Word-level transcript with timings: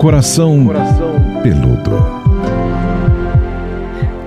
Coração, 0.00 0.64
Coração 0.64 1.14
peludo. 1.42 1.90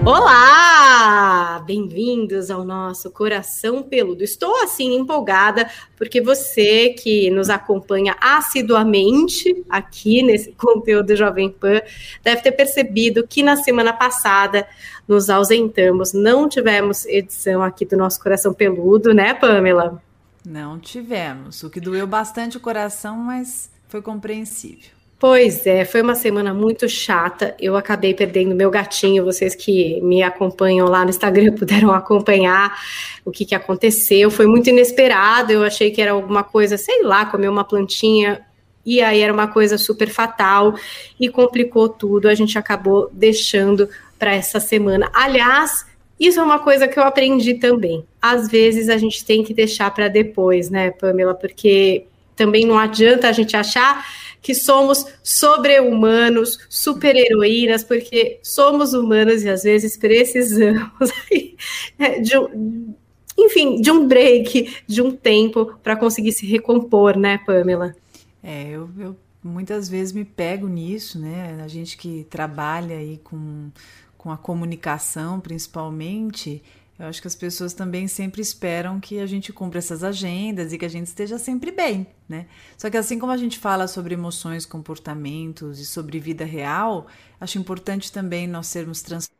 Olá! 0.06 1.64
Bem-vindos 1.66 2.52
ao 2.52 2.64
nosso 2.64 3.10
Coração 3.10 3.82
Peludo. 3.82 4.24
Estou 4.24 4.56
assim 4.62 4.94
empolgada 4.94 5.68
porque 5.98 6.22
você 6.22 6.90
que 6.90 7.32
nos 7.32 7.50
acompanha 7.50 8.16
assiduamente 8.22 9.66
aqui 9.68 10.22
nesse 10.22 10.52
conteúdo 10.52 11.16
Jovem 11.16 11.50
Pan 11.50 11.82
deve 12.24 12.44
ter 12.44 12.52
percebido 12.52 13.26
que 13.28 13.42
na 13.42 13.56
semana 13.56 13.94
passada 13.94 14.68
nos 15.08 15.28
ausentamos, 15.28 16.14
não 16.14 16.48
tivemos 16.48 17.04
edição 17.08 17.64
aqui 17.64 17.84
do 17.84 17.98
nosso 17.98 18.22
Coração 18.22 18.54
Peludo, 18.54 19.12
né, 19.12 19.34
Pamela? 19.34 20.00
Não 20.48 20.78
tivemos, 20.78 21.64
o 21.64 21.70
que 21.72 21.82
doeu 21.82 22.06
bastante 22.06 22.58
o 22.58 22.60
coração, 22.60 23.18
mas 23.18 23.72
foi 23.88 24.04
compreensível. 24.04 25.03
Pois 25.24 25.66
é, 25.66 25.86
foi 25.86 26.02
uma 26.02 26.16
semana 26.16 26.54
muito 26.54 26.90
chata. 26.90 27.56
Eu 27.58 27.78
acabei 27.78 28.14
perdendo 28.14 28.54
meu 28.54 28.70
gatinho. 28.70 29.24
Vocês 29.24 29.56
que 29.56 30.02
me 30.02 30.22
acompanham 30.22 30.86
lá 30.86 31.06
no 31.06 31.12
Instagram 31.12 31.54
puderam 31.56 31.94
acompanhar 31.94 32.78
o 33.24 33.32
que, 33.32 33.46
que 33.46 33.56
aconteceu. 33.56 34.30
Foi 34.30 34.46
muito 34.46 34.70
inesperado. 34.70 35.54
Eu 35.54 35.64
achei 35.64 35.92
que 35.92 36.02
era 36.02 36.12
alguma 36.12 36.44
coisa, 36.44 36.78
sei 36.78 37.04
lá, 37.04 37.26
comer 37.26 37.48
uma 37.48 37.64
plantinha. 37.64 38.42
E 38.86 39.02
aí 39.02 39.22
era 39.22 39.32
uma 39.32 39.48
coisa 39.48 39.78
super 39.78 40.10
fatal 40.10 40.76
e 41.18 41.30
complicou 41.30 41.88
tudo. 41.88 42.28
A 42.28 42.36
gente 42.36 42.58
acabou 42.58 43.10
deixando 43.14 43.88
para 44.20 44.36
essa 44.36 44.60
semana. 44.60 45.10
Aliás, 45.14 45.86
isso 46.20 46.38
é 46.38 46.44
uma 46.44 46.60
coisa 46.60 46.86
que 46.86 47.00
eu 47.00 47.04
aprendi 47.04 47.54
também. 47.54 48.06
Às 48.22 48.50
vezes 48.50 48.90
a 48.90 48.98
gente 48.98 49.24
tem 49.24 49.42
que 49.42 49.54
deixar 49.54 49.90
para 49.92 50.10
depois, 50.10 50.70
né, 50.70 50.92
Pamela? 50.92 51.34
Porque 51.34 52.08
também 52.36 52.66
não 52.66 52.78
adianta 52.78 53.30
a 53.30 53.32
gente 53.32 53.56
achar 53.56 54.06
que 54.44 54.54
somos 54.54 55.06
sobre-humanos, 55.24 56.60
super-heroínas, 56.70 57.84
porque 57.84 58.40
somos 58.44 58.94
humanos 58.94 59.42
e 59.42 59.50
às 59.50 59.64
vezes 59.64 59.96
precisamos 59.96 61.10
né, 61.98 62.20
de 62.20 62.38
um, 62.38 62.94
enfim, 63.38 63.82
de 63.82 63.90
um 63.90 64.06
break, 64.06 64.76
de 64.86 65.02
um 65.02 65.12
tempo 65.12 65.74
para 65.82 65.96
conseguir 65.96 66.34
se 66.34 66.46
recompor, 66.46 67.18
né, 67.18 67.40
Pamela? 67.40 67.96
É, 68.44 68.70
eu, 68.70 68.90
eu 69.00 69.16
muitas 69.42 69.88
vezes 69.88 70.12
me 70.12 70.26
pego 70.26 70.68
nisso, 70.68 71.18
né? 71.18 71.62
A 71.64 71.68
gente 71.70 71.96
que 71.98 72.28
trabalha 72.30 72.98
aí 72.98 73.22
com, 73.24 73.72
com 74.18 74.30
a 74.30 74.38
comunicação, 74.38 75.40
principalmente, 75.40 76.62
eu 76.98 77.08
acho 77.08 77.22
que 77.22 77.28
as 77.28 77.36
pessoas 77.36 77.74
também 77.74 78.08
sempre 78.08 78.42
esperam 78.42 79.00
que 79.00 79.20
a 79.20 79.26
gente 79.26 79.52
cumpra 79.52 79.80
essas 79.80 80.04
agendas 80.04 80.72
e 80.72 80.78
que 80.78 80.86
a 80.86 80.90
gente 80.90 81.08
esteja 81.08 81.40
sempre 81.40 81.72
bem, 81.72 82.06
né? 82.30 82.46
Só 82.78 82.90
que 82.90 82.98
assim 82.98 83.18
como 83.18 83.32
a 83.32 83.38
gente 83.38 83.58
fala 83.58 83.88
sobre 83.88 84.14
emoções, 84.14 84.66
comportamentos 84.66 85.80
e 85.80 85.86
sobre 85.86 86.20
vida 86.20 86.46
real, 86.46 87.08
acho 87.42 87.58
importante 87.58 88.12
também 88.12 88.48
nós 88.48 88.68
sermos 88.68 89.02
transparentes. 89.02 89.34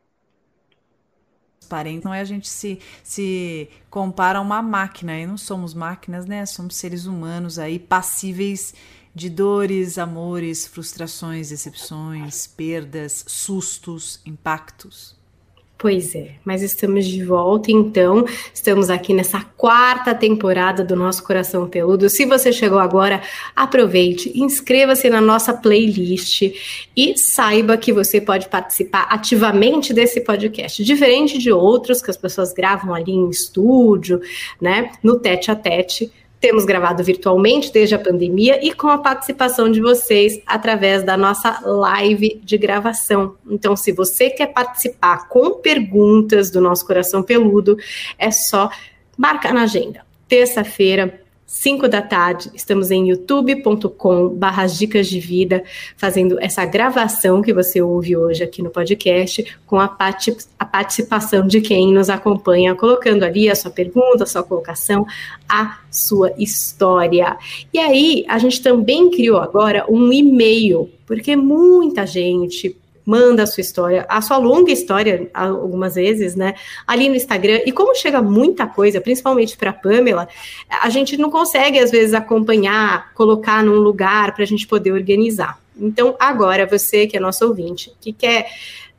Não 2.04 2.12
é 2.12 2.20
a 2.20 2.24
gente 2.24 2.48
se, 2.48 2.80
se 3.04 3.68
compara 3.88 4.40
a 4.40 4.42
uma 4.42 4.60
máquina, 4.60 5.18
e 5.18 5.24
não 5.24 5.36
somos 5.36 5.74
máquinas, 5.74 6.26
né? 6.26 6.44
Somos 6.46 6.74
seres 6.74 7.06
humanos 7.06 7.58
aí 7.58 7.78
passíveis 7.78 8.74
de 9.14 9.30
dores, 9.30 9.96
amores, 9.96 10.66
frustrações, 10.66 11.50
decepções, 11.50 12.48
perdas, 12.48 13.24
sustos, 13.28 14.20
impactos. 14.26 15.16
Pois 15.84 16.14
é, 16.14 16.36
mas 16.42 16.62
estamos 16.62 17.04
de 17.04 17.22
volta 17.22 17.70
então. 17.70 18.24
Estamos 18.54 18.88
aqui 18.88 19.12
nessa 19.12 19.42
quarta 19.42 20.14
temporada 20.14 20.82
do 20.82 20.96
nosso 20.96 21.22
Coração 21.22 21.68
Peludo. 21.68 22.08
Se 22.08 22.24
você 22.24 22.50
chegou 22.54 22.78
agora, 22.78 23.20
aproveite, 23.54 24.32
inscreva-se 24.34 25.10
na 25.10 25.20
nossa 25.20 25.52
playlist 25.52 26.40
e 26.96 27.18
saiba 27.18 27.76
que 27.76 27.92
você 27.92 28.18
pode 28.18 28.48
participar 28.48 29.08
ativamente 29.10 29.92
desse 29.92 30.22
podcast, 30.22 30.82
diferente 30.82 31.36
de 31.36 31.52
outros 31.52 32.00
que 32.00 32.10
as 32.10 32.16
pessoas 32.16 32.54
gravam 32.54 32.94
ali 32.94 33.12
em 33.12 33.28
estúdio, 33.28 34.22
né, 34.58 34.90
no 35.02 35.18
tete 35.20 35.50
a 35.50 35.54
tete 35.54 36.10
temos 36.44 36.66
gravado 36.66 37.02
virtualmente 37.02 37.72
desde 37.72 37.94
a 37.94 37.98
pandemia 37.98 38.62
e 38.62 38.70
com 38.70 38.88
a 38.88 38.98
participação 38.98 39.72
de 39.72 39.80
vocês 39.80 40.42
através 40.46 41.02
da 41.02 41.16
nossa 41.16 41.58
live 41.64 42.38
de 42.44 42.58
gravação. 42.58 43.34
Então, 43.48 43.74
se 43.74 43.92
você 43.92 44.28
quer 44.28 44.48
participar 44.48 45.26
com 45.26 45.52
perguntas 45.52 46.50
do 46.50 46.60
nosso 46.60 46.86
coração 46.86 47.22
peludo, 47.22 47.78
é 48.18 48.30
só 48.30 48.68
marcar 49.16 49.54
na 49.54 49.62
agenda. 49.62 50.04
Terça-feira, 50.28 51.18
5 51.54 51.86
da 51.88 52.02
tarde, 52.02 52.50
estamos 52.52 52.90
em 52.90 53.10
youtube.com 53.10 54.28
barra 54.30 54.66
dicas 54.66 55.06
de 55.06 55.20
vida, 55.20 55.62
fazendo 55.96 56.36
essa 56.40 56.64
gravação 56.66 57.40
que 57.40 57.54
você 57.54 57.80
ouve 57.80 58.16
hoje 58.16 58.42
aqui 58.42 58.60
no 58.60 58.70
podcast, 58.70 59.56
com 59.64 59.78
a, 59.78 59.84
a 60.58 60.64
participação 60.64 61.46
de 61.46 61.60
quem 61.60 61.94
nos 61.94 62.10
acompanha, 62.10 62.74
colocando 62.74 63.22
ali 63.22 63.48
a 63.48 63.54
sua 63.54 63.70
pergunta, 63.70 64.24
a 64.24 64.26
sua 64.26 64.42
colocação, 64.42 65.06
a 65.48 65.78
sua 65.92 66.32
história. 66.36 67.38
E 67.72 67.78
aí, 67.78 68.24
a 68.26 68.36
gente 68.36 68.60
também 68.60 69.08
criou 69.08 69.38
agora 69.38 69.86
um 69.88 70.12
e-mail, 70.12 70.90
porque 71.06 71.36
muita 71.36 72.04
gente 72.04 72.76
manda 73.04 73.42
a 73.42 73.46
sua 73.46 73.60
história, 73.60 74.06
a 74.08 74.20
sua 74.22 74.38
longa 74.38 74.72
história, 74.72 75.28
algumas 75.34 75.94
vezes, 75.94 76.34
né? 76.34 76.54
Ali 76.86 77.08
no 77.08 77.14
Instagram. 77.14 77.60
E 77.66 77.72
como 77.72 77.94
chega 77.94 78.22
muita 78.22 78.66
coisa, 78.66 79.00
principalmente 79.00 79.56
para 79.56 79.72
Pamela, 79.72 80.28
a 80.82 80.88
gente 80.88 81.16
não 81.16 81.30
consegue, 81.30 81.78
às 81.78 81.90
vezes, 81.90 82.14
acompanhar, 82.14 83.12
colocar 83.14 83.62
num 83.62 83.78
lugar 83.78 84.34
para 84.34 84.44
a 84.44 84.46
gente 84.46 84.66
poder 84.66 84.92
organizar. 84.92 85.58
Então, 85.76 86.16
agora, 86.18 86.66
você 86.66 87.06
que 87.06 87.16
é 87.16 87.20
nosso 87.20 87.46
ouvinte, 87.46 87.92
que 88.00 88.12
quer 88.12 88.46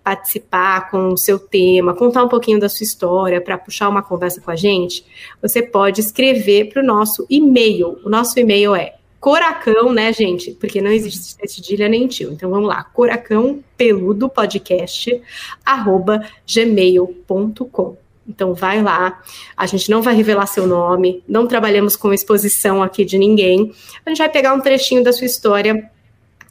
participar 0.03 0.91
com 0.91 1.07
o 1.07 1.17
seu 1.17 1.39
tema, 1.39 1.95
contar 1.95 2.23
um 2.23 2.27
pouquinho 2.27 2.59
da 2.59 2.69
sua 2.69 2.83
história, 2.83 3.41
para 3.41 3.57
puxar 3.57 3.89
uma 3.89 4.03
conversa 4.03 4.39
com 4.39 4.51
a 4.51 4.55
gente, 4.55 5.03
você 5.41 5.63
pode 5.63 5.99
escrever 5.99 6.69
para 6.69 6.83
o 6.83 6.85
nosso 6.85 7.25
e-mail. 7.27 7.97
O 8.05 8.09
nosso 8.09 8.39
e-mail 8.39 8.75
é 8.75 8.93
Coracão, 9.25 9.91
né, 9.91 10.13
gente? 10.13 10.51
Porque 10.51 10.79
não 10.79 10.91
existe 10.91 11.35
cedilha 11.47 11.89
nem 11.89 12.05
tio. 12.05 12.31
Então 12.31 12.47
vamos 12.47 12.67
lá, 12.67 12.83
coracão 12.83 13.59
peludo 13.75 14.29
podcast 14.29 15.19
arroba 15.65 16.23
gmail.com. 16.45 17.97
Então 18.29 18.53
vai 18.53 18.83
lá, 18.83 19.23
a 19.57 19.65
gente 19.65 19.89
não 19.89 20.03
vai 20.03 20.13
revelar 20.13 20.45
seu 20.45 20.67
nome, 20.67 21.23
não 21.27 21.47
trabalhamos 21.47 21.95
com 21.95 22.13
exposição 22.13 22.83
aqui 22.83 23.03
de 23.03 23.17
ninguém. 23.17 23.73
A 24.05 24.11
gente 24.11 24.19
vai 24.19 24.29
pegar 24.29 24.53
um 24.53 24.61
trechinho 24.61 25.03
da 25.03 25.11
sua 25.11 25.25
história 25.25 25.89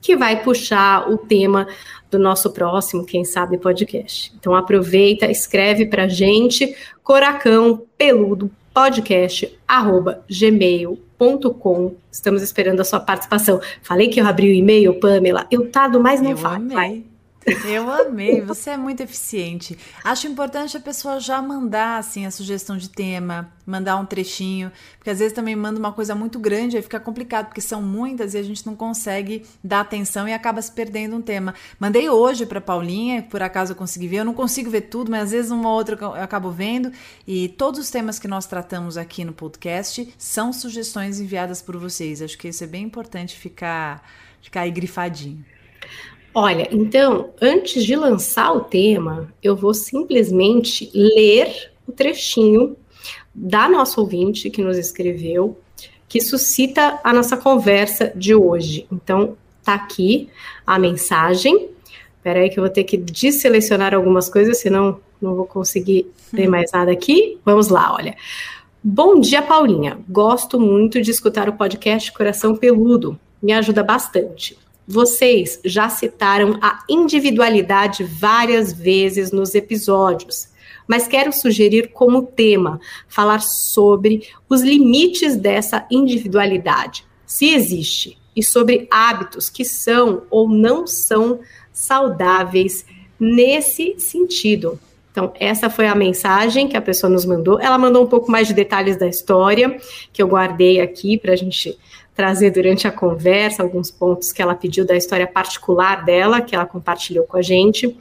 que 0.02 0.16
vai 0.16 0.42
puxar 0.42 1.08
o 1.08 1.16
tema 1.16 1.68
do 2.10 2.18
nosso 2.18 2.50
próximo, 2.50 3.06
quem 3.06 3.24
sabe, 3.24 3.56
podcast. 3.56 4.32
Então 4.36 4.52
aproveita, 4.52 5.30
escreve 5.30 5.86
pra 5.86 6.08
gente, 6.08 6.76
coracão 7.04 7.86
peludo 7.96 8.50
podcast 8.74 9.56
arroba 9.64 10.24
gmail.com 10.28 11.03
com. 11.54 11.94
Estamos 12.10 12.42
esperando 12.42 12.80
a 12.80 12.84
sua 12.84 13.00
participação. 13.00 13.60
Falei 13.82 14.08
que 14.08 14.20
eu 14.20 14.26
abri 14.26 14.48
o 14.48 14.54
e-mail, 14.54 14.98
Pamela. 15.00 15.46
Eu 15.50 15.70
tado, 15.70 16.00
mas 16.00 16.20
não 16.20 16.30
eu 16.30 16.36
falo. 16.36 16.64
Eu 17.66 17.90
amei, 17.90 18.40
você 18.40 18.70
é 18.70 18.76
muito 18.76 19.02
eficiente. 19.02 19.78
Acho 20.02 20.26
importante 20.26 20.76
a 20.76 20.80
pessoa 20.80 21.20
já 21.20 21.40
mandar 21.42 21.98
assim 21.98 22.24
a 22.24 22.30
sugestão 22.30 22.76
de 22.76 22.88
tema, 22.88 23.52
mandar 23.66 23.96
um 23.96 24.06
trechinho, 24.06 24.72
porque 24.96 25.10
às 25.10 25.18
vezes 25.18 25.34
também 25.34 25.54
manda 25.54 25.78
uma 25.78 25.92
coisa 25.92 26.14
muito 26.14 26.38
grande, 26.38 26.76
aí 26.76 26.82
fica 26.82 26.98
complicado, 26.98 27.46
porque 27.46 27.60
são 27.60 27.82
muitas 27.82 28.34
e 28.34 28.38
a 28.38 28.42
gente 28.42 28.64
não 28.66 28.74
consegue 28.74 29.44
dar 29.62 29.80
atenção 29.80 30.26
e 30.26 30.32
acaba 30.32 30.62
se 30.62 30.72
perdendo 30.72 31.16
um 31.16 31.22
tema. 31.22 31.54
Mandei 31.78 32.08
hoje 32.08 32.46
para 32.46 32.60
Paulinha, 32.60 33.22
por 33.22 33.42
acaso 33.42 33.72
eu 33.72 33.76
consegui 33.76 34.08
ver, 34.08 34.16
eu 34.18 34.24
não 34.24 34.34
consigo 34.34 34.70
ver 34.70 34.82
tudo, 34.82 35.10
mas 35.10 35.24
às 35.24 35.30
vezes 35.32 35.50
uma 35.50 35.68
ou 35.68 35.74
outra 35.74 35.96
eu 36.00 36.14
acabo 36.14 36.50
vendo, 36.50 36.90
e 37.26 37.48
todos 37.48 37.80
os 37.80 37.90
temas 37.90 38.18
que 38.18 38.28
nós 38.28 38.46
tratamos 38.46 38.96
aqui 38.96 39.24
no 39.24 39.32
podcast 39.32 40.12
são 40.16 40.52
sugestões 40.52 41.20
enviadas 41.20 41.60
por 41.60 41.76
vocês. 41.76 42.22
Acho 42.22 42.38
que 42.38 42.48
isso 42.48 42.64
é 42.64 42.66
bem 42.66 42.84
importante 42.84 43.36
ficar 43.36 44.02
ficar 44.40 44.60
aí 44.62 44.70
grifadinho. 44.70 45.42
Olha, 46.34 46.68
então, 46.72 47.30
antes 47.40 47.84
de 47.84 47.94
lançar 47.94 48.52
o 48.52 48.62
tema, 48.62 49.32
eu 49.40 49.54
vou 49.54 49.72
simplesmente 49.72 50.90
ler 50.92 51.70
o 51.86 51.92
trechinho 51.92 52.76
da 53.32 53.68
nossa 53.68 54.00
ouvinte 54.00 54.50
que 54.50 54.60
nos 54.60 54.76
escreveu, 54.76 55.56
que 56.08 56.20
suscita 56.20 56.98
a 57.04 57.12
nossa 57.12 57.36
conversa 57.36 58.12
de 58.16 58.34
hoje. 58.34 58.84
Então, 58.90 59.36
tá 59.62 59.74
aqui 59.74 60.28
a 60.66 60.76
mensagem. 60.76 61.68
Espera 62.16 62.40
aí 62.40 62.50
que 62.50 62.58
eu 62.58 62.64
vou 62.64 62.72
ter 62.72 62.82
que 62.82 62.96
desselecionar 62.96 63.94
algumas 63.94 64.28
coisas, 64.28 64.58
senão 64.58 64.98
não 65.22 65.36
vou 65.36 65.46
conseguir 65.46 66.10
ler 66.32 66.48
mais 66.48 66.72
nada 66.72 66.90
aqui. 66.90 67.38
Vamos 67.44 67.68
lá, 67.68 67.94
olha. 67.94 68.16
Bom 68.82 69.20
dia, 69.20 69.40
Paulinha. 69.40 69.98
Gosto 70.08 70.58
muito 70.58 71.00
de 71.00 71.12
escutar 71.12 71.48
o 71.48 71.52
podcast 71.52 72.12
Coração 72.12 72.56
Peludo. 72.56 73.18
Me 73.40 73.52
ajuda 73.52 73.84
bastante. 73.84 74.58
Vocês 74.86 75.60
já 75.64 75.88
citaram 75.88 76.58
a 76.60 76.84
individualidade 76.88 78.04
várias 78.04 78.72
vezes 78.72 79.32
nos 79.32 79.54
episódios, 79.54 80.48
mas 80.86 81.08
quero 81.08 81.32
sugerir 81.32 81.88
como 81.88 82.26
tema 82.26 82.78
falar 83.08 83.40
sobre 83.40 84.28
os 84.48 84.60
limites 84.60 85.36
dessa 85.36 85.86
individualidade, 85.90 87.04
se 87.24 87.54
existe, 87.54 88.18
e 88.36 88.42
sobre 88.42 88.86
hábitos 88.90 89.48
que 89.48 89.64
são 89.64 90.24
ou 90.30 90.48
não 90.48 90.86
são 90.86 91.40
saudáveis 91.72 92.84
nesse 93.18 93.94
sentido. 93.98 94.78
Então, 95.10 95.32
essa 95.38 95.70
foi 95.70 95.86
a 95.86 95.94
mensagem 95.94 96.66
que 96.66 96.76
a 96.76 96.82
pessoa 96.82 97.08
nos 97.08 97.24
mandou. 97.24 97.60
Ela 97.60 97.78
mandou 97.78 98.02
um 98.02 98.08
pouco 98.08 98.28
mais 98.30 98.48
de 98.48 98.54
detalhes 98.54 98.96
da 98.96 99.06
história, 99.06 99.80
que 100.12 100.20
eu 100.20 100.26
guardei 100.26 100.80
aqui 100.80 101.16
para 101.16 101.32
a 101.32 101.36
gente 101.36 101.78
trazer 102.14 102.50
durante 102.50 102.86
a 102.86 102.92
conversa 102.92 103.62
alguns 103.62 103.90
pontos 103.90 104.32
que 104.32 104.40
ela 104.40 104.54
pediu 104.54 104.86
da 104.86 104.96
história 104.96 105.26
particular 105.26 106.04
dela, 106.04 106.40
que 106.40 106.54
ela 106.54 106.66
compartilhou 106.66 107.24
com 107.24 107.36
a 107.36 107.42
gente. 107.42 107.96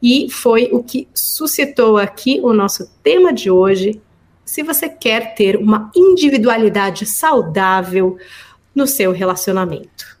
E 0.00 0.30
foi 0.30 0.68
o 0.72 0.82
que 0.82 1.08
suscitou 1.14 1.96
aqui 1.96 2.40
o 2.42 2.52
nosso 2.52 2.88
tema 3.02 3.32
de 3.32 3.50
hoje. 3.50 4.00
Se 4.44 4.62
você 4.62 4.88
quer 4.88 5.34
ter 5.34 5.56
uma 5.56 5.90
individualidade 5.96 7.04
saudável 7.04 8.16
no 8.74 8.86
seu 8.86 9.10
relacionamento. 9.10 10.16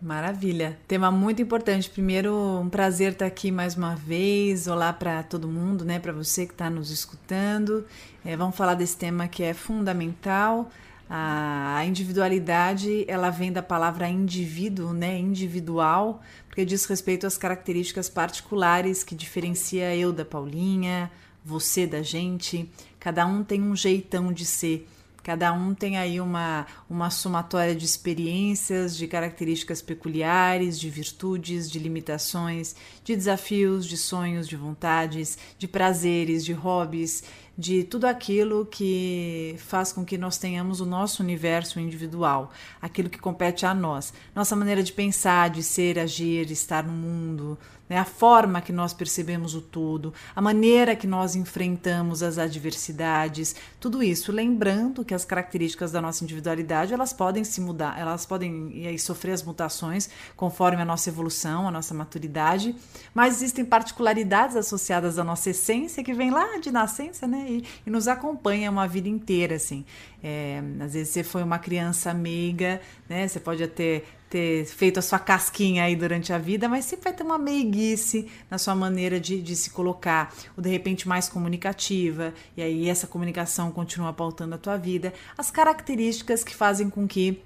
Maravilha, 0.00 0.76
tema 0.88 1.12
muito 1.12 1.40
importante. 1.40 1.88
Primeiro, 1.88 2.34
um 2.34 2.68
prazer 2.68 3.12
estar 3.12 3.26
aqui 3.26 3.52
mais 3.52 3.76
uma 3.76 3.94
vez. 3.94 4.66
Olá 4.66 4.92
para 4.92 5.22
todo 5.22 5.46
mundo, 5.46 5.84
né? 5.84 6.00
Para 6.00 6.12
você 6.12 6.44
que 6.44 6.52
está 6.52 6.68
nos 6.68 6.90
escutando. 6.90 7.84
É, 8.24 8.36
vamos 8.36 8.56
falar 8.56 8.74
desse 8.74 8.96
tema 8.96 9.28
que 9.28 9.44
é 9.44 9.54
fundamental. 9.54 10.68
A 11.14 11.84
individualidade, 11.84 13.04
ela 13.06 13.28
vem 13.28 13.52
da 13.52 13.62
palavra 13.62 14.08
indivíduo, 14.08 14.94
né? 14.94 15.18
Individual, 15.18 16.22
porque 16.48 16.64
diz 16.64 16.86
respeito 16.86 17.26
às 17.26 17.36
características 17.36 18.08
particulares 18.08 19.04
que 19.04 19.14
diferencia 19.14 19.94
eu 19.94 20.10
da 20.10 20.24
Paulinha, 20.24 21.10
você 21.44 21.86
da 21.86 22.02
gente. 22.02 22.66
Cada 22.98 23.26
um 23.26 23.44
tem 23.44 23.60
um 23.62 23.76
jeitão 23.76 24.32
de 24.32 24.46
ser. 24.46 24.88
Cada 25.22 25.52
um 25.52 25.74
tem 25.74 25.96
aí 25.96 26.20
uma, 26.20 26.66
uma 26.90 27.08
somatória 27.10 27.74
de 27.74 27.84
experiências, 27.84 28.96
de 28.96 29.06
características 29.06 29.80
peculiares, 29.80 30.78
de 30.78 30.90
virtudes, 30.90 31.70
de 31.70 31.78
limitações, 31.78 32.74
de 33.04 33.14
desafios, 33.14 33.86
de 33.86 33.96
sonhos, 33.96 34.48
de 34.48 34.56
vontades, 34.56 35.38
de 35.56 35.68
prazeres, 35.68 36.44
de 36.44 36.52
hobbies, 36.52 37.22
de 37.56 37.84
tudo 37.84 38.06
aquilo 38.06 38.66
que 38.66 39.54
faz 39.58 39.92
com 39.92 40.04
que 40.04 40.16
nós 40.16 40.38
tenhamos 40.38 40.80
o 40.80 40.86
nosso 40.86 41.22
universo 41.22 41.78
individual, 41.78 42.50
aquilo 42.80 43.10
que 43.10 43.18
compete 43.18 43.66
a 43.66 43.74
nós, 43.74 44.12
nossa 44.34 44.56
maneira 44.56 44.82
de 44.82 44.92
pensar, 44.92 45.50
de 45.50 45.62
ser, 45.62 45.98
agir, 45.98 46.50
estar 46.50 46.82
no 46.82 46.92
mundo, 46.92 47.58
né? 47.92 47.98
a 47.98 48.06
forma 48.06 48.62
que 48.62 48.72
nós 48.72 48.94
percebemos 48.94 49.54
o 49.54 49.60
todo, 49.60 50.14
a 50.34 50.40
maneira 50.40 50.96
que 50.96 51.06
nós 51.06 51.36
enfrentamos 51.36 52.22
as 52.22 52.38
adversidades, 52.38 53.54
tudo 53.78 54.02
isso, 54.02 54.32
lembrando 54.32 55.04
que 55.04 55.12
as 55.12 55.26
características 55.26 55.92
da 55.92 56.00
nossa 56.00 56.24
individualidade 56.24 56.94
elas 56.94 57.12
podem 57.12 57.44
se 57.44 57.60
mudar, 57.60 58.00
elas 58.00 58.24
podem 58.24 58.70
e 58.72 58.86
aí, 58.86 58.98
sofrer 58.98 59.32
as 59.32 59.42
mutações 59.42 60.08
conforme 60.34 60.80
a 60.80 60.86
nossa 60.86 61.10
evolução, 61.10 61.68
a 61.68 61.70
nossa 61.70 61.92
maturidade, 61.92 62.74
mas 63.12 63.36
existem 63.36 63.62
particularidades 63.62 64.56
associadas 64.56 65.18
à 65.18 65.24
nossa 65.24 65.50
essência 65.50 66.02
que 66.02 66.14
vem 66.14 66.30
lá 66.30 66.58
de 66.58 66.70
nascença, 66.70 67.26
né? 67.26 67.44
E, 67.46 67.64
e 67.86 67.90
nos 67.90 68.08
acompanha 68.08 68.70
uma 68.70 68.88
vida 68.88 69.08
inteira, 69.08 69.56
assim. 69.56 69.84
É, 70.24 70.62
às 70.80 70.94
vezes 70.94 71.10
você 71.10 71.22
foi 71.22 71.42
uma 71.42 71.58
criança 71.58 72.14
meiga, 72.14 72.80
né? 73.06 73.28
Você 73.28 73.38
pode 73.38 73.62
até 73.62 74.02
ter 74.32 74.64
feito 74.64 74.98
a 74.98 75.02
sua 75.02 75.18
casquinha 75.18 75.84
aí 75.84 75.94
durante 75.94 76.32
a 76.32 76.38
vida, 76.38 76.66
mas 76.66 76.86
sempre 76.86 77.04
vai 77.04 77.12
ter 77.12 77.22
uma 77.22 77.36
meiguice 77.36 78.26
na 78.50 78.56
sua 78.56 78.74
maneira 78.74 79.20
de, 79.20 79.42
de 79.42 79.54
se 79.54 79.68
colocar, 79.68 80.34
ou 80.56 80.62
de 80.62 80.70
repente 80.70 81.06
mais 81.06 81.28
comunicativa, 81.28 82.32
e 82.56 82.62
aí 82.62 82.88
essa 82.88 83.06
comunicação 83.06 83.70
continua 83.70 84.10
pautando 84.10 84.54
a 84.54 84.58
tua 84.58 84.78
vida. 84.78 85.12
As 85.36 85.50
características 85.50 86.42
que 86.42 86.54
fazem 86.54 86.88
com 86.88 87.06
que 87.06 87.42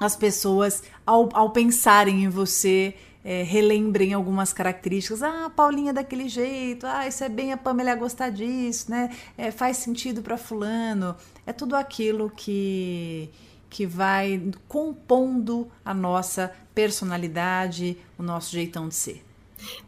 as 0.00 0.16
pessoas, 0.16 0.82
ao, 1.06 1.28
ao 1.32 1.50
pensarem 1.50 2.24
em 2.24 2.28
você, 2.28 2.94
é, 3.24 3.44
relembrem 3.44 4.12
algumas 4.12 4.52
características. 4.52 5.22
Ah, 5.22 5.48
Paulinha 5.54 5.90
é 5.90 5.92
daquele 5.92 6.28
jeito, 6.28 6.88
ah, 6.88 7.06
isso 7.06 7.22
é 7.22 7.28
bem 7.28 7.52
a 7.52 7.56
Pamela 7.56 7.94
gostar 7.94 8.30
disso, 8.30 8.90
né? 8.90 9.10
É, 9.38 9.52
faz 9.52 9.76
sentido 9.76 10.22
para 10.22 10.36
fulano. 10.36 11.14
É 11.46 11.52
tudo 11.52 11.76
aquilo 11.76 12.30
que 12.30 13.30
que 13.68 13.86
vai 13.86 14.40
compondo 14.68 15.68
a 15.84 15.92
nossa 15.92 16.52
personalidade, 16.74 17.96
o 18.18 18.22
nosso 18.22 18.52
jeitão 18.52 18.88
de 18.88 18.94
ser. 18.94 19.26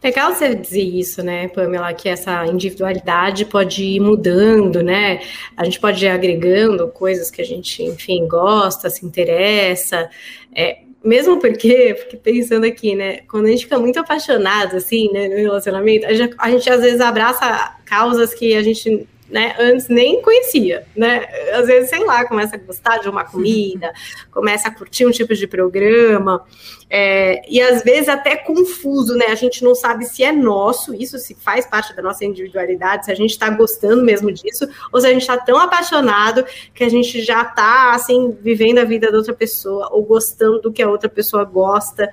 Legal 0.03 0.35
você 0.35 0.55
dizer 0.55 0.83
isso, 0.83 1.23
né, 1.23 1.49
Pamela, 1.49 1.93
que 1.93 2.09
essa 2.09 2.47
individualidade 2.47 3.45
pode 3.45 3.85
ir 3.85 4.01
mudando, 4.01 4.83
né? 4.83 5.21
A 5.57 5.65
gente 5.65 5.79
pode 5.79 6.05
ir 6.05 6.09
agregando 6.09 6.89
coisas 6.89 7.31
que 7.31 7.43
a 7.43 7.45
gente, 7.45 7.83
enfim, 7.83 8.27
gosta, 8.27 8.89
se 8.89 9.05
interessa. 9.05 10.11
É, 10.55 10.79
mesmo 11.05 11.39
porque, 11.39 11.95
porque 11.99 12.17
pensando 12.17 12.65
aqui, 12.65 12.95
né, 12.95 13.19
quando 13.29 13.47
a 13.47 13.51
gente 13.51 13.65
fica 13.65 13.79
muito 13.79 13.99
apaixonado, 14.01 14.77
assim, 14.77 15.11
né, 15.13 15.29
no 15.29 15.37
relacionamento, 15.37 16.07
a 16.07 16.13
gente, 16.13 16.35
a 16.39 16.51
gente 16.51 16.71
às 16.71 16.81
vezes 16.81 17.01
abraça 17.01 17.77
causas 17.85 18.35
que 18.35 18.55
a 18.55 18.63
gente 18.63 19.07
né, 19.29 19.55
antes 19.59 19.89
nem 19.89 20.23
conhecia, 20.23 20.87
né? 20.97 21.27
Às 21.53 21.67
vezes, 21.67 21.91
sei 21.91 22.05
lá, 22.05 22.25
começa 22.27 22.57
a 22.57 22.59
gostar 22.59 22.99
de 22.99 23.09
uma 23.09 23.25
comida, 23.25 23.93
começa 24.31 24.69
a 24.69 24.75
curtir 24.75 25.07
um 25.07 25.11
tipo 25.11 25.35
de 25.35 25.47
programa, 25.47 26.45
é, 26.91 27.43
e 27.47 27.61
às 27.61 27.83
vezes 27.83 28.09
até 28.09 28.37
confuso, 28.37 29.15
né? 29.15 29.27
A 29.27 29.35
gente 29.35 29.63
não 29.63 29.75
sabe 29.75 30.07
se 30.07 30.25
é 30.25 30.33
nosso, 30.33 30.95
isso 30.95 31.19
se 31.19 31.35
faz 31.35 31.67
parte 31.67 31.95
da 31.95 32.03
nossa 32.03 32.25
individualidade, 32.25 33.05
se 33.05 33.13
a 33.13 33.15
gente 33.15 33.31
está 33.31 33.51
gostando 33.51 34.03
mesmo 34.03 34.33
disso, 34.33 34.67
ou 34.91 35.01
se 35.01 35.07
a 35.07 35.13
gente 35.13 35.23
está 35.23 35.37
tão 35.37 35.59
apaixonado 35.59 36.45
que 36.75 36.83
a 36.83 36.89
gente 36.89 37.23
já 37.23 37.43
está 37.43 37.93
assim 37.95 38.37
vivendo 38.41 38.79
a 38.79 38.85
vida 38.85 39.13
da 39.13 39.19
outra 39.19 39.35
pessoa 39.35 39.89
ou 39.93 40.03
gostando 40.03 40.63
do 40.63 40.73
que 40.73 40.83
a 40.83 40.89
outra 40.89 41.09
pessoa 41.09 41.45
gosta. 41.45 42.11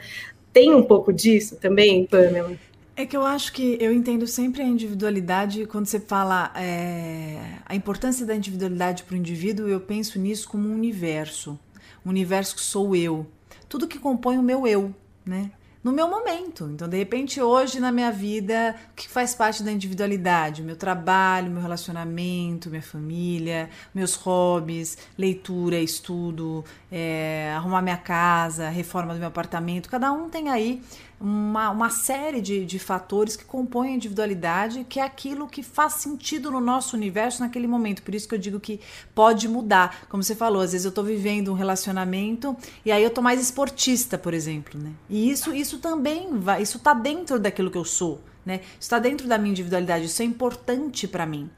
Tem 0.52 0.74
um 0.74 0.84
pouco 0.84 1.14
disso 1.14 1.58
também, 1.58 2.06
Pamela? 2.06 2.58
É 2.98 3.06
que 3.06 3.18
eu 3.18 3.26
acho 3.26 3.52
que 3.52 3.78
eu 3.82 3.92
entendo 3.92 4.26
sempre 4.26 4.62
a 4.62 4.66
individualidade 4.66 5.66
quando 5.66 5.86
você 5.86 6.00
fala 6.00 6.50
é, 6.56 7.60
a 7.66 7.76
importância 7.76 8.26
da 8.26 8.34
individualidade 8.34 9.04
para 9.04 9.16
o 9.16 9.18
indivíduo, 9.18 9.68
eu 9.68 9.82
penso 9.82 10.18
nisso 10.18 10.48
como 10.48 10.70
um 10.70 10.74
universo, 10.74 11.60
um 12.06 12.10
universo 12.10 12.56
que 12.56 12.62
sou 12.62 12.96
eu, 12.96 13.28
tudo 13.68 13.86
que 13.86 14.00
compõe 14.00 14.38
o 14.38 14.42
meu 14.42 14.66
eu, 14.66 14.96
né? 15.26 15.52
No 15.84 15.92
meu 15.92 16.10
momento. 16.10 16.68
Então, 16.74 16.90
de 16.90 16.98
repente, 16.98 17.40
hoje 17.40 17.80
na 17.80 17.92
minha 17.92 18.12
vida, 18.12 18.76
o 18.92 18.96
que 18.96 19.08
faz 19.08 19.36
parte 19.36 19.62
da 19.62 19.72
individualidade? 19.72 20.64
Meu 20.64 20.76
trabalho, 20.76 21.52
meu 21.52 21.62
relacionamento, 21.62 22.72
minha 22.72 22.82
família, 22.82 23.70
meus 23.94 24.16
hobbies, 24.16 24.98
leitura, 25.16 25.78
estudo, 25.78 26.66
é, 26.92 27.54
arrumar 27.56 27.84
minha 27.84 27.98
casa, 27.98 28.68
reforma 28.68 29.14
do 29.14 29.20
meu 29.20 29.28
apartamento. 29.28 29.88
Cada 29.88 30.12
um 30.12 30.28
tem 30.28 30.50
aí 30.50 30.82
uma, 31.20 31.70
uma 31.70 31.90
série 31.90 32.42
de, 32.42 32.66
de 32.66 32.78
fatores 32.78 33.36
que 33.36 33.46
compõem 33.46 33.94
a 33.94 33.96
individualidade, 33.96 34.86
que 34.88 35.00
é 35.00 35.04
aquilo 35.04 35.48
que 35.48 35.64
faz 35.64 35.94
sentido 35.94 36.52
no 36.52 36.60
nosso 36.60 36.96
universo 36.96 37.42
naquele 37.42 37.68
momento. 37.68 38.04
Por 38.04 38.14
isso 38.14 38.28
que 38.28 38.36
eu 38.36 38.40
digo 38.40 38.60
que 38.60 38.80
pode 39.14 39.48
mudar. 39.48 40.06
Como 40.10 40.22
você 40.22 40.36
falou, 40.36 40.62
às 40.62 40.72
vezes 40.72 40.86
eu 40.86 40.90
estou 40.90 41.04
vivendo 41.04 41.52
um 41.52 41.56
relacionamento 41.56 42.56
e 42.86 42.92
aí 42.92 43.04
eu 43.04 43.10
tô 43.10 43.22
mais 43.22 43.42
esportista, 43.42 44.18
por 44.18 44.34
exemplo, 44.34 44.80
né? 44.80 44.92
E 45.10 45.30
isso, 45.30 45.54
isso 45.54 45.78
também 45.80 46.38
vai, 46.40 46.62
isso 46.62 46.80
tá 46.80 46.94
dentro 46.94 47.40
daquilo 47.40 47.72
que 47.72 47.78
eu 47.78 47.86
sou, 47.86 48.22
né? 48.46 48.62
Isso 48.64 48.82
está 48.82 49.00
dentro 49.00 49.28
da 49.28 49.38
minha 49.38 49.52
individualidade, 49.52 50.06
isso 50.06 50.22
é 50.22 50.26
importante 50.26 51.08
para 51.08 51.26
mim. 51.26 51.50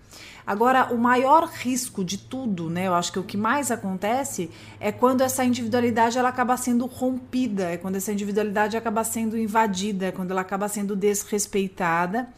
Agora, 0.47 0.93
o 0.93 0.97
maior 0.97 1.49
risco 1.49 2.05
de 2.05 2.17
tudo, 2.17 2.69
né? 2.69 2.87
Eu 2.87 2.93
acho 2.93 3.11
que 3.11 3.19
o 3.19 3.23
que 3.23 3.35
mais 3.35 3.69
acontece 3.69 4.49
é 4.79 4.93
quando 4.93 5.19
essa 5.19 5.43
individualidade 5.43 6.17
ela 6.17 6.29
acaba 6.29 6.55
sendo 6.55 6.85
rompida, 6.85 7.71
é 7.71 7.75
quando 7.75 7.97
essa 7.97 8.13
individualidade 8.13 8.77
acaba 8.77 9.03
sendo 9.03 9.37
invadida, 9.37 10.05
é 10.05 10.11
quando 10.13 10.31
ela 10.31 10.39
acaba 10.39 10.69
sendo 10.69 10.95
desrespeitada. 10.95 12.29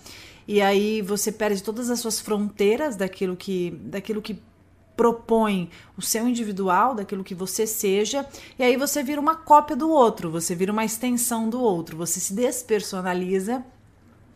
E 0.48 0.60
aí 0.60 1.04
você 1.04 1.32
perde 1.32 1.62
todas 1.62 1.92
as 1.92 2.00
suas 2.00 2.20
fronteiras 2.20 2.96
daquilo 2.96 3.36
que, 3.36 3.70
daquilo 3.84 4.24
que 4.24 4.42
propõe 4.98 5.70
o 5.96 6.01
seu 6.01 6.28
individual, 6.28 6.96
daquilo 6.96 7.24
que 7.24 7.36
você 7.36 7.68
seja, 7.68 8.25
e 8.58 8.63
aí 8.63 8.75
você 8.75 9.04
vira 9.04 9.22
uma 9.22 9.36
cópia 9.36 9.75
do 9.75 9.88
outro, 9.88 10.32
você 10.32 10.56
vira 10.56 10.72
uma 10.72 10.84
extensão 10.84 11.48
do 11.48 11.62
outro, 11.62 11.96
você 11.96 12.20
se 12.20 12.34
despersonaliza 12.34 13.63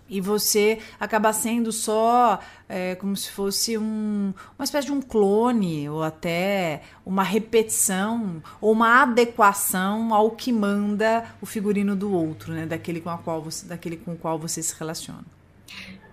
e 0.09 0.19
você 0.19 0.79
acaba 0.99 1.31
sendo 1.31 1.71
só 1.71 2.39
é, 2.67 2.95
como 2.95 3.15
se 3.15 3.31
fosse 3.31 3.77
um, 3.77 4.33
uma 4.57 4.63
espécie 4.63 4.87
de 4.87 4.91
um 4.91 5.01
clone 5.01 5.89
ou 5.89 6.03
até 6.03 6.81
uma 7.05 7.23
repetição 7.23 8.41
ou 8.59 8.71
uma 8.71 9.01
adequação 9.01 10.13
ao 10.13 10.31
que 10.31 10.51
manda 10.51 11.23
o 11.41 11.45
figurino 11.45 11.95
do 11.95 12.13
outro, 12.13 12.53
né? 12.53 12.65
Daquele 12.65 12.99
com, 13.01 13.09
a 13.09 13.17
qual 13.17 13.41
você, 13.41 13.65
daquele 13.65 13.97
com 13.97 14.13
o 14.13 14.17
qual 14.17 14.37
você 14.37 14.61
se 14.61 14.77
relaciona. 14.77 15.25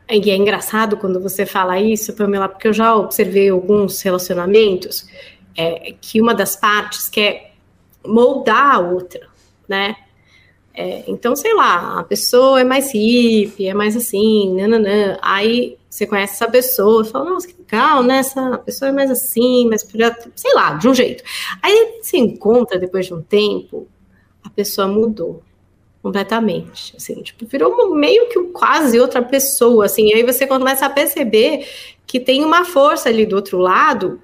E 0.08 0.30
é 0.30 0.36
engraçado 0.36 0.96
quando 0.96 1.20
você 1.20 1.46
fala 1.46 1.78
isso, 1.78 2.12
Pamela, 2.14 2.48
porque 2.48 2.66
eu 2.66 2.72
já 2.72 2.94
observei 2.96 3.48
alguns 3.48 4.00
relacionamentos 4.02 5.06
é, 5.56 5.94
que 6.00 6.20
uma 6.20 6.34
das 6.34 6.56
partes 6.56 7.08
quer 7.08 7.54
moldar 8.04 8.76
a 8.76 8.78
outra, 8.78 9.28
né? 9.68 9.94
É, 10.80 11.04
então, 11.06 11.36
sei 11.36 11.52
lá, 11.52 12.00
a 12.00 12.04
pessoa 12.04 12.58
é 12.58 12.64
mais 12.64 12.90
hippie, 12.94 13.66
é 13.66 13.74
mais 13.74 13.94
assim, 13.94 14.54
nananã. 14.54 15.18
Aí 15.20 15.76
você 15.90 16.06
conhece 16.06 16.32
essa 16.34 16.50
pessoa, 16.50 17.04
fala, 17.04 17.28
nossa, 17.28 17.46
que 17.46 17.54
legal, 17.58 18.02
né? 18.02 18.18
Essa 18.18 18.56
pessoa 18.56 18.88
é 18.88 18.92
mais 18.92 19.10
assim, 19.10 19.68
mas 19.68 19.86
sei 20.34 20.54
lá, 20.54 20.72
de 20.72 20.88
um 20.88 20.94
jeito. 20.94 21.22
Aí 21.62 21.98
se 22.00 22.16
encontra 22.16 22.78
depois 22.78 23.04
de 23.04 23.12
um 23.12 23.20
tempo, 23.20 23.86
a 24.42 24.48
pessoa 24.48 24.88
mudou 24.88 25.42
completamente, 26.02 26.96
assim, 26.96 27.20
tipo, 27.22 27.44
virou 27.44 27.94
meio 27.94 28.30
que 28.30 28.42
quase 28.44 28.98
outra 28.98 29.20
pessoa, 29.20 29.84
assim, 29.84 30.08
e 30.08 30.14
aí 30.14 30.22
você 30.22 30.46
começa 30.46 30.86
a 30.86 30.90
perceber 30.90 31.68
que 32.06 32.18
tem 32.18 32.42
uma 32.42 32.64
força 32.64 33.10
ali 33.10 33.26
do 33.26 33.36
outro 33.36 33.58
lado, 33.58 34.18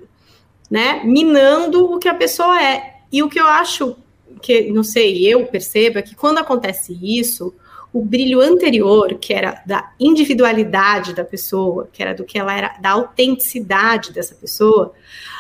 né, 0.71 1.03
minando 1.05 1.85
o 1.93 1.99
que 1.99 2.09
a 2.09 2.15
pessoa 2.15 2.63
é. 2.63 2.95
E 3.13 3.23
o 3.23 3.29
que 3.29 3.39
eu 3.39 3.47
acho 3.47 3.95
que, 4.41 4.71
não 4.71 4.85
sei, 4.85 5.27
eu 5.27 5.47
percebo 5.47 5.99
é 5.99 6.03
que 6.03 6.15
quando 6.15 6.39
acontece 6.39 6.99
isso, 7.03 7.55
o 7.93 8.03
brilho 8.03 8.41
anterior, 8.41 9.15
que 9.15 9.33
era 9.33 9.63
da 9.65 9.93
individualidade 9.99 11.15
da 11.15 11.25
pessoa, 11.25 11.89
que 11.93 12.03
era 12.03 12.15
do 12.15 12.25
que 12.25 12.39
ela 12.39 12.55
era, 12.55 12.77
da 12.81 12.91
autenticidade 12.91 14.13
dessa 14.13 14.35
pessoa, 14.35 14.93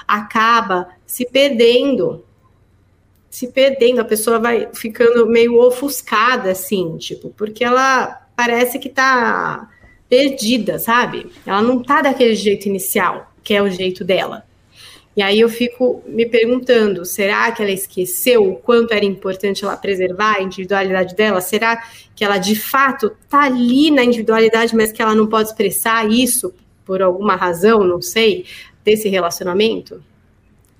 acaba 0.07 0.89
se 1.07 1.27
perdendo. 1.27 2.25
Se 3.29 3.49
perdendo, 3.49 4.01
a 4.01 4.05
pessoa 4.05 4.39
vai 4.39 4.69
ficando 4.73 5.27
meio 5.27 5.61
ofuscada, 5.61 6.51
assim, 6.51 6.97
tipo, 6.97 7.29
porque 7.37 7.63
ela 7.63 8.27
parece 8.35 8.79
que 8.79 8.89
tá 8.89 9.69
perdida, 10.09 10.79
sabe? 10.79 11.31
Ela 11.45 11.61
não 11.61 11.83
tá 11.83 12.01
daquele 12.01 12.35
jeito 12.35 12.67
inicial, 12.67 13.33
que 13.43 13.53
é 13.53 13.61
o 13.61 13.69
jeito 13.69 14.05
dela. 14.05 14.47
E 15.17 15.23
aí 15.23 15.41
eu 15.41 15.49
fico 15.49 16.03
me 16.07 16.27
perguntando, 16.27 17.07
será 17.07 17.51
que 17.51 17.63
ela 17.63 17.71
esqueceu 17.71 18.47
o 18.51 18.57
quanto 18.57 18.93
era 18.93 19.05
importante 19.05 19.65
ela 19.65 19.77
preservar 19.77 20.37
a 20.37 20.43
individualidade 20.43 21.15
dela? 21.15 21.41
Será 21.41 21.83
que 22.15 22.23
ela 22.23 22.37
de 22.37 22.55
fato 22.55 23.07
está 23.07 23.45
ali 23.45 23.91
na 23.91 24.05
individualidade, 24.05 24.77
mas 24.77 24.93
que 24.93 25.01
ela 25.01 25.15
não 25.15 25.27
pode 25.27 25.49
expressar 25.49 26.07
isso 26.11 26.53
por 26.85 27.01
alguma 27.01 27.35
razão, 27.35 27.83
não 27.83 28.03
sei, 28.03 28.45
desse 28.85 29.09
relacionamento? 29.09 30.03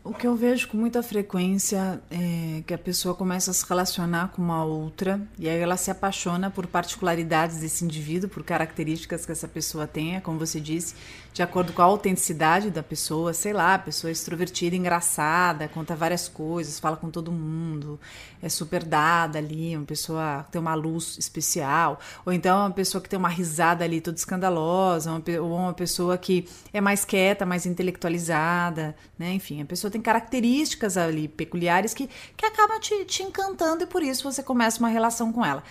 O 0.05 0.15
que 0.15 0.25
eu 0.25 0.37
vejo 0.37 0.69
com 0.69 0.77
muita 0.77 1.03
frequência 1.03 2.01
é 2.09 2.63
que 2.65 2.73
a 2.73 2.79
pessoa 2.79 3.13
começa 3.13 3.51
a 3.51 3.55
se 3.55 3.69
relacionar 3.69 4.29
com 4.29 4.41
uma 4.41 4.65
outra 4.65 5.21
e 5.37 5.49
aí 5.49 5.59
ela 5.59 5.77
se 5.77 5.91
apaixona 5.91 6.49
por 6.49 6.65
particularidades 6.69 7.57
desse 7.59 7.85
indivíduo, 7.85 8.31
por 8.31 8.45
características 8.45 9.27
que 9.27 9.33
essa 9.33 9.49
pessoa 9.49 9.85
tenha, 9.85 10.21
como 10.21 10.39
você 10.39 10.61
disse, 10.61 10.95
de 11.37 11.43
acordo 11.43 11.71
com 11.75 11.83
a 11.83 11.85
autenticidade 11.85 12.71
da 12.71 12.83
pessoa, 12.83 13.35
sei 13.35 13.53
lá, 13.53 13.75
a 13.75 13.79
pessoa 13.79 14.11
é 14.11 14.13
extrovertida, 14.13 14.75
engraçada, 14.75 15.69
conta 15.69 15.95
várias 15.95 16.29
coisas, 16.29 16.81
fala 16.81 16.97
com 16.97 17.11
todo 17.11 17.31
mundo, 17.31 18.01
é 18.41 18.49
super 18.49 18.83
dada 18.83 19.37
ali, 19.39 19.77
uma 19.77 19.85
pessoa 19.85 20.45
que 20.45 20.53
tem 20.53 20.59
uma 20.59 20.75
luz 20.75 21.19
especial, 21.19 22.01
ou 22.25 22.33
então 22.33 22.61
uma 22.61 22.71
pessoa 22.71 23.03
que 23.03 23.09
tem 23.11 23.19
uma 23.19 23.29
risada 23.29 23.85
ali 23.85 24.01
toda 24.01 24.17
escandalosa, 24.17 25.11
uma, 25.11 25.23
ou 25.43 25.55
uma 25.59 25.75
pessoa 25.75 26.17
que 26.17 26.49
é 26.73 26.81
mais 26.81 27.05
quieta, 27.05 27.45
mais 27.45 27.67
intelectualizada, 27.67 28.97
né? 29.19 29.35
Enfim, 29.35 29.61
a 29.61 29.67
pessoa 29.67 29.91
tem 29.91 30.01
características 30.01 30.97
ali 30.97 31.29
peculiares 31.29 31.93
que, 31.93 32.09
que 32.35 32.47
acabam 32.47 32.81
te, 32.81 33.05
te 33.05 33.23
encantando 33.23 33.85
e 33.85 33.87
por 33.87 34.03
isso 34.03 34.23
você 34.23 34.43
começa 34.43 34.79
uma 34.79 34.89
relação 34.89 35.31
com 35.31 35.45
ela. 35.45 35.63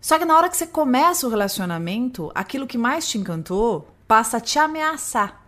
Só 0.00 0.18
que 0.18 0.24
na 0.24 0.34
hora 0.34 0.48
que 0.48 0.56
você 0.56 0.66
começa 0.66 1.26
o 1.26 1.30
relacionamento, 1.30 2.32
aquilo 2.34 2.66
que 2.66 2.78
mais 2.78 3.06
te 3.06 3.18
encantou 3.18 3.93
passa 4.06 4.38
a 4.38 4.40
te 4.40 4.58
ameaçar. 4.58 5.44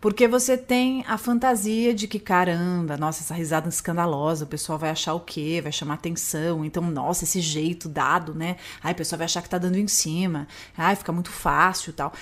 Porque 0.00 0.26
você 0.26 0.56
tem 0.56 1.04
a 1.06 1.18
fantasia 1.18 1.94
de 1.94 2.08
que, 2.08 2.18
caramba, 2.18 2.96
nossa, 2.96 3.22
essa 3.22 3.34
risada 3.34 3.68
escandalosa, 3.68 4.44
o 4.44 4.48
pessoal 4.48 4.78
vai 4.78 4.90
achar 4.90 5.14
o 5.14 5.20
quê? 5.20 5.60
Vai 5.62 5.72
chamar 5.72 5.94
atenção. 5.94 6.64
Então, 6.64 6.82
nossa, 6.84 7.24
esse 7.24 7.40
jeito 7.40 7.88
dado, 7.88 8.34
né? 8.34 8.56
Aí 8.82 8.92
o 8.92 8.96
pessoal 8.96 9.18
vai 9.18 9.26
achar 9.26 9.42
que 9.42 9.48
tá 9.48 9.58
dando 9.58 9.76
em 9.76 9.88
cima. 9.88 10.48
Ai, 10.76 10.96
fica 10.96 11.12
muito 11.12 11.30
fácil 11.30 11.92
tal. 11.92 12.12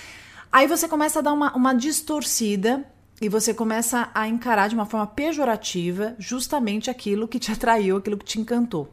Aí 0.50 0.66
você 0.66 0.88
começa 0.88 1.18
a 1.18 1.22
dar 1.22 1.32
uma, 1.32 1.54
uma 1.54 1.74
distorcida 1.74 2.84
e 3.20 3.28
você 3.28 3.54
começa 3.54 4.08
a 4.14 4.28
encarar 4.28 4.68
de 4.68 4.74
uma 4.74 4.86
forma 4.86 5.06
pejorativa 5.06 6.14
justamente 6.18 6.90
aquilo 6.90 7.28
que 7.28 7.38
te 7.38 7.52
atraiu, 7.52 7.96
aquilo 7.96 8.18
que 8.18 8.24
te 8.24 8.40
encantou. 8.40 8.88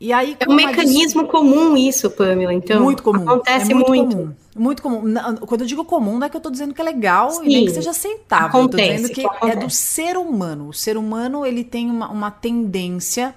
E 0.00 0.12
aí, 0.12 0.36
é 0.38 0.48
um 0.48 0.54
mecanismo 0.54 1.26
comum 1.28 1.76
isso, 1.76 2.10
Pamela, 2.10 2.52
então. 2.52 2.82
Muito 2.82 3.02
comum. 3.02 3.22
Acontece 3.22 3.72
é 3.72 3.74
muito. 3.74 3.88
muito. 3.88 4.16
Comum. 4.16 4.34
Muito 4.54 4.82
comum. 4.82 5.02
Quando 5.46 5.62
eu 5.62 5.66
digo 5.66 5.84
comum, 5.84 6.18
não 6.18 6.26
é 6.26 6.30
que 6.30 6.36
eu 6.36 6.38
estou 6.38 6.52
dizendo 6.52 6.72
que 6.72 6.80
é 6.80 6.84
legal 6.84 7.30
Sim, 7.30 7.44
e 7.44 7.48
nem 7.48 7.64
que 7.64 7.72
seja 7.72 7.90
aceitável. 7.90 8.46
Acontece, 8.46 8.82
eu 8.82 8.88
tô 8.88 8.94
dizendo 8.94 9.14
que 9.14 9.26
acontece. 9.26 9.52
é 9.52 9.56
do 9.56 9.70
ser 9.70 10.16
humano. 10.16 10.68
O 10.68 10.72
ser 10.72 10.96
humano, 10.96 11.44
ele 11.44 11.64
tem 11.64 11.90
uma, 11.90 12.08
uma 12.08 12.30
tendência 12.30 13.34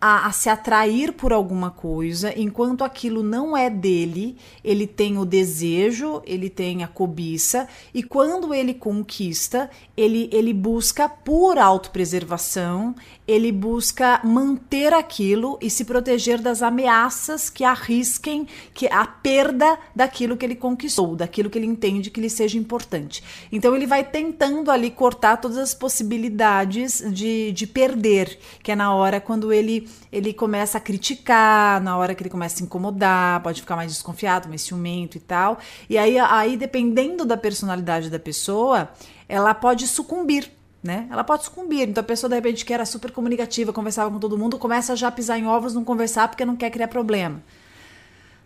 a, 0.00 0.28
a, 0.28 0.32
se 0.32 0.48
atrair 0.48 1.12
por 1.12 1.32
alguma 1.32 1.70
coisa, 1.70 2.32
enquanto 2.36 2.82
aquilo 2.82 3.22
não 3.22 3.54
é 3.54 3.68
dele, 3.68 4.36
ele 4.64 4.86
tem 4.86 5.18
o 5.18 5.26
desejo, 5.26 6.22
ele 6.24 6.48
tem 6.48 6.82
a 6.82 6.88
cobiça, 6.88 7.68
e 7.92 8.02
quando 8.02 8.54
ele 8.54 8.72
conquista, 8.72 9.68
ele, 9.94 10.30
ele 10.32 10.54
busca 10.54 11.06
por 11.08 11.58
autopreservação, 11.58 12.94
ele 13.30 13.52
busca 13.52 14.20
manter 14.24 14.92
aquilo 14.92 15.56
e 15.60 15.70
se 15.70 15.84
proteger 15.84 16.40
das 16.40 16.62
ameaças 16.62 17.48
que 17.48 17.62
arrisquem 17.62 18.48
que 18.74 18.88
a 18.88 19.06
perda 19.06 19.78
daquilo 19.94 20.36
que 20.36 20.44
ele 20.44 20.56
conquistou, 20.56 21.14
daquilo 21.14 21.48
que 21.48 21.56
ele 21.56 21.66
entende 21.66 22.10
que 22.10 22.20
lhe 22.20 22.28
seja 22.28 22.58
importante. 22.58 23.22
Então 23.52 23.76
ele 23.76 23.86
vai 23.86 24.02
tentando 24.02 24.70
ali 24.70 24.90
cortar 24.90 25.36
todas 25.36 25.58
as 25.58 25.72
possibilidades 25.72 27.02
de, 27.12 27.52
de 27.52 27.66
perder, 27.66 28.38
que 28.62 28.72
é 28.72 28.76
na 28.76 28.92
hora 28.92 29.20
quando 29.20 29.52
ele, 29.52 29.88
ele 30.10 30.32
começa 30.32 30.78
a 30.78 30.80
criticar, 30.80 31.80
na 31.80 31.96
hora 31.96 32.14
que 32.14 32.22
ele 32.22 32.30
começa 32.30 32.62
a 32.62 32.64
incomodar, 32.64 33.42
pode 33.42 33.60
ficar 33.60 33.76
mais 33.76 33.92
desconfiado, 33.92 34.48
mais 34.48 34.62
ciumento 34.62 35.16
e 35.16 35.20
tal. 35.20 35.58
E 35.88 35.96
aí, 35.96 36.18
aí 36.18 36.56
dependendo 36.56 37.24
da 37.24 37.36
personalidade 37.36 38.10
da 38.10 38.18
pessoa, 38.18 38.90
ela 39.28 39.54
pode 39.54 39.86
sucumbir 39.86 40.59
né? 40.82 41.06
Ela 41.10 41.22
pode 41.22 41.44
sucumbir. 41.44 41.88
Então 41.88 42.02
a 42.02 42.04
pessoa, 42.04 42.28
de 42.28 42.36
repente, 42.36 42.64
que 42.64 42.72
era 42.72 42.84
super 42.84 43.10
comunicativa, 43.10 43.72
conversava 43.72 44.10
com 44.10 44.18
todo 44.18 44.38
mundo, 44.38 44.58
começa 44.58 44.96
já 44.96 45.08
a 45.08 45.12
pisar 45.12 45.38
em 45.38 45.46
ovos, 45.46 45.74
não 45.74 45.84
conversar 45.84 46.28
porque 46.28 46.44
não 46.44 46.56
quer 46.56 46.70
criar 46.70 46.88
problema. 46.88 47.42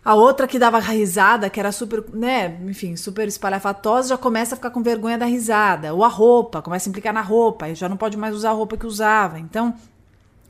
A 0.03 0.13
outra 0.13 0.47
que 0.47 0.59
dava 0.59 0.77
risada, 0.77 1.49
que 1.49 1.59
era 1.59 1.71
super, 1.71 2.03
né, 2.13 2.59
enfim, 2.67 2.95
super 2.95 3.27
espalhafatosa, 3.27 4.09
já 4.09 4.17
começa 4.17 4.53
a 4.53 4.55
ficar 4.55 4.69
com 4.69 4.83
vergonha 4.83 5.17
da 5.17 5.25
risada. 5.25 5.95
Ou 5.95 6.03
a 6.03 6.07
roupa, 6.07 6.61
começa 6.61 6.87
a 6.87 6.91
implicar 6.91 7.11
na 7.11 7.21
roupa, 7.21 7.73
já 7.73 7.89
não 7.89 7.97
pode 7.97 8.15
mais 8.15 8.35
usar 8.35 8.51
a 8.51 8.53
roupa 8.53 8.77
que 8.77 8.85
usava. 8.85 9.39
Então, 9.39 9.73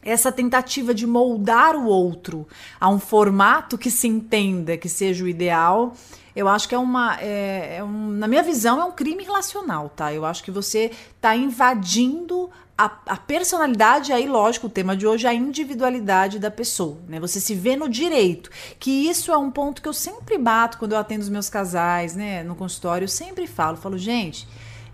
essa 0.03 0.29
tentativa 0.29 0.93
de 0.93 1.07
moldar 1.07 1.75
o 1.75 1.85
outro 1.85 2.45
a 2.79 2.89
um 2.89 2.99
formato 2.99 3.77
que 3.77 3.89
se 3.89 4.09
entenda 4.09 4.75
que 4.75 4.89
seja 4.89 5.23
o 5.23 5.27
ideal, 5.27 5.95
eu 6.35 6.47
acho 6.47 6.67
que 6.67 6.75
é 6.75 6.77
uma. 6.77 7.17
É, 7.21 7.77
é 7.77 7.83
um, 7.83 8.09
na 8.09 8.27
minha 8.27 8.43
visão, 8.43 8.81
é 8.81 8.83
um 8.83 8.91
crime 8.91 9.23
relacional, 9.23 9.89
tá? 9.89 10.13
Eu 10.13 10.25
acho 10.25 10.43
que 10.43 10.51
você 10.51 10.91
está 11.15 11.35
invadindo 11.35 12.49
a, 12.77 12.85
a, 13.05 13.15
personalidade, 13.15 14.11
aí, 14.11 14.27
lógico, 14.27 14.67
o 14.67 14.69
tema 14.69 14.97
de 14.97 15.07
hoje 15.07 15.25
é 15.25 15.29
a 15.29 15.33
individualidade 15.33 16.37
da 16.39 16.51
pessoa, 16.51 16.97
né? 17.07 17.19
Você 17.21 17.39
se 17.39 17.55
vê 17.55 17.75
no 17.77 17.87
direito. 17.87 18.49
Que 18.77 19.09
isso 19.09 19.31
é 19.31 19.37
um 19.37 19.49
ponto 19.49 19.81
que 19.81 19.87
eu 19.87 19.93
sempre 19.93 20.37
bato 20.37 20.77
quando 20.77 20.91
eu 20.91 20.97
atendo 20.97 21.21
os 21.21 21.29
meus 21.29 21.49
casais, 21.49 22.15
né? 22.15 22.43
No 22.43 22.55
consultório, 22.55 23.05
eu 23.05 23.09
sempre 23.09 23.47
falo, 23.47 23.77
falo, 23.77 23.97
gente 23.97 24.47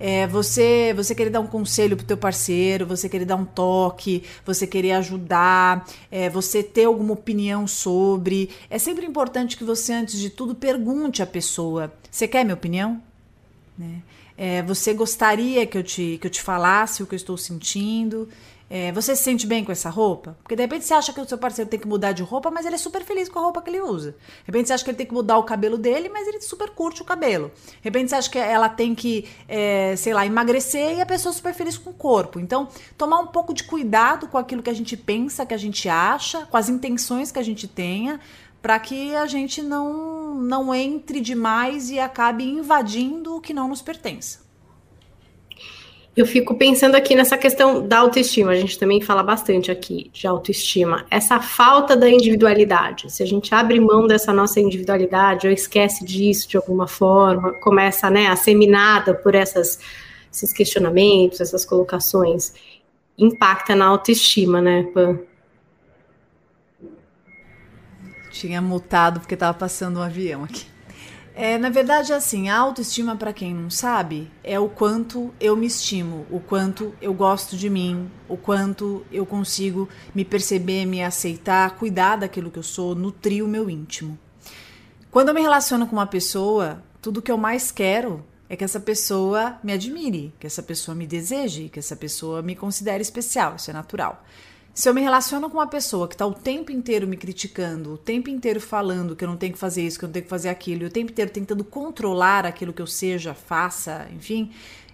é, 0.03 0.25
você 0.25 0.93
você 0.96 1.13
querer 1.13 1.29
dar 1.29 1.39
um 1.41 1.46
conselho 1.46 1.96
pro 1.96 2.03
teu 2.03 2.17
parceiro, 2.17 2.88
você 2.88 3.08
querer 3.08 3.25
dar 3.25 3.36
um 3.36 3.46
toque, 3.46 4.24
você 4.43 4.65
querer 4.65 4.93
ajudar, 4.93 5.88
é, 6.10 6.27
você 6.27 6.63
ter 6.63 6.86
alguma 6.86 7.13
opinião 7.13 7.67
sobre. 7.67 8.50
É 8.67 8.79
sempre 8.79 9.05
importante 9.05 9.55
que 9.55 9.63
você, 9.63 9.93
antes 9.93 10.20
de 10.20 10.31
tudo, 10.31 10.55
pergunte 10.55 11.22
à 11.22 11.27
pessoa: 11.27 11.93
você 12.10 12.27
quer 12.27 12.43
minha 12.43 12.55
opinião? 12.55 13.00
Né? 13.77 14.01
É, 14.36 14.63
você 14.63 14.91
gostaria 14.91 15.67
que 15.67 15.77
eu, 15.77 15.84
te, 15.84 16.17
que 16.20 16.25
eu 16.25 16.31
te 16.31 16.41
falasse 16.41 17.03
o 17.03 17.05
que 17.05 17.13
eu 17.13 17.17
estou 17.17 17.38
sentindo? 17.38 18.27
É, 18.74 18.90
você 18.94 19.18
se 19.18 19.24
sente 19.24 19.46
bem 19.46 19.66
com 19.66 19.72
essa 19.74 19.90
roupa? 19.90 20.38
Porque 20.42 20.56
de 20.56 20.62
repente 20.62 20.86
você 20.86 20.94
acha 20.94 21.12
que 21.12 21.20
o 21.20 21.28
seu 21.28 21.38
parceiro 21.38 21.70
tem 21.70 21.78
que 21.78 21.86
mudar 21.86 22.13
de 22.13 22.24
roupa, 22.24 22.50
mas 22.50 22.66
ele 22.66 22.75
é 22.75 22.78
super 22.78 23.04
feliz 23.04 23.28
com 23.28 23.38
a 23.38 23.42
roupa 23.42 23.62
que 23.62 23.70
ele 23.70 23.82
usa. 23.82 24.12
De 24.12 24.46
repente 24.46 24.68
você 24.68 24.74
acha 24.74 24.82
que 24.82 24.90
ele 24.90 24.98
tem 24.98 25.06
que 25.06 25.13
mudar 25.13 25.38
o 25.40 25.44
cabelo 25.44 25.78
dele, 25.78 26.08
mas 26.08 26.25
ele 26.25 26.40
super 26.40 26.70
curte 26.70 27.01
o 27.01 27.06
cabelo. 27.06 27.51
De 27.54 27.80
repente 27.82 28.10
você 28.10 28.16
acha 28.16 28.30
que 28.30 28.40
ela 28.40 28.70
tem 28.70 28.96
que, 28.96 29.28
é, 29.46 29.94
sei 29.98 30.13
lá, 30.13 30.25
emagrecer 30.25 30.96
e 30.96 31.01
a 31.01 31.06
pessoa 31.06 31.34
super 31.34 31.54
feliz 31.54 31.78
com 31.78 31.90
o 31.90 31.94
corpo. 31.94 32.40
Então, 32.40 32.70
tomar 32.98 33.20
um 33.20 33.28
pouco 33.28 33.54
de 33.54 33.66
cuidado 33.66 34.30
com 34.30 34.38
aquilo 34.38 34.63
que 34.63 34.70
a 34.70 34.74
gente 34.74 34.96
pensa, 34.96 35.46
que 35.46 35.54
a 35.54 35.58
gente 35.58 35.90
acha, 35.90 36.46
com 36.46 36.56
as 36.56 36.70
intenções 36.70 37.30
que 37.30 37.40
a 37.40 37.44
gente 37.44 37.68
tenha, 37.68 38.22
para 38.62 38.80
que 38.80 39.13
a 39.18 39.25
gente 39.25 39.62
não, 39.62 40.36
não 40.36 40.74
entre 40.74 41.20
demais 41.20 41.90
e 41.90 42.00
acabe 42.00 42.46
invadindo 42.46 43.36
o 43.36 43.42
que 43.42 43.54
não 43.54 43.68
nos 43.68 43.82
pertence. 43.82 44.40
Eu 46.15 46.25
fico 46.25 46.56
pensando 46.56 46.96
aqui 46.96 47.15
nessa 47.15 47.38
questão 47.38 47.88
da 47.88 48.00
autoestima. 48.00 48.51
A 48.51 48.56
gente 48.56 48.77
também 48.77 49.00
fala 49.00 49.24
bastante 49.24 49.72
aqui 49.72 50.12
de 50.12 50.27
autoestima. 50.27 51.06
Essa 51.10 51.39
falta 51.39 51.96
da 51.96 52.10
individualidade. 52.10 53.10
Se 53.10 53.24
a 53.24 53.25
gente 53.25 53.56
abre 53.56 53.80
mão 53.80 54.08
dessa 54.08 54.34
nossa 54.34 54.60
individualidade 54.60 55.48
ou 55.48 55.53
esquece 55.53 56.03
disso 56.03 56.50
de 56.50 56.58
alguma 56.58 56.86
forma, 56.86 57.53
começa 57.62 58.10
né, 58.10 58.27
a 58.27 58.36
ser 58.36 58.56
minada 58.56 59.13
por 59.13 59.36
essas, 59.36 59.80
esses 60.32 60.51
questionamentos, 60.51 61.39
essas 61.39 61.63
colocações, 61.63 62.53
impacta 63.18 63.74
na 63.74 63.86
autoestima, 63.86 64.62
né, 64.62 64.84
Pan? 64.94 65.18
Tinha 68.32 68.62
mutado 68.62 69.22
porque 69.22 69.36
estava 69.36 69.58
passando 69.58 70.00
um 70.00 70.03
avião 70.03 70.44
aqui. 70.44 70.71
É, 71.41 71.57
na 71.57 71.71
verdade, 71.71 72.13
assim, 72.13 72.50
a 72.50 72.60
autoestima, 72.60 73.15
para 73.15 73.33
quem 73.33 73.51
não 73.51 73.67
sabe, 73.67 74.29
é 74.43 74.60
o 74.60 74.69
quanto 74.69 75.33
eu 75.39 75.57
me 75.57 75.65
estimo, 75.65 76.24
o 76.29 76.39
quanto 76.39 76.93
eu 77.01 77.12
gosto 77.15 77.57
de 77.57 77.67
mim, 77.67 78.12
o 78.29 78.38
quanto 78.38 79.03
eu 79.12 79.25
consigo 79.25 79.89
me 80.13 80.24
perceber, 80.24 80.86
me 80.86 81.01
aceitar, 81.01 81.77
cuidar 81.77 82.17
daquilo 82.17 82.51
que 82.51 82.60
eu 82.60 82.63
sou, 82.63 82.93
nutrir 82.93 83.43
o 83.43 83.48
meu 83.48 83.71
íntimo. 83.71 84.19
Quando 85.10 85.29
eu 85.29 85.33
me 85.33 85.41
relaciono 85.41 85.88
com 85.88 85.95
uma 85.95 86.05
pessoa, 86.05 86.83
tudo 87.01 87.24
que 87.24 87.31
eu 87.31 87.39
mais 87.39 87.71
quero 87.71 88.24
é 88.48 88.55
que 88.55 88.63
essa 88.63 88.79
pessoa 88.79 89.57
me 89.63 89.74
admire, 89.74 90.31
que 90.39 90.45
essa 90.45 90.62
pessoa 90.62 90.93
me 90.93 91.07
deseje, 91.07 91.69
que 91.69 91.79
essa 91.79 91.95
pessoa 91.95 92.43
me 92.43 92.55
considere 92.55 93.01
especial, 93.01 93.55
isso 93.55 93.71
é 93.71 93.74
natural. 93.74 94.24
Se 94.74 94.88
eu 94.88 94.94
me 94.94 95.01
relaciono 95.01 95.50
com 95.50 95.58
uma 95.58 95.68
pessoa 95.68 96.08
que 96.08 96.16
está 96.16 96.25
o 96.25 96.34
tempo 96.34 96.72
inteiro 96.72 97.06
me 97.06 97.18
criticando, 97.18 97.94
o 97.94 97.98
tempo 97.98 98.30
inteiro 98.30 98.62
falando 98.62 99.18
que 99.18 99.24
eu 99.25 99.28
não 99.28 99.36
tenho 99.36 99.51
que 99.51 99.60
fazer 99.60 99.86
isso, 99.86 100.00
que 100.00 100.06
eu 100.06 100.08
não 100.08 100.13
tenho 100.13 100.24
que 100.24 100.30
fazer 100.30 100.48
aquilo, 100.48 100.84
e 100.84 100.86
o 100.86 100.90
tempo 100.90 101.12
inteiro 101.12 101.30
tentando 101.30 101.66
controlar 101.66 102.46
aquilo 102.46 102.72
que 102.72 102.82
eu 102.82 102.88
seja, 102.88 103.34
faça, 103.34 104.08
enfim, 104.16 104.50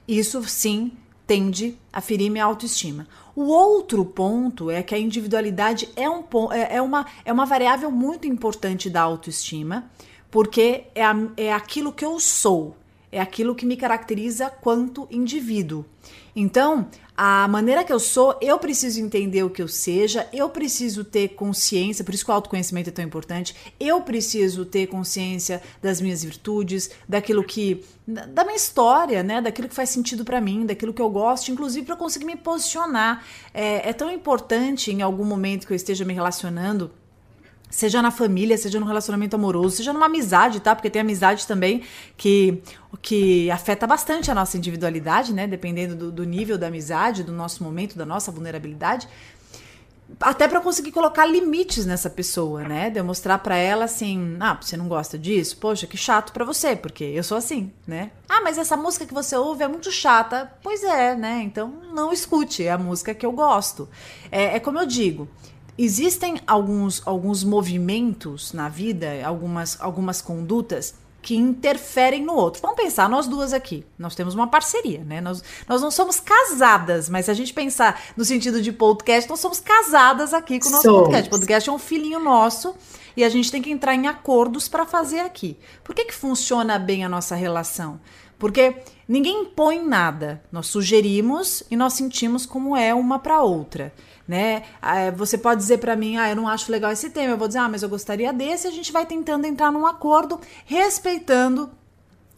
isso 0.08 0.44
sim 0.46 0.92
tende 1.28 1.78
a 1.94 2.02
ferir 2.02 2.32
minha 2.32 2.44
autoestima. 2.44 3.08
O 3.36 3.44
outro 3.44 4.04
ponto 4.04 4.72
é 4.72 4.82
que 4.82 4.96
a 4.96 4.98
individualidade 4.98 5.88
é, 5.96 6.10
um, 6.10 6.24
é, 6.52 6.78
é, 6.78 6.82
uma, 6.82 7.06
é 7.24 7.32
uma 7.32 7.46
variável 7.46 7.92
muito 7.92 8.26
importante 8.26 8.90
da 8.90 9.02
autoestima, 9.02 9.92
porque 10.32 10.86
é, 10.96 11.06
a, 11.06 11.16
é 11.38 11.54
aquilo 11.54 11.94
que 11.94 12.04
eu 12.04 12.20
sou, 12.20 12.76
é 13.12 13.22
aquilo 13.22 13.54
que 13.54 13.66
me 13.66 13.78
caracteriza 13.78 14.50
quanto 14.50 15.08
indivíduo. 15.12 15.86
Então, 16.36 16.88
a 17.20 17.48
maneira 17.48 17.84
que 17.84 17.92
eu 17.92 18.00
sou, 18.00 18.38
eu 18.40 18.60
preciso 18.60 19.02
entender 19.02 19.42
o 19.42 19.50
que 19.50 19.60
eu 19.60 19.68
seja, 19.68 20.28
eu 20.32 20.48
preciso 20.50 21.04
ter 21.04 21.30
consciência, 21.30 22.06
por 22.06 22.14
isso 22.14 22.24
que 22.24 22.30
o 22.30 22.34
autoconhecimento 22.34 22.90
é 22.90 22.94
tão 22.94 23.04
importante. 23.04 23.56
Eu 23.80 24.02
preciso 24.02 24.64
ter 24.64 24.86
consciência 24.86 25.60
das 25.82 26.00
minhas 26.00 26.24
virtudes, 26.24 26.92
daquilo 27.10 27.44
que 27.44 27.84
da 28.08 28.44
minha 28.46 28.56
história, 28.56 29.24
né, 29.24 29.42
daquilo 29.42 29.68
que 29.68 29.74
faz 29.74 29.90
sentido 29.90 30.24
para 30.24 30.40
mim, 30.40 30.66
daquilo 30.66 30.94
que 30.94 31.02
eu 31.02 31.10
gosto, 31.10 31.52
inclusive 31.52 31.88
para 31.88 31.96
conseguir 31.96 32.26
me 32.26 32.36
posicionar. 32.36 33.26
É, 33.52 33.90
é 33.90 33.94
tão 33.94 34.12
importante 34.12 34.92
em 34.92 35.02
algum 35.02 35.26
momento 35.26 35.66
que 35.66 35.74
eu 35.74 35.76
esteja 35.76 36.06
me 36.06 36.14
relacionando 36.14 36.92
Seja 37.70 38.02
na 38.02 38.12
família, 38.12 38.58
seja 38.58 38.80
no 38.80 38.86
relacionamento 38.86 39.36
amoroso, 39.36 39.78
seja 39.78 39.92
numa 39.92 40.06
amizade, 40.06 40.62
tá? 40.62 40.74
Porque 40.74 40.90
tem 40.90 41.02
amizade 41.02 41.46
também 41.46 41.84
que, 42.16 42.64
que 43.02 43.52
afeta 43.52 43.86
bastante 43.86 44.32
a 44.32 44.36
nossa 44.36 44.58
individualidade, 44.58 45.34
né? 45.34 45.46
Dependendo 45.48 45.96
do, 45.96 46.12
do 46.12 46.24
nível 46.24 46.58
da 46.58 46.68
amizade, 46.68 47.24
do 47.24 47.34
nosso 47.34 47.64
momento, 47.64 47.98
da 47.98 48.06
nossa 48.06 48.32
vulnerabilidade. 48.32 49.08
Até 50.22 50.48
para 50.48 50.62
conseguir 50.62 50.94
colocar 50.94 51.26
limites 51.26 51.86
nessa 51.86 52.10
pessoa, 52.10 52.64
né? 52.64 52.90
Demonstrar 52.90 53.40
para 53.40 53.58
ela 53.58 53.84
assim: 53.84 54.38
ah, 54.40 54.58
você 54.60 54.78
não 54.78 54.88
gosta 54.88 55.20
disso? 55.20 55.58
Poxa, 55.58 55.86
que 55.86 55.98
chato 55.98 56.32
para 56.32 56.46
você, 56.46 56.74
porque 56.74 57.04
eu 57.04 57.24
sou 57.24 57.38
assim, 57.38 57.74
né? 57.86 58.12
Ah, 58.30 58.40
mas 58.42 58.58
essa 58.58 58.78
música 58.78 59.06
que 59.06 59.14
você 59.14 59.36
ouve 59.36 59.66
é 59.66 59.68
muito 59.68 59.92
chata. 59.92 60.50
Pois 60.64 60.82
é, 60.86 61.14
né? 61.14 61.42
Então 61.44 61.68
não 61.94 62.14
escute, 62.14 62.64
é 62.64 62.72
a 62.72 62.78
música 62.78 63.14
que 63.14 63.26
eu 63.26 63.34
gosto. 63.34 63.90
É, 64.32 64.56
é 64.56 64.60
como 64.62 64.80
eu 64.80 64.86
digo 64.86 65.28
existem 65.78 66.42
alguns, 66.48 67.02
alguns 67.06 67.44
movimentos 67.44 68.52
na 68.54 68.68
vida, 68.68 69.08
algumas, 69.24 69.80
algumas 69.80 70.22
condutas 70.22 70.96
que 71.22 71.36
interferem 71.36 72.24
no 72.24 72.34
outro. 72.34 72.62
Vamos 72.62 72.78
pensar, 72.78 73.10
nós 73.10 73.28
duas 73.28 73.54
aqui, 73.54 73.86
nós 74.00 74.16
temos 74.16 74.34
uma 74.34 74.48
parceria, 74.48 75.04
né? 75.04 75.20
Nós, 75.20 75.44
nós 75.68 75.82
não 75.82 75.92
somos 75.92 76.20
casadas, 76.20 77.10
mas 77.10 77.26
se 77.26 77.32
a 77.32 77.34
gente 77.34 77.54
pensar 77.54 78.02
no 78.16 78.24
sentido 78.24 78.62
de 78.62 78.72
podcast, 78.72 79.30
nós 79.30 79.40
somos 79.40 79.60
casadas 79.60 80.34
aqui 80.34 80.60
com 80.60 80.70
o 80.70 80.72
nosso 80.72 80.84
somos. 80.84 81.00
podcast. 81.02 81.28
O 81.28 81.32
podcast 81.32 81.70
é 81.70 81.74
um 81.74 81.80
filhinho 81.80 82.20
nosso 82.20 82.74
e 83.16 83.24
a 83.24 83.30
gente 83.30 83.52
tem 83.52 83.62
que 83.62 83.70
entrar 83.70 83.94
em 83.94 84.08
acordos 84.08 84.70
para 84.70 84.86
fazer 84.86 85.20
aqui. 85.20 85.58
Por 85.84 85.94
que, 85.94 86.06
que 86.06 86.14
funciona 86.14 86.80
bem 86.80 87.04
a 87.04 87.10
nossa 87.10 87.36
relação? 87.36 88.00
Porque 88.40 88.78
ninguém 89.08 89.42
impõe 89.42 89.84
nada, 89.84 90.42
nós 90.52 90.68
sugerimos 90.68 91.64
e 91.70 91.76
nós 91.76 91.94
sentimos 91.94 92.46
como 92.46 92.78
é 92.78 92.94
uma 92.94 93.20
para 93.20 93.42
outra 93.42 93.92
né? 94.28 94.64
Ah, 94.82 95.10
você 95.12 95.38
pode 95.38 95.62
dizer 95.62 95.78
para 95.78 95.96
mim, 95.96 96.18
ah, 96.18 96.30
eu 96.30 96.36
não 96.36 96.48
acho 96.48 96.72
legal 96.72 96.92
esse 96.92 97.10
tema. 97.10 97.34
Eu 97.34 97.38
vou 97.38 97.48
dizer, 97.48 97.60
ah, 97.60 97.70
mas 97.70 97.84
eu 97.84 97.90
gostaria 97.90 98.34
desse. 98.34 98.68
A 98.68 98.72
gente 98.72 98.92
vai 98.92 99.06
tentando 99.06 99.46
entrar 99.46 99.72
num 99.72 99.86
acordo, 99.86 100.40
respeitando 100.66 101.70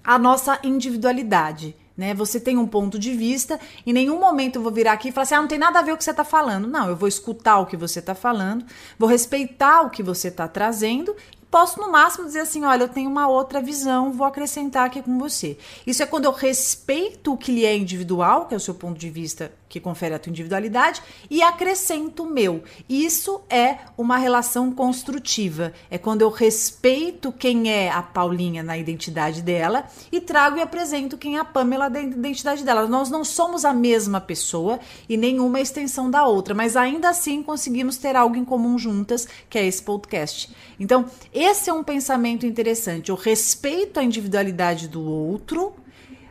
a 0.04 0.20
nossa 0.20 0.60
individualidade. 0.64 1.76
Né? 1.98 2.14
Você 2.14 2.40
tem 2.40 2.58
um 2.58 2.68
ponto 2.68 2.98
de 2.98 3.14
vista, 3.14 3.60
em 3.86 3.92
nenhum 3.92 4.20
momento 4.20 4.56
eu 4.56 4.62
vou 4.62 4.72
virar 4.72 4.94
aqui 4.94 5.10
e 5.10 5.12
falar 5.12 5.24
assim: 5.24 5.36
ah, 5.36 5.42
não 5.42 5.48
tem 5.48 5.60
nada 5.60 5.80
a 5.80 5.82
ver 5.82 5.92
o 5.92 5.98
que 5.98 6.04
você 6.04 6.12
está 6.12 6.24
falando. 6.24 6.68
Não, 6.68 6.88
eu 6.88 6.96
vou 6.96 7.10
escutar 7.10 7.60
o 7.60 7.66
que 7.66 7.76
você 7.76 8.00
está 8.00 8.16
falando, 8.16 8.66
vou 8.98 9.10
respeitar 9.10 9.82
o 9.82 9.90
que 9.90 10.02
você 10.02 10.30
está 10.30 10.48
trazendo 10.48 11.16
posso 11.50 11.80
no 11.80 11.92
máximo 11.92 12.26
dizer 12.26 12.42
assim, 12.42 12.64
olha, 12.64 12.84
eu 12.84 12.88
tenho 12.88 13.10
uma 13.10 13.28
outra 13.28 13.60
visão, 13.62 14.12
vou 14.12 14.28
acrescentar 14.28 14.86
aqui 14.86 15.02
com 15.02 15.18
você. 15.18 15.58
Isso 15.86 16.04
é 16.04 16.06
quando 16.06 16.26
eu 16.26 16.32
respeito 16.32 17.34
o 17.34 17.38
que 17.38 17.52
lhe 17.52 17.66
é 17.66 17.76
individual, 17.76 18.46
que 18.46 18.54
é 18.54 18.58
o 18.58 18.60
seu 18.60 18.76
ponto 18.76 19.00
de 19.00 19.10
vista 19.10 19.52
que 19.70 19.80
confere 19.80 20.16
a 20.16 20.20
tua 20.20 20.32
individualidade, 20.32 21.02
e 21.30 21.44
acrescento 21.44 22.24
o 22.24 22.30
meu. 22.30 22.64
Isso 22.90 23.42
é 23.50 23.78
uma 23.96 24.18
relação 24.18 24.72
construtiva. 24.72 25.72
É 25.92 25.98
quando 25.98 26.24
eu 26.24 26.30
respeito 26.30 27.32
quem 27.32 27.72
é 27.72 27.92
a 27.92 28.02
Paulinha 28.02 28.64
na 28.64 28.78
identidade 28.78 29.44
dela 29.44 29.86
e 30.12 30.20
trago 30.20 30.58
e 30.58 30.62
apresento 30.62 31.18
quem 31.18 31.38
é 31.38 31.40
a 31.40 31.46
Pamela 31.46 31.90
da 31.90 32.02
identidade 32.02 32.64
dela. 32.64 32.88
Nós 32.88 33.10
não 33.12 33.24
somos 33.24 33.64
a 33.64 33.74
mesma 33.74 34.20
pessoa 34.20 34.80
e 35.08 35.16
nenhuma 35.16 35.62
extensão 35.62 36.10
da 36.10 36.26
outra, 36.26 36.56
mas 36.56 36.76
ainda 36.76 37.10
assim 37.10 37.44
conseguimos 37.44 37.98
ter 37.98 38.16
algo 38.16 38.36
em 38.36 38.44
comum 38.44 38.78
juntas, 38.78 39.28
que 39.48 39.60
é 39.60 39.66
esse 39.66 39.84
podcast. 39.84 40.52
Então, 40.80 41.06
esse 41.32 41.70
é 41.70 41.74
um 41.74 41.84
pensamento 41.84 42.46
interessante. 42.46 43.10
Eu 43.10 43.16
respeito 43.16 44.00
a 44.00 44.04
individualidade 44.04 44.88
do 44.88 45.04
outro 45.04 45.74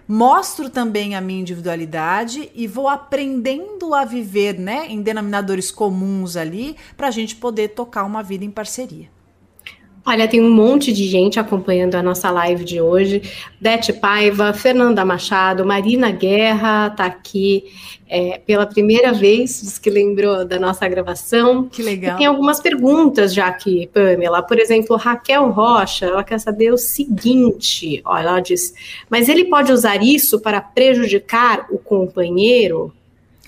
mostro 0.09 0.71
também 0.71 1.14
a 1.14 1.21
minha 1.21 1.42
individualidade 1.42 2.51
e 2.55 2.66
vou 2.66 2.88
aprendendo 2.88 3.94
a 3.94 4.07
viver 4.07 4.59
né, 4.59 4.87
em 4.88 5.03
denominadores 5.03 5.71
comuns 5.71 6.35
ali 6.35 6.75
para 6.97 7.09
a 7.09 7.11
gente 7.11 7.37
poder 7.37 7.68
tocar 7.68 8.05
uma 8.05 8.23
vida 8.23 8.44
em 8.44 8.51
parceria. 8.51 9.11
Olha, 10.09 10.27
tem 10.27 10.40
um 10.40 10.49
monte 10.49 10.90
de 10.90 11.07
gente 11.07 11.38
acompanhando 11.38 11.94
a 11.94 12.03
nossa 12.03 12.31
live 12.31 12.64
de 12.64 12.81
hoje. 12.81 13.21
Dete 13.61 13.92
Paiva, 13.92 14.55
Fernanda 14.55 15.05
Machado, 15.05 15.66
Marina 15.66 16.11
Guerra 16.11 16.87
está 16.87 17.05
aqui 17.05 17.64
é, 18.09 18.38
pela 18.38 18.64
primeira 18.64 19.12
vez, 19.12 19.61
diz 19.61 19.79
que 19.79 19.90
lembrou 19.90 20.47
da 20.47 20.59
nossa 20.59 20.88
gravação. 20.88 21.68
Que 21.68 21.83
legal. 21.83 22.14
E 22.14 22.18
tem 22.21 22.27
algumas 22.27 22.59
perguntas 22.59 23.35
já 23.35 23.49
aqui, 23.49 23.87
Pamela. 23.92 24.42
Por 24.42 24.59
exemplo, 24.59 24.97
Raquel 24.97 25.51
Rocha, 25.51 26.07
ela 26.07 26.25
quer 26.25 26.40
saber 26.40 26.73
o 26.73 26.79
seguinte: 26.79 28.01
olha, 28.03 28.29
ela 28.29 28.40
diz, 28.40 28.73
mas 29.11 29.29
ele 29.29 29.44
pode 29.44 29.71
usar 29.71 30.03
isso 30.03 30.40
para 30.40 30.59
prejudicar 30.59 31.66
o 31.71 31.77
companheiro? 31.77 32.94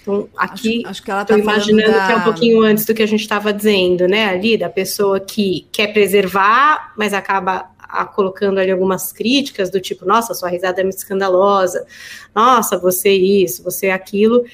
Então, 0.02 0.28
aqui, 0.36 0.80
acho, 0.80 0.88
acho 0.88 1.02
que 1.02 1.10
ela 1.10 1.24
tá 1.24 1.38
imaginando 1.38 1.92
da... 1.92 2.06
que 2.06 2.12
é 2.12 2.16
um 2.16 2.22
pouquinho 2.22 2.62
antes 2.62 2.84
do 2.84 2.94
que 2.94 3.02
a 3.02 3.06
gente 3.06 3.20
estava 3.20 3.52
dizendo, 3.52 4.08
né, 4.08 4.26
ali, 4.26 4.56
da 4.56 4.68
pessoa 4.68 5.20
que 5.20 5.66
quer 5.70 5.92
preservar, 5.92 6.92
mas 6.96 7.12
acaba 7.12 7.70
a, 7.78 8.04
colocando 8.04 8.58
ali 8.58 8.70
algumas 8.70 9.12
críticas 9.12 9.70
do 9.70 9.80
tipo, 9.80 10.06
nossa, 10.06 10.32
sua 10.32 10.48
risada 10.48 10.80
é 10.80 10.84
muito 10.84 10.98
escandalosa, 10.98 11.86
nossa, 12.34 12.78
você 12.78 13.10
isso, 13.10 13.62
você 13.62 13.90
aquilo, 13.90 14.44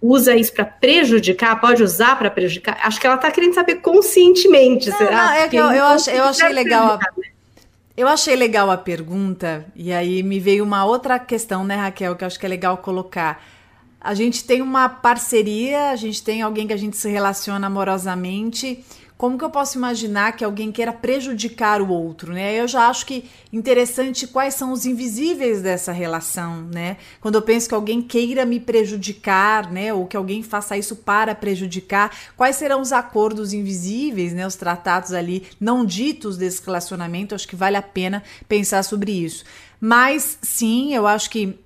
usa 0.00 0.36
isso 0.36 0.52
para 0.52 0.64
prejudicar, 0.64 1.60
pode 1.60 1.82
usar 1.82 2.16
para 2.18 2.30
prejudicar. 2.30 2.78
Acho 2.82 3.00
que 3.00 3.06
ela 3.06 3.16
está 3.16 3.30
querendo 3.30 3.54
saber 3.54 3.76
conscientemente, 3.76 4.88
não, 4.88 4.96
será? 4.98 5.26
Não, 5.26 5.32
é 5.32 5.48
que 5.48 5.56
eu, 5.56 5.70
eu, 5.70 5.84
achei, 5.84 6.18
eu 6.18 6.24
achei 6.24 6.48
legal 6.50 6.92
a, 6.92 6.96
né? 6.96 7.28
eu 7.96 8.06
achei 8.06 8.36
legal 8.36 8.70
a 8.70 8.76
pergunta, 8.76 9.66
e 9.74 9.92
aí 9.92 10.22
me 10.22 10.38
veio 10.38 10.62
uma 10.62 10.84
outra 10.84 11.18
questão, 11.18 11.64
né, 11.64 11.74
Raquel, 11.74 12.14
que 12.14 12.24
eu 12.24 12.26
acho 12.26 12.38
que 12.38 12.46
é 12.46 12.48
legal 12.48 12.78
colocar 12.78 13.42
a 14.00 14.14
gente 14.14 14.44
tem 14.44 14.62
uma 14.62 14.88
parceria, 14.88 15.90
a 15.90 15.96
gente 15.96 16.22
tem 16.22 16.40
alguém 16.40 16.66
que 16.66 16.72
a 16.72 16.76
gente 16.76 16.96
se 16.96 17.08
relaciona 17.08 17.66
amorosamente. 17.66 18.82
Como 19.18 19.36
que 19.36 19.44
eu 19.44 19.50
posso 19.50 19.76
imaginar 19.76 20.32
que 20.32 20.42
alguém 20.42 20.72
queira 20.72 20.94
prejudicar 20.94 21.82
o 21.82 21.90
outro, 21.90 22.32
né? 22.32 22.58
Eu 22.58 22.66
já 22.66 22.88
acho 22.88 23.04
que 23.04 23.28
interessante 23.52 24.26
quais 24.26 24.54
são 24.54 24.72
os 24.72 24.86
invisíveis 24.86 25.60
dessa 25.60 25.92
relação, 25.92 26.62
né? 26.62 26.96
Quando 27.20 27.34
eu 27.34 27.42
penso 27.42 27.68
que 27.68 27.74
alguém 27.74 28.00
queira 28.00 28.46
me 28.46 28.58
prejudicar, 28.58 29.70
né, 29.70 29.92
ou 29.92 30.06
que 30.06 30.16
alguém 30.16 30.42
faça 30.42 30.78
isso 30.78 30.96
para 30.96 31.34
prejudicar, 31.34 32.10
quais 32.34 32.56
serão 32.56 32.80
os 32.80 32.92
acordos 32.92 33.52
invisíveis, 33.52 34.32
né, 34.32 34.46
os 34.46 34.56
tratados 34.56 35.12
ali 35.12 35.46
não 35.60 35.84
ditos 35.84 36.38
desse 36.38 36.64
relacionamento? 36.64 37.34
Acho 37.34 37.46
que 37.46 37.54
vale 37.54 37.76
a 37.76 37.82
pena 37.82 38.22
pensar 38.48 38.82
sobre 38.82 39.12
isso. 39.12 39.44
Mas 39.80 40.38
sim, 40.42 40.94
eu 40.94 41.06
acho 41.06 41.30
que 41.30 41.58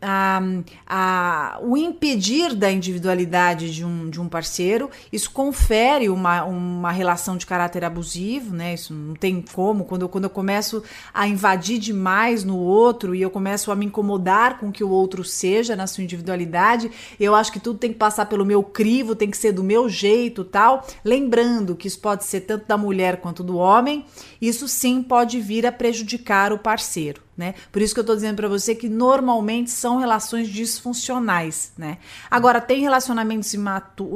o 1.62 1.76
impedir 1.76 2.54
da 2.54 2.70
individualidade 2.70 3.74
de 3.74 3.84
um, 3.84 4.08
de 4.08 4.20
um 4.20 4.28
parceiro, 4.28 4.88
isso 5.12 5.32
confere 5.32 6.08
uma, 6.08 6.44
uma 6.44 6.92
relação 6.92 7.36
de 7.36 7.44
caráter 7.44 7.84
abusivo, 7.84 8.54
né? 8.54 8.74
Isso 8.74 8.94
não 8.94 9.16
tem 9.16 9.42
como. 9.42 9.84
Quando 9.84 10.02
eu, 10.02 10.08
quando 10.08 10.24
eu 10.24 10.30
começo 10.30 10.84
a 11.12 11.26
invadir 11.26 11.80
demais 11.80 12.44
no 12.44 12.56
outro 12.56 13.16
e 13.16 13.22
eu 13.22 13.30
começo 13.30 13.72
a 13.72 13.76
me 13.76 13.86
incomodar 13.86 14.60
com 14.60 14.70
que 14.70 14.84
o 14.84 14.90
outro 14.90 15.24
seja 15.24 15.74
na 15.74 15.88
sua 15.88 16.04
individualidade, 16.04 16.92
eu 17.18 17.34
acho 17.34 17.50
que 17.50 17.58
tudo 17.58 17.80
tem 17.80 17.92
que 17.92 17.98
passar 17.98 18.26
pelo 18.26 18.44
meu 18.44 18.62
crivo, 18.62 19.16
tem 19.16 19.28
que 19.28 19.36
ser 19.36 19.50
do 19.50 19.64
meu 19.64 19.88
jeito 19.88 20.44
tal. 20.44 20.86
Lembrando 21.04 21.74
que 21.74 21.88
isso 21.88 21.98
pode 21.98 22.22
ser 22.24 22.42
tanto 22.42 22.66
da 22.68 22.78
mulher 22.78 23.20
quanto 23.20 23.42
do 23.42 23.56
homem, 23.56 24.04
isso 24.40 24.68
sim 24.68 25.02
pode 25.02 25.40
vir 25.40 25.66
a 25.66 25.72
prejudicar 25.72 26.52
o 26.52 26.58
parceiro 26.58 27.23
Né? 27.36 27.54
Por 27.72 27.82
isso 27.82 27.92
que 27.92 27.98
eu 27.98 28.02
estou 28.02 28.14
dizendo 28.14 28.36
para 28.36 28.48
você 28.48 28.76
que 28.76 28.88
normalmente 28.88 29.68
são 29.68 29.98
relações 29.98 30.48
disfuncionais, 30.48 31.72
né? 31.76 31.98
Agora 32.30 32.60
tem 32.60 32.80
relacionamentos 32.80 33.52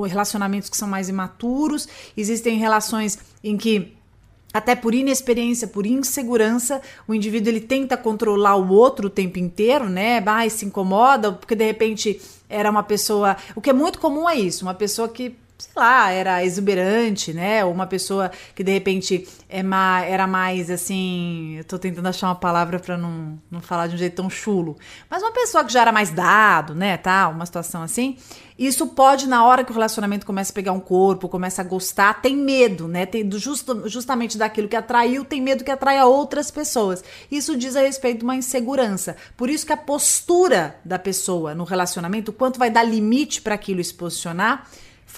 relacionamentos 0.09 0.71
que 0.71 0.77
são 0.77 0.87
mais 0.87 1.09
imaturos, 1.09 1.89
existem 2.17 2.59
relações 2.59 3.19
em 3.43 3.57
que 3.57 3.99
até 4.53 4.75
por 4.75 4.95
inexperiência, 4.95 5.69
por 5.69 5.85
insegurança, 5.85 6.81
o 7.07 7.15
indivíduo 7.15 7.51
ele 7.51 7.61
tenta 7.61 7.97
controlar 7.97 8.57
o 8.57 8.71
outro 8.73 9.09
o 9.09 9.11
tempo 9.11 9.39
inteiro, 9.39 9.89
né? 9.89 10.21
Vai 10.21 10.49
se 10.49 10.65
incomoda 10.65 11.33
porque 11.33 11.55
de 11.55 11.65
repente 11.65 12.21
era 12.49 12.71
uma 12.71 12.83
pessoa, 12.83 13.37
o 13.55 13.61
que 13.61 13.71
é 13.71 13.75
muito 13.75 13.99
comum 13.99 14.29
é 14.29 14.37
isso, 14.37 14.65
uma 14.65 14.75
pessoa 14.75 15.09
que 15.09 15.37
sei 15.59 15.73
lá, 15.77 16.11
era 16.11 16.45
exuberante, 16.45 17.33
né? 17.33 17.65
Ou 17.65 17.73
uma 17.73 17.87
pessoa 17.87 18.31
que 18.55 18.63
de 18.63 18.71
repente 18.71 19.27
é 19.49 19.61
ma 19.61 20.03
era 20.03 20.25
mais 20.25 20.71
assim. 20.71 21.57
Eu 21.59 21.65
tô 21.65 21.79
tentando 21.79 22.07
achar 22.07 22.29
uma 22.29 22.37
palavra 22.37 22.79
para 22.79 22.97
não, 22.97 23.37
não 23.51 23.61
falar 23.61 23.89
de 23.89 23.97
um 23.97 23.99
jeito 23.99 24.15
tão 24.15 24.31
chulo. 24.31 24.77
Mas 25.11 25.21
uma 25.21 25.33
pessoa 25.33 25.65
que 25.65 25.73
já 25.73 25.81
era 25.81 25.91
mais 25.91 26.11
dado, 26.11 26.77
né? 26.77 26.97
Tal, 26.97 27.33
uma 27.33 27.45
situação 27.45 27.83
assim. 27.83 28.17
Isso 28.57 28.89
pode, 28.89 29.29
na 29.29 29.45
hora 29.45 29.65
que 29.65 29.71
o 29.71 29.75
relacionamento 29.75 30.27
começa 30.27 30.53
a 30.53 30.55
pegar 30.55 30.73
um 30.73 30.81
corpo, 30.81 31.29
começa 31.29 31.63
a 31.63 31.65
gostar, 31.65 32.21
tem 32.21 32.37
medo, 32.37 32.89
né? 32.89 33.07
Tem 33.07 33.29
justo, 33.33 33.89
justamente 33.89 34.37
daquilo 34.37 34.69
que 34.69 34.75
atraiu, 34.75 35.25
tem 35.25 35.41
medo 35.41 35.63
que 35.63 35.71
atraia 35.71 36.07
outras 36.07 36.51
pessoas. 36.51 37.03
Isso 37.31 37.57
diz 37.57 37.77
a 37.77 37.81
respeito 37.81 38.19
de 38.19 38.25
uma 38.25 38.35
insegurança. 38.35 39.17
Por 39.37 39.49
isso 39.49 39.65
que 39.67 39.73
a 39.73 39.77
postura 39.77 40.77
da 40.85 40.99
pessoa 40.99 41.55
no 41.55 41.63
relacionamento, 41.63 42.33
quanto 42.33 42.59
vai 42.59 42.71
dar 42.71 42.83
limite 42.83 43.43
para 43.43 43.55
aquilo 43.55 43.83
se 43.83 43.95
posicionar 43.95 44.69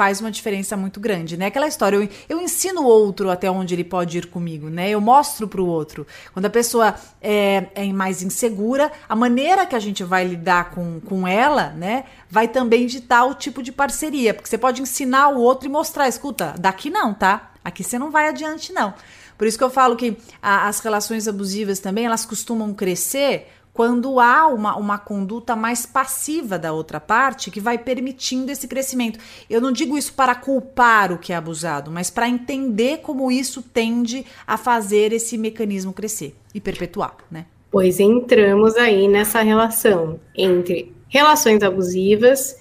faz 0.01 0.19
uma 0.19 0.31
diferença 0.31 0.79
muito 0.79 0.99
grande, 0.99 1.37
né? 1.37 1.45
Aquela 1.45 1.69
história, 1.69 1.95
eu, 1.95 2.09
eu 2.27 2.41
ensino 2.41 2.81
o 2.81 2.87
outro 2.87 3.29
até 3.29 3.51
onde 3.51 3.75
ele 3.75 3.85
pode 3.85 4.17
ir 4.17 4.29
comigo, 4.29 4.71
né? 4.71 4.89
Eu 4.89 4.99
mostro 4.99 5.47
para 5.47 5.61
o 5.61 5.67
outro. 5.67 6.07
Quando 6.33 6.47
a 6.47 6.51
pessoa 6.51 6.95
é, 7.21 7.67
é 7.75 7.93
mais 7.93 8.23
insegura, 8.23 8.91
a 9.07 9.15
maneira 9.15 9.67
que 9.67 9.77
a 9.77 9.79
gente 9.79 10.03
vai 10.03 10.25
lidar 10.25 10.71
com, 10.71 11.01
com 11.01 11.29
ela, 11.29 11.75
né? 11.77 12.05
Vai 12.31 12.49
também 12.49 12.87
ditar 12.87 13.27
o 13.27 13.35
tipo 13.35 13.63
de 13.63 13.71
parceria, 13.71 14.33
porque 14.33 14.49
você 14.49 14.57
pode 14.57 14.81
ensinar 14.81 15.29
o 15.29 15.39
outro 15.39 15.69
e 15.69 15.71
mostrar, 15.71 16.09
escuta, 16.09 16.55
daqui 16.59 16.89
não, 16.89 17.13
tá? 17.13 17.53
Aqui 17.63 17.85
você 17.85 17.99
não 17.99 18.11
vai 18.11 18.27
adiante, 18.27 18.73
não. 18.73 18.95
Por 19.37 19.47
isso 19.47 19.59
que 19.59 19.65
eu 19.65 19.69
falo 19.69 19.97
que 19.97 20.17
a, 20.41 20.67
as 20.67 20.81
relações 20.81 21.29
abusivas 21.29 21.79
também, 21.79 22.07
elas 22.07 22.25
costumam 22.25 22.73
crescer 22.73 23.49
quando 23.81 24.21
há 24.21 24.47
uma, 24.47 24.77
uma 24.77 24.99
conduta 24.99 25.57
mais 25.57 25.87
passiva 25.87 26.59
da 26.59 26.71
outra 26.71 27.01
parte 27.01 27.51
que 27.51 27.59
vai 27.59 27.79
permitindo 27.79 28.53
esse 28.53 28.69
crescimento. 28.69 29.19
Eu 29.49 29.59
não 29.59 29.73
digo 29.73 29.97
isso 29.97 30.13
para 30.13 30.35
culpar 30.35 31.11
o 31.11 31.17
que 31.17 31.33
é 31.33 31.37
abusado, 31.37 31.91
mas 31.91 32.11
para 32.11 32.29
entender 32.29 32.99
como 32.99 33.33
isso 33.33 33.63
tende 33.63 34.27
a 34.47 34.59
fazer 34.59 35.15
esse 35.15 35.39
mecanismo 35.39 35.95
crescer 35.95 36.37
e 36.55 36.61
perpetuar, 36.61 37.17
né? 37.31 37.47
Pois 37.71 37.99
entramos 37.99 38.77
aí 38.77 39.09
nessa 39.09 39.41
relação 39.41 40.21
entre 40.37 40.95
relações 41.09 41.63
abusivas 41.63 42.59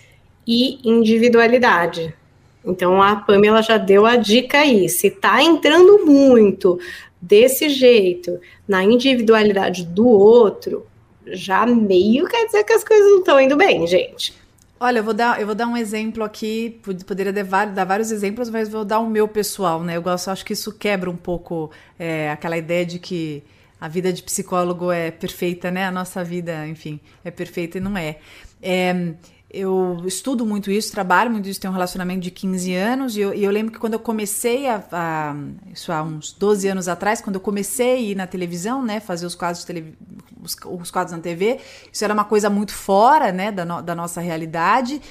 e 0.48 0.80
individualidade. 0.90 2.16
Então 2.64 3.04
a 3.04 3.18
Pamela 3.18 3.62
já 3.62 3.78
deu 3.78 4.06
a 4.06 4.16
dica 4.16 4.60
aí. 4.60 4.88
Se 4.88 5.12
tá 5.12 5.44
entrando 5.44 6.06
muito 6.06 6.80
desse 7.22 7.68
jeito 7.68 8.40
na 8.66 8.86
individualidade 8.86 9.86
do 9.86 10.08
outro, 10.08 10.88
já 11.34 11.66
meio 11.66 12.28
quer 12.28 12.46
dizer 12.46 12.64
que 12.64 12.74
as 12.74 12.84
coisas 12.84 13.06
não 13.12 13.20
estão 13.20 13.40
indo 13.40 13.56
bem, 13.56 13.86
gente. 13.88 14.34
Olha, 14.80 15.00
eu 15.00 15.04
vou 15.04 15.14
dar, 15.14 15.42
eu 15.42 15.46
vou 15.46 15.56
dar 15.56 15.68
um 15.68 15.76
exemplo 15.76 16.24
aqui, 16.24 16.80
poderia 17.06 17.34
dar, 17.34 17.84
vários 17.84 18.12
exemplos, 18.12 18.50
mas 18.50 18.70
vou 18.70 18.86
dar 18.86 19.00
o 19.00 19.10
meu 19.10 19.28
pessoal, 19.28 19.84
né? 19.84 19.98
Eu 19.98 20.02
gosto, 20.02 20.30
acho 20.30 20.46
que 20.46 20.54
isso 20.54 20.72
quebra 20.72 21.10
um 21.10 21.18
pouco 21.18 21.70
é, 21.98 22.32
aquela 22.32 22.58
ideia 22.58 22.86
de 22.86 22.98
que 22.98 23.44
a 23.80 23.90
vida 23.90 24.14
de 24.14 24.24
psicólogo 24.24 24.90
é 24.90 25.12
perfeita, 25.12 25.70
né? 25.70 25.86
A 25.86 25.92
nossa 25.92 26.24
vida, 26.24 26.66
enfim, 26.66 27.00
é 27.26 27.32
perfeita 27.32 27.78
e 27.78 27.82
não 27.82 27.98
é. 27.98 28.18
é 28.62 29.14
eu 29.52 30.04
estudo 30.06 30.46
muito 30.46 30.70
isso, 30.70 30.92
trabalho 30.92 31.32
muito 31.32 31.50
isso, 31.50 31.60
tenho 31.60 31.72
um 31.72 31.74
relacionamento 31.74 32.20
de 32.20 32.30
15 32.30 32.76
anos, 32.76 33.18
e 33.18 33.22
eu, 33.22 33.34
e 33.34 33.44
eu 33.44 33.50
lembro 33.50 33.72
que 33.72 33.80
quando 33.80 33.94
eu 33.94 34.00
comecei 34.00 34.68
a, 34.68 34.84
a, 34.92 35.36
Isso 35.74 35.92
há 35.92 36.04
uns 36.04 36.32
12 36.34 36.68
anos 36.68 36.88
atrás, 36.88 37.20
quando 37.20 37.36
eu 37.36 37.42
comecei 37.42 37.94
a 37.94 37.98
ir 37.98 38.16
na 38.16 38.28
televisão, 38.28 38.84
né, 38.84 39.00
fazer 39.00 39.26
os 39.26 39.34
quadros, 39.34 39.64
tele, 39.66 39.96
os, 40.40 40.56
os, 40.66 40.92
quadros 40.92 41.16
na 41.16 41.22
TV, 41.22 41.60
isso 41.92 42.04
era 42.04 42.14
uma 42.14 42.26
coisa 42.26 42.48
muito 42.48 42.74
fora, 42.74 43.32
né, 43.32 43.52
da, 43.52 43.66
no, 43.66 43.82
da 43.82 43.96
nossa 43.96 44.22
realidade, 44.22 45.02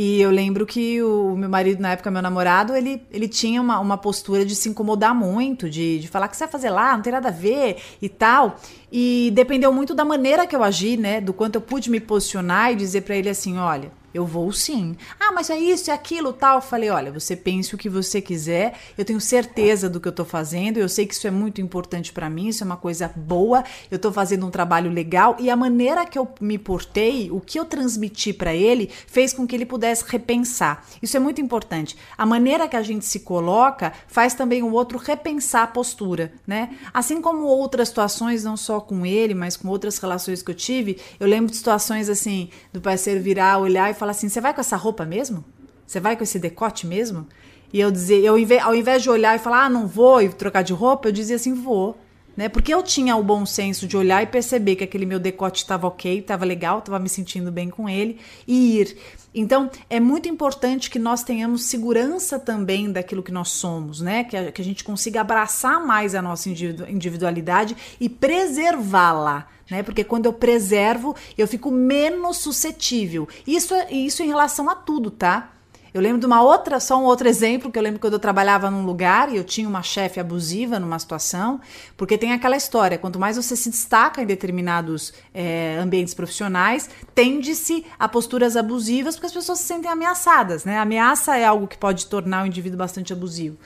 e 0.00 0.20
eu 0.20 0.30
lembro 0.30 0.64
que 0.64 1.02
o 1.02 1.34
meu 1.34 1.48
marido, 1.48 1.82
na 1.82 1.90
época, 1.90 2.08
meu 2.08 2.22
namorado, 2.22 2.72
ele, 2.76 3.02
ele 3.10 3.26
tinha 3.26 3.60
uma, 3.60 3.80
uma 3.80 3.98
postura 3.98 4.44
de 4.44 4.54
se 4.54 4.68
incomodar 4.68 5.12
muito, 5.12 5.68
de, 5.68 5.98
de 5.98 6.06
falar 6.06 6.28
que 6.28 6.36
você 6.36 6.44
vai 6.44 6.52
fazer 6.52 6.70
lá, 6.70 6.94
não 6.94 7.02
tem 7.02 7.12
nada 7.12 7.26
a 7.26 7.32
ver 7.32 7.78
e 8.00 8.08
tal. 8.08 8.60
E 8.92 9.32
dependeu 9.34 9.72
muito 9.72 9.96
da 9.96 10.04
maneira 10.04 10.46
que 10.46 10.54
eu 10.54 10.62
agi, 10.62 10.96
né? 10.96 11.20
Do 11.20 11.32
quanto 11.32 11.56
eu 11.56 11.60
pude 11.60 11.90
me 11.90 11.98
posicionar 11.98 12.70
e 12.70 12.76
dizer 12.76 13.00
para 13.00 13.16
ele 13.16 13.28
assim: 13.28 13.58
olha, 13.58 13.90
eu 14.12 14.24
vou 14.24 14.52
sim. 14.52 14.96
Ah, 15.20 15.32
mas 15.32 15.50
é 15.50 15.58
isso, 15.58 15.90
é 15.90 15.94
aquilo, 15.94 16.32
tal. 16.32 16.60
Falei, 16.60 16.90
olha, 16.90 17.12
você 17.12 17.36
pense 17.36 17.74
o 17.74 17.78
que 17.78 17.88
você 17.88 18.20
quiser. 18.20 18.78
Eu 18.96 19.04
tenho 19.04 19.20
certeza 19.20 19.88
do 19.88 20.00
que 20.00 20.08
eu 20.08 20.12
tô 20.12 20.24
fazendo. 20.24 20.78
Eu 20.78 20.88
sei 20.88 21.06
que 21.06 21.14
isso 21.14 21.26
é 21.26 21.30
muito 21.30 21.60
importante 21.60 22.12
para 22.12 22.30
mim. 22.30 22.48
Isso 22.48 22.64
é 22.64 22.66
uma 22.66 22.76
coisa 22.76 23.10
boa. 23.14 23.64
Eu 23.90 23.98
tô 23.98 24.10
fazendo 24.12 24.46
um 24.46 24.50
trabalho 24.50 24.90
legal 24.90 25.36
e 25.38 25.50
a 25.50 25.56
maneira 25.56 26.06
que 26.06 26.18
eu 26.18 26.28
me 26.40 26.58
portei, 26.58 27.30
o 27.30 27.40
que 27.40 27.58
eu 27.58 27.64
transmiti 27.64 28.32
para 28.32 28.54
ele, 28.54 28.90
fez 29.06 29.32
com 29.32 29.46
que 29.46 29.54
ele 29.54 29.66
pudesse 29.66 30.04
repensar. 30.06 30.84
Isso 31.02 31.16
é 31.16 31.20
muito 31.20 31.40
importante. 31.40 31.96
A 32.16 32.24
maneira 32.24 32.68
que 32.68 32.76
a 32.76 32.82
gente 32.82 33.04
se 33.04 33.20
coloca 33.20 33.92
faz 34.06 34.34
também 34.34 34.62
o 34.62 34.72
outro 34.72 34.98
repensar 34.98 35.62
a 35.64 35.66
postura, 35.66 36.32
né? 36.46 36.76
Assim 36.92 37.20
como 37.20 37.44
outras 37.44 37.88
situações, 37.88 38.44
não 38.44 38.56
só 38.56 38.80
com 38.80 39.04
ele, 39.04 39.34
mas 39.34 39.56
com 39.56 39.68
outras 39.68 39.98
relações 39.98 40.42
que 40.42 40.50
eu 40.50 40.54
tive, 40.54 40.98
eu 41.20 41.26
lembro 41.26 41.50
de 41.50 41.56
situações 41.56 42.08
assim, 42.08 42.50
do 42.72 42.80
parceiro 42.80 43.20
virar, 43.20 43.58
olhar 43.58 43.90
e 43.90 43.94
falar 43.98 44.12
assim: 44.12 44.28
você 44.28 44.40
vai 44.40 44.54
com 44.54 44.60
essa 44.60 44.76
roupa 44.76 45.04
mesmo? 45.04 45.44
Você 45.86 46.00
vai 46.00 46.16
com 46.16 46.22
esse 46.22 46.38
decote 46.38 46.86
mesmo? 46.86 47.26
E 47.72 47.80
eu 47.80 47.90
dizer, 47.90 48.24
eu 48.24 48.34
ao 48.62 48.74
invés 48.74 49.02
de 49.02 49.10
olhar 49.10 49.36
e 49.36 49.38
falar, 49.38 49.64
ah, 49.64 49.70
não 49.70 49.86
vou 49.86 50.22
e 50.22 50.28
trocar 50.28 50.62
de 50.62 50.72
roupa, 50.72 51.08
eu 51.08 51.12
dizia 51.12 51.36
assim, 51.36 51.54
vou. 51.54 51.96
Né? 52.36 52.48
Porque 52.48 52.72
eu 52.72 52.82
tinha 52.82 53.16
o 53.16 53.22
bom 53.22 53.44
senso 53.44 53.86
de 53.86 53.96
olhar 53.96 54.22
e 54.22 54.26
perceber 54.26 54.76
que 54.76 54.84
aquele 54.84 55.04
meu 55.04 55.18
decote 55.18 55.62
estava 55.62 55.86
ok, 55.86 56.20
estava 56.20 56.44
legal, 56.44 56.78
estava 56.78 56.98
me 56.98 57.08
sentindo 57.08 57.50
bem 57.50 57.68
com 57.68 57.88
ele 57.88 58.18
e 58.46 58.78
ir. 58.78 58.96
Então, 59.34 59.70
é 59.88 60.00
muito 60.00 60.28
importante 60.28 60.90
que 60.90 60.98
nós 60.98 61.22
tenhamos 61.22 61.64
segurança 61.64 62.38
também 62.38 62.90
daquilo 62.90 63.22
que 63.22 63.30
nós 63.30 63.50
somos, 63.50 64.00
né? 64.00 64.24
Que 64.24 64.36
a, 64.36 64.52
que 64.52 64.60
a 64.60 64.64
gente 64.64 64.82
consiga 64.82 65.20
abraçar 65.20 65.84
mais 65.84 66.14
a 66.14 66.22
nossa 66.22 66.48
individualidade 66.48 67.76
e 68.00 68.08
preservá-la 68.08 69.46
né? 69.70 69.82
Porque 69.82 70.02
quando 70.02 70.26
eu 70.26 70.32
preservo, 70.32 71.14
eu 71.36 71.46
fico 71.46 71.70
menos 71.70 72.38
suscetível. 72.38 73.28
Isso, 73.46 73.74
é, 73.74 73.92
isso 73.92 74.22
em 74.22 74.26
relação 74.26 74.68
a 74.70 74.74
tudo, 74.74 75.10
tá? 75.10 75.52
Eu 75.98 76.02
lembro 76.02 76.20
de 76.20 76.26
uma 76.26 76.40
outra, 76.40 76.78
só 76.78 76.96
um 76.96 77.02
outro 77.02 77.28
exemplo, 77.28 77.72
que 77.72 77.76
eu 77.76 77.82
lembro 77.82 77.98
quando 77.98 78.12
eu 78.12 78.20
trabalhava 78.20 78.70
num 78.70 78.86
lugar 78.86 79.32
e 79.32 79.36
eu 79.36 79.42
tinha 79.42 79.68
uma 79.68 79.82
chefe 79.82 80.20
abusiva 80.20 80.78
numa 80.78 80.96
situação, 80.96 81.60
porque 81.96 82.16
tem 82.16 82.32
aquela 82.32 82.56
história, 82.56 82.96
quanto 82.96 83.18
mais 83.18 83.36
você 83.36 83.56
se 83.56 83.68
destaca 83.68 84.22
em 84.22 84.26
determinados 84.26 85.12
é, 85.34 85.76
ambientes 85.76 86.14
profissionais, 86.14 86.88
tende-se 87.16 87.84
a 87.98 88.08
posturas 88.08 88.56
abusivas, 88.56 89.16
porque 89.16 89.26
as 89.26 89.32
pessoas 89.32 89.58
se 89.58 89.64
sentem 89.64 89.90
ameaçadas, 89.90 90.64
né? 90.64 90.78
Ameaça 90.78 91.36
é 91.36 91.44
algo 91.44 91.66
que 91.66 91.76
pode 91.76 92.06
tornar 92.06 92.44
o 92.44 92.46
indivíduo 92.46 92.78
bastante 92.78 93.12
abusivo. 93.12 93.56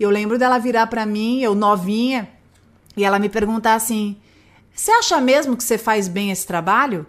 Eu 0.00 0.08
lembro 0.08 0.38
dela 0.38 0.58
virar 0.58 0.86
para 0.86 1.04
mim, 1.04 1.42
eu 1.42 1.54
novinha, 1.54 2.30
e 2.96 3.04
ela 3.04 3.18
me 3.18 3.28
perguntar 3.28 3.74
assim: 3.74 4.16
você 4.74 4.90
acha 4.90 5.20
mesmo 5.20 5.54
que 5.54 5.62
você 5.62 5.76
faz 5.76 6.08
bem 6.08 6.30
esse 6.30 6.46
trabalho? 6.46 7.06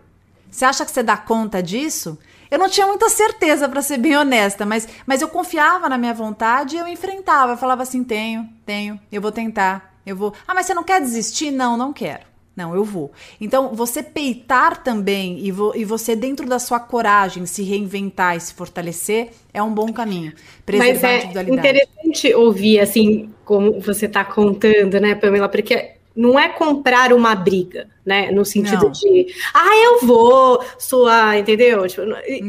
Você 0.52 0.66
acha 0.66 0.84
que 0.84 0.92
você 0.92 1.02
dá 1.02 1.16
conta 1.16 1.64
disso? 1.64 2.20
Eu 2.56 2.60
não 2.60 2.70
tinha 2.70 2.88
muita 2.88 3.10
certeza, 3.10 3.68
para 3.68 3.82
ser 3.82 3.98
bem 3.98 4.16
honesta, 4.16 4.66
mas, 4.66 4.88
mas 5.06 5.22
eu 5.22 5.28
confiava 5.28 5.90
na 5.90 5.98
minha 5.98 6.14
vontade 6.14 6.78
e 6.78 6.80
eu 6.80 6.88
enfrentava. 6.88 7.52
Eu 7.52 7.58
falava 7.58 7.84
assim: 7.84 8.02
tenho, 8.02 8.48
tenho, 8.66 8.98
eu 9.12 9.22
vou 9.22 9.30
tentar, 9.30 9.94
eu 10.06 10.16
vou. 10.16 10.34
Ah, 10.48 10.54
mas 10.54 10.66
você 10.66 10.74
não 10.74 10.82
quer 10.86 11.02
desistir? 11.02 11.52
Não, 11.52 11.76
não 11.76 11.92
quero. 11.92 12.24
Não, 12.56 12.74
eu 12.74 12.86
vou. 12.86 13.12
Então, 13.42 13.76
você 13.76 14.02
peitar 14.02 14.82
também 14.82 15.38
e, 15.46 15.52
vo, 15.52 15.74
e 15.76 15.84
você, 15.84 16.16
dentro 16.16 16.48
da 16.48 16.58
sua 16.58 16.80
coragem, 16.80 17.46
se 17.46 17.62
reinventar 17.62 18.38
e 18.38 18.40
se 18.40 18.54
fortalecer, 18.54 19.32
é 19.54 19.62
um 19.62 19.74
bom 19.74 19.92
caminho. 19.92 20.32
Preservar 20.66 21.26
Mas 21.26 21.36
é 21.36 21.42
interessante 21.42 22.34
ouvir, 22.34 22.80
assim, 22.80 23.34
como 23.44 23.82
você 23.82 24.06
está 24.06 24.24
contando, 24.24 24.98
né, 25.02 25.14
Pamela? 25.14 25.50
Porque 25.50 25.95
não 26.16 26.40
é 26.40 26.48
comprar 26.48 27.12
uma 27.12 27.36
briga, 27.36 27.88
né? 28.06 28.32
No 28.32 28.46
sentido 28.46 28.86
não. 28.86 28.92
de, 28.92 29.28
ah, 29.54 29.76
eu 29.84 30.08
vou 30.08 30.64
suar, 30.80 31.38
entendeu? 31.38 31.86
Tipo, 31.88 32.04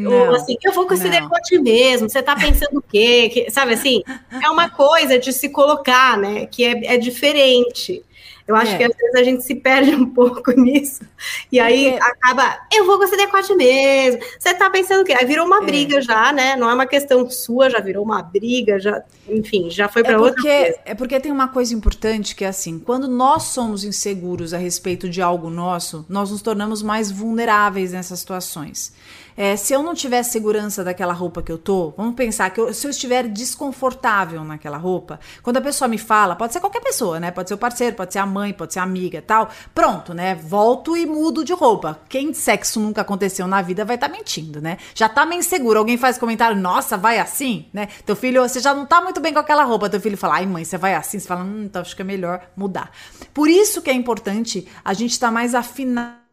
ou 0.09 0.35
assim, 0.35 0.57
eu 0.63 0.73
vou 0.73 0.87
com 0.87 0.95
esse 0.95 1.09
decote 1.09 1.59
mesmo, 1.59 2.09
você 2.09 2.23
tá 2.23 2.37
pensando 2.37 2.79
o 2.79 2.83
quê? 2.83 3.29
Que, 3.29 3.51
sabe 3.51 3.75
assim? 3.75 4.03
É 4.45 4.51
uma 4.51 4.69
coisa 4.69 5.19
de 5.19 5.33
se 5.33 5.49
colocar, 5.49 6.17
né? 6.19 6.47
Que 6.47 6.65
é, 6.65 6.95
é 6.95 6.99
diferente. 6.99 8.05
Eu 8.47 8.55
acho 8.55 8.73
é. 8.73 8.79
que 8.79 8.85
às 8.85 8.97
vezes 8.97 9.15
a 9.17 9.25
gente 9.25 9.43
se 9.43 9.55
perde 9.57 9.95
um 9.95 10.07
pouco 10.07 10.53
nisso. 10.59 11.05
E 11.51 11.59
aí 11.59 11.91
Porque... 11.91 12.05
acaba, 12.05 12.59
eu 12.73 12.87
vou 12.87 12.97
com 12.97 13.05
esse 13.05 13.17
decote 13.17 13.55
mesmo. 13.55 14.21
Você 14.39 14.55
tá 14.55 14.71
pensando 14.71 15.03
o 15.03 15.05
quê? 15.05 15.15
Aí 15.19 15.27
virou 15.27 15.45
uma 15.47 15.63
é. 15.63 15.67
briga 15.67 16.01
já, 16.01 16.33
né? 16.33 16.55
Não 16.55 16.71
é 16.71 16.75
uma 16.75 16.87
questão 16.87 17.29
sua, 17.29 17.69
já 17.69 17.81
virou 17.81 18.05
uma 18.05 18.23
briga, 18.23 18.79
já, 18.79 19.03
enfim, 19.29 19.69
já 19.69 19.89
foi 19.89 20.05
para 20.05 20.13
é 20.13 20.19
outra 20.19 20.41
coisa. 20.41 20.79
É 20.85 20.95
porque 20.95 21.19
tem 21.19 21.33
uma 21.33 21.49
coisa 21.49 21.75
importante 21.75 22.37
que 22.37 22.45
é 22.45 22.49
assim, 22.49 22.79
quando 22.79 23.09
nós 23.09 23.45
somos 23.45 23.83
inseguros 23.83 24.55
a 24.55 24.59
respeito 24.59 25.09
de 25.09 25.21
algo 25.21 25.51
nosso, 25.51 26.07
nós 26.09 26.31
nos 26.31 26.41
tornamos 26.41 26.83
mais 26.83 27.11
vulneráveis 27.11 27.93
nessas 27.93 28.21
situações. 28.21 28.93
É, 29.37 29.55
se 29.57 29.75
eu 29.75 29.83
não 29.83 29.94
tiver 29.94 30.22
segurança 30.22 30.83
daquela 30.83 31.12
roupa 31.12 31.42
que 31.42 31.53
eu 31.53 31.59
tô, 31.59 31.92
vamos 31.96 32.14
pensar 32.14 32.49
que 32.51 32.61
eu, 32.61 32.72
se 32.72 32.87
eu 32.87 32.90
estiver 32.90 33.29
desconfortável 33.29 34.42
naquela 34.44 34.79
roupa, 34.79 35.20
quando 35.42 35.59
a 35.59 35.61
pessoa 35.61 35.88
me 35.88 35.99
fala, 35.99 36.35
pode 36.35 36.53
ser 36.53 36.61
qualquer 36.61 36.81
pessoa, 36.81 37.20
né? 37.20 37.31
Pode 37.31 37.49
ser 37.49 37.55
o 37.55 37.59
parceiro, 37.59 37.94
pode 37.94 38.12
ser 38.12 38.18
a 38.18 38.27
mãe, 38.27 38.53
pode 38.53 38.72
ser 38.72 38.81
a 38.81 38.83
amiga 38.83 39.20
tal. 39.20 39.51
Pronto, 39.75 40.14
né? 40.14 40.35
Volto 40.35 40.96
e 40.96 41.05
mudo 41.05 41.44
de 41.44 41.53
roupa. 41.53 42.01
Quem 42.09 42.33
sexo 42.33 42.81
nunca 42.81 43.03
aconteceu 43.03 43.46
na 43.46 43.61
vida 43.61 43.85
vai 43.85 43.96
estar 43.96 44.09
tá 44.09 44.14
mentindo, 44.14 44.61
né? 44.61 44.79
Já 44.94 45.09
tá 45.09 45.27
meio 45.27 45.40
inseguro. 45.40 45.79
Alguém 45.79 45.99
faz 45.99 46.16
comentário, 46.16 46.57
nossa, 46.57 46.96
vai 46.96 47.18
assim, 47.18 47.66
né? 47.72 47.88
Teu 48.07 48.16
filho, 48.16 48.42
você 48.42 48.61
já 48.61 48.75
não 48.75 48.87
tá 48.87 49.03
muito 49.03 49.20
bem 49.20 49.33
com 49.33 49.38
aquela 49.38 49.64
roupa. 49.64 49.90
Teu 49.90 50.01
filho 50.01 50.16
fala, 50.16 50.37
ai 50.37 50.46
mãe, 50.46 50.64
você 50.64 50.79
vai 50.79 50.94
assim. 50.94 51.18
Você 51.18 51.27
fala, 51.29 51.42
hum, 51.42 51.64
então 51.64 51.83
acho 51.83 51.94
que 51.94 52.03
é 52.03 52.05
melhor 52.05 52.40
mudar. 52.57 52.90
Por 53.35 53.49
isso 53.49 53.83
que 53.83 53.90
é 53.90 53.94
importante 53.94 54.66
a 54.85 54.94
gente 54.94 55.12
estar 55.12 55.29
tá 55.29 55.33
mais 55.33 55.55
afinado 55.55 56.26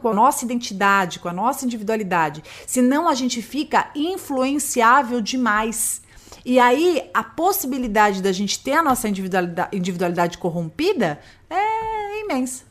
com 0.00 0.08
a 0.08 0.14
nossa 0.14 0.44
identidade, 0.44 1.18
com 1.18 1.28
a 1.28 1.32
nossa 1.32 1.66
individualidade. 1.66 2.42
Senão 2.66 3.06
a 3.06 3.14
gente 3.14 3.42
fica 3.42 3.90
influenciável 3.94 5.20
demais. 5.20 6.00
E 6.44 6.58
aí 6.58 7.10
a 7.12 7.22
possibilidade 7.22 8.22
da 8.22 8.32
gente 8.32 8.58
ter 8.58 8.72
a 8.72 8.82
nossa 8.82 9.06
individualidade, 9.06 9.76
individualidade 9.76 10.38
corrompida 10.38 11.20
é 11.50 12.20
imensa. 12.20 12.64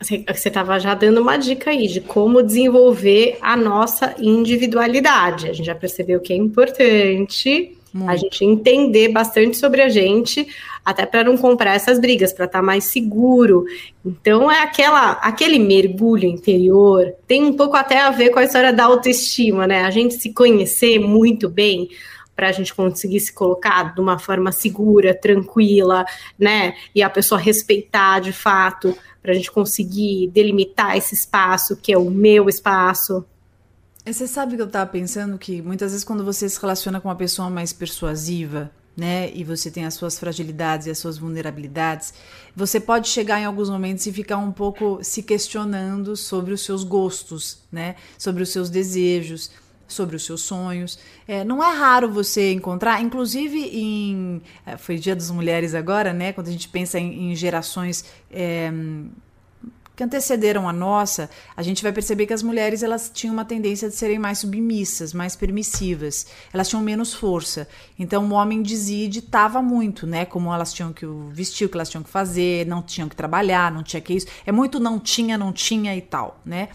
Você 0.00 0.48
estava 0.48 0.78
já 0.78 0.94
dando 0.94 1.20
uma 1.20 1.36
dica 1.36 1.70
aí 1.70 1.88
de 1.88 2.00
como 2.00 2.42
desenvolver 2.42 3.38
a 3.40 3.56
nossa 3.56 4.14
individualidade. 4.18 5.48
A 5.48 5.52
gente 5.52 5.66
já 5.66 5.74
percebeu 5.74 6.20
que 6.20 6.32
é 6.32 6.36
importante 6.36 7.76
Muito. 7.94 8.10
a 8.10 8.16
gente 8.16 8.44
entender 8.44 9.10
bastante 9.10 9.56
sobre 9.56 9.80
a 9.80 9.88
gente, 9.88 10.48
até 10.84 11.06
para 11.06 11.22
não 11.22 11.36
comprar 11.36 11.76
essas 11.76 12.00
brigas, 12.00 12.32
para 12.32 12.46
estar 12.46 12.58
tá 12.58 12.64
mais 12.64 12.86
seguro. 12.86 13.64
Então 14.04 14.50
é 14.50 14.62
aquela 14.62 15.12
aquele 15.12 15.60
mergulho 15.60 16.26
interior, 16.26 17.14
tem 17.28 17.44
um 17.44 17.52
pouco 17.52 17.76
até 17.76 18.00
a 18.00 18.10
ver 18.10 18.30
com 18.30 18.40
a 18.40 18.44
história 18.44 18.72
da 18.72 18.82
autoestima, 18.82 19.64
né? 19.64 19.84
A 19.84 19.92
gente 19.92 20.14
se 20.14 20.32
conhecer 20.32 20.98
muito 20.98 21.48
bem 21.48 21.88
para 22.34 22.48
a 22.48 22.52
gente 22.52 22.74
conseguir 22.74 23.20
se 23.20 23.32
colocar 23.32 23.94
de 23.94 24.00
uma 24.00 24.18
forma 24.18 24.50
segura, 24.50 25.14
tranquila, 25.14 26.04
né? 26.36 26.74
E 26.92 27.00
a 27.00 27.08
pessoa 27.08 27.40
respeitar 27.40 28.18
de 28.18 28.32
fato, 28.32 28.92
para 29.22 29.30
a 29.30 29.34
gente 29.34 29.52
conseguir 29.52 30.32
delimitar 30.34 30.96
esse 30.96 31.14
espaço 31.14 31.76
que 31.80 31.92
é 31.92 31.96
o 31.96 32.10
meu 32.10 32.48
espaço. 32.48 33.24
Você 34.06 34.26
sabe 34.26 34.54
que 34.54 34.60
eu 34.60 34.66
estava 34.66 34.88
pensando 34.90 35.38
que 35.38 35.62
muitas 35.62 35.92
vezes 35.92 36.04
quando 36.04 36.22
você 36.22 36.46
se 36.46 36.60
relaciona 36.60 37.00
com 37.00 37.08
uma 37.08 37.16
pessoa 37.16 37.48
mais 37.48 37.72
persuasiva, 37.72 38.70
né, 38.94 39.32
e 39.34 39.42
você 39.42 39.70
tem 39.70 39.86
as 39.86 39.94
suas 39.94 40.18
fragilidades 40.18 40.86
e 40.86 40.90
as 40.90 40.98
suas 40.98 41.16
vulnerabilidades, 41.16 42.12
você 42.54 42.78
pode 42.78 43.08
chegar 43.08 43.40
em 43.40 43.46
alguns 43.46 43.70
momentos 43.70 44.06
e 44.06 44.12
ficar 44.12 44.36
um 44.36 44.52
pouco 44.52 44.98
se 45.02 45.22
questionando 45.22 46.16
sobre 46.16 46.52
os 46.52 46.60
seus 46.60 46.84
gostos, 46.84 47.58
né, 47.72 47.96
sobre 48.18 48.42
os 48.42 48.50
seus 48.50 48.68
desejos, 48.68 49.50
sobre 49.88 50.16
os 50.16 50.24
seus 50.24 50.42
sonhos. 50.42 50.98
É, 51.26 51.42
não 51.42 51.64
é 51.64 51.74
raro 51.74 52.10
você 52.10 52.52
encontrar, 52.52 53.00
inclusive 53.00 53.58
em. 53.58 54.42
É, 54.66 54.76
foi 54.76 54.96
Dia 54.96 55.16
das 55.16 55.30
Mulheres 55.30 55.74
agora, 55.74 56.12
né? 56.12 56.32
Quando 56.32 56.48
a 56.48 56.50
gente 56.50 56.68
pensa 56.68 56.98
em, 56.98 57.30
em 57.32 57.36
gerações. 57.36 58.04
É, 58.30 58.72
que 59.96 60.02
antecederam 60.02 60.68
a 60.68 60.72
nossa, 60.72 61.30
a 61.56 61.62
gente 61.62 61.82
vai 61.82 61.92
perceber 61.92 62.26
que 62.26 62.32
as 62.32 62.42
mulheres 62.42 62.82
elas 62.82 63.10
tinham 63.12 63.32
uma 63.32 63.44
tendência 63.44 63.88
de 63.88 63.94
serem 63.94 64.18
mais 64.18 64.38
submissas, 64.38 65.12
mais 65.12 65.36
permissivas. 65.36 66.26
Elas 66.52 66.68
tinham 66.68 66.82
menos 66.82 67.14
força. 67.14 67.68
Então 67.98 68.28
o 68.28 68.32
homem 68.32 68.62
dizia 68.62 69.04
e 69.04 69.08
ditava 69.08 69.62
muito, 69.62 70.06
né? 70.06 70.24
Como 70.24 70.52
elas 70.52 70.72
tinham 70.72 70.92
que 70.92 71.06
vestir, 71.30 71.66
o 71.66 71.68
que 71.68 71.76
elas 71.76 71.88
tinham 71.88 72.02
que 72.02 72.10
fazer, 72.10 72.66
não 72.66 72.82
tinham 72.82 73.08
que 73.08 73.14
trabalhar, 73.14 73.70
não 73.70 73.82
tinha 73.82 74.00
que 74.00 74.14
isso. 74.14 74.26
É 74.44 74.50
muito 74.50 74.80
não 74.80 74.98
tinha, 74.98 75.38
não 75.38 75.52
tinha 75.52 75.96
e 75.96 76.02
tal, 76.02 76.40
né? 76.44 76.68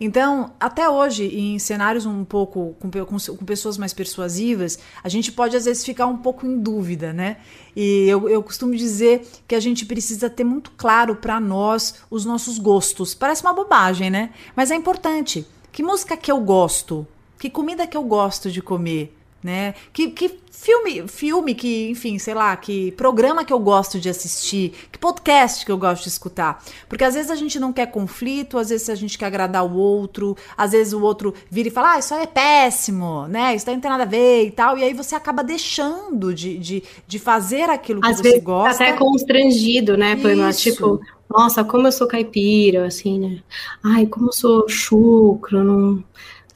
Então, 0.00 0.52
até 0.58 0.88
hoje, 0.88 1.24
em 1.26 1.58
cenários 1.58 2.04
um 2.04 2.24
pouco 2.24 2.74
com, 2.80 2.90
com, 2.90 3.16
com 3.18 3.44
pessoas 3.44 3.78
mais 3.78 3.94
persuasivas, 3.94 4.78
a 5.02 5.08
gente 5.08 5.30
pode 5.30 5.56
às 5.56 5.64
vezes 5.64 5.84
ficar 5.84 6.06
um 6.06 6.16
pouco 6.16 6.44
em 6.44 6.58
dúvida, 6.58 7.12
né? 7.12 7.36
E 7.76 8.06
eu, 8.08 8.28
eu 8.28 8.42
costumo 8.42 8.74
dizer 8.74 9.26
que 9.48 9.54
a 9.54 9.60
gente 9.60 9.84
precisa 9.86 10.30
ter 10.30 10.44
muito 10.44 10.70
claro 10.72 11.16
para 11.16 11.40
nós 11.40 11.96
os 12.10 12.24
nossos 12.24 12.58
gostos. 12.58 13.14
Parece 13.14 13.42
uma 13.42 13.52
bobagem, 13.52 14.10
né? 14.10 14.30
Mas 14.54 14.70
é 14.70 14.74
importante. 14.74 15.46
Que 15.72 15.82
música 15.82 16.16
que 16.16 16.30
eu 16.30 16.40
gosto? 16.40 17.06
Que 17.38 17.50
comida 17.50 17.86
que 17.86 17.96
eu 17.96 18.02
gosto 18.02 18.50
de 18.50 18.62
comer? 18.62 19.16
Né? 19.44 19.74
Que, 19.92 20.08
que 20.08 20.40
filme, 20.50 21.06
filme 21.06 21.54
que, 21.54 21.90
enfim, 21.90 22.18
sei 22.18 22.32
lá, 22.32 22.56
que 22.56 22.90
programa 22.92 23.44
que 23.44 23.52
eu 23.52 23.58
gosto 23.58 24.00
de 24.00 24.08
assistir, 24.08 24.72
que 24.90 24.98
podcast 24.98 25.66
que 25.66 25.70
eu 25.70 25.76
gosto 25.76 26.04
de 26.04 26.08
escutar. 26.08 26.64
Porque 26.88 27.04
às 27.04 27.12
vezes 27.12 27.30
a 27.30 27.34
gente 27.34 27.60
não 27.60 27.70
quer 27.70 27.86
conflito, 27.86 28.56
às 28.56 28.70
vezes 28.70 28.88
a 28.88 28.94
gente 28.94 29.18
quer 29.18 29.26
agradar 29.26 29.62
o 29.62 29.76
outro, 29.76 30.34
às 30.56 30.72
vezes 30.72 30.94
o 30.94 31.02
outro 31.02 31.34
vira 31.50 31.68
e 31.68 31.70
fala, 31.70 31.92
ah, 31.92 31.98
isso 31.98 32.14
aí 32.14 32.22
é 32.22 32.26
péssimo, 32.26 33.28
né? 33.28 33.54
Isso 33.54 33.68
aí 33.68 33.76
não 33.76 33.82
tem 33.82 33.90
nada 33.90 34.04
a 34.04 34.06
ver 34.06 34.46
e 34.46 34.50
tal. 34.50 34.78
E 34.78 34.82
aí 34.82 34.94
você 34.94 35.14
acaba 35.14 35.44
deixando 35.44 36.32
de, 36.32 36.56
de, 36.56 36.82
de 37.06 37.18
fazer 37.18 37.68
aquilo 37.68 38.00
que 38.00 38.08
às 38.08 38.16
você 38.16 38.22
vezes 38.22 38.42
gosta. 38.42 38.82
Até 38.82 38.96
constrangido, 38.96 39.98
né? 39.98 40.16
Por 40.16 40.30
tipo, 40.54 41.00
nossa, 41.28 41.62
como 41.62 41.86
eu 41.86 41.92
sou 41.92 42.06
caipira, 42.06 42.86
assim, 42.86 43.18
né? 43.18 43.42
Ai, 43.82 44.06
como 44.06 44.28
eu 44.28 44.32
sou 44.32 44.66
chucro, 44.66 45.62
não 45.62 46.02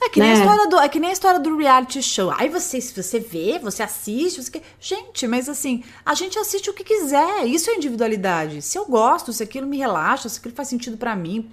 é 0.00 0.08
que, 0.08 0.20
nem 0.20 0.30
né? 0.30 0.36
a 0.36 0.38
história 0.38 0.68
do, 0.68 0.78
é 0.78 0.88
que 0.88 1.00
nem 1.00 1.10
a 1.10 1.12
história 1.12 1.40
do 1.40 1.56
reality 1.56 2.02
show. 2.02 2.32
Aí 2.36 2.48
você, 2.48 2.80
se 2.80 2.94
você 2.94 3.18
vê, 3.18 3.58
você 3.58 3.82
assiste, 3.82 4.42
você... 4.42 4.62
Gente, 4.80 5.26
mas 5.26 5.48
assim, 5.48 5.82
a 6.06 6.14
gente 6.14 6.38
assiste 6.38 6.70
o 6.70 6.74
que 6.74 6.84
quiser. 6.84 7.46
Isso 7.46 7.68
é 7.70 7.74
individualidade. 7.74 8.62
Se 8.62 8.78
eu 8.78 8.86
gosto, 8.86 9.32
se 9.32 9.42
aquilo 9.42 9.66
me 9.66 9.76
relaxa, 9.76 10.28
se 10.28 10.38
aquilo 10.38 10.54
faz 10.54 10.68
sentido 10.68 10.96
para 10.96 11.16
mim, 11.16 11.50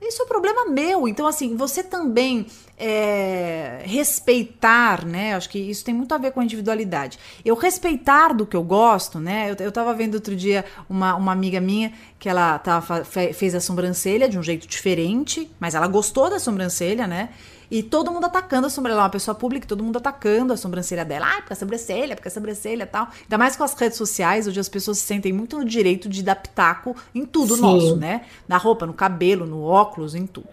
isso 0.00 0.22
é 0.22 0.24
um 0.24 0.28
problema 0.28 0.66
meu. 0.66 1.06
Então, 1.06 1.26
assim, 1.26 1.56
você 1.56 1.82
também 1.82 2.46
é, 2.78 3.82
respeitar, 3.84 5.04
né? 5.04 5.34
Acho 5.34 5.50
que 5.50 5.58
isso 5.58 5.84
tem 5.84 5.92
muito 5.92 6.14
a 6.14 6.18
ver 6.18 6.32
com 6.32 6.40
a 6.40 6.44
individualidade. 6.44 7.18
Eu 7.44 7.54
respeitar 7.54 8.32
do 8.32 8.46
que 8.46 8.56
eu 8.56 8.62
gosto, 8.62 9.18
né? 9.18 9.50
Eu, 9.50 9.66
eu 9.66 9.72
tava 9.72 9.92
vendo 9.92 10.14
outro 10.14 10.34
dia 10.34 10.64
uma, 10.88 11.14
uma 11.16 11.32
amiga 11.32 11.60
minha 11.60 11.92
que 12.18 12.28
ela 12.28 12.58
tava, 12.58 13.04
fez 13.04 13.54
a 13.54 13.60
sobrancelha 13.60 14.28
de 14.28 14.38
um 14.38 14.42
jeito 14.42 14.66
diferente, 14.66 15.50
mas 15.60 15.74
ela 15.74 15.86
gostou 15.86 16.30
da 16.30 16.38
sobrancelha, 16.38 17.06
né? 17.06 17.28
E 17.70 17.82
todo 17.82 18.10
mundo 18.10 18.24
atacando 18.24 18.66
a 18.66 18.70
sobrancelha. 18.70 18.94
Ela 18.94 19.02
é 19.02 19.04
uma 19.04 19.10
pessoa 19.10 19.34
pública, 19.34 19.66
todo 19.66 19.84
mundo 19.84 19.96
atacando 19.96 20.52
a 20.52 20.56
sobrancelha 20.56 21.04
dela. 21.04 21.26
Ah, 21.28 21.36
porque 21.36 21.52
a 21.52 21.56
sobrancelha, 21.56 22.16
porque 22.16 22.28
a 22.28 22.30
sobrancelha 22.30 22.82
e 22.82 22.86
tal. 22.86 23.08
Ainda 23.22 23.38
mais 23.38 23.56
com 23.56 23.62
as 23.62 23.74
redes 23.74 23.96
sociais, 23.96 24.48
onde 24.48 24.58
as 24.58 24.68
pessoas 24.68 24.98
se 24.98 25.04
sentem 25.04 25.32
muito 25.32 25.56
no 25.56 25.64
direito 25.64 26.08
de 26.08 26.22
dar 26.22 26.36
pitaco 26.36 26.96
em 27.14 27.24
tudo 27.24 27.54
Sim. 27.54 27.62
nosso, 27.62 27.96
né? 27.96 28.22
Na 28.48 28.56
roupa, 28.56 28.86
no 28.86 28.92
cabelo, 28.92 29.46
no 29.46 29.62
óculos, 29.62 30.14
em 30.14 30.26
tudo. 30.26 30.48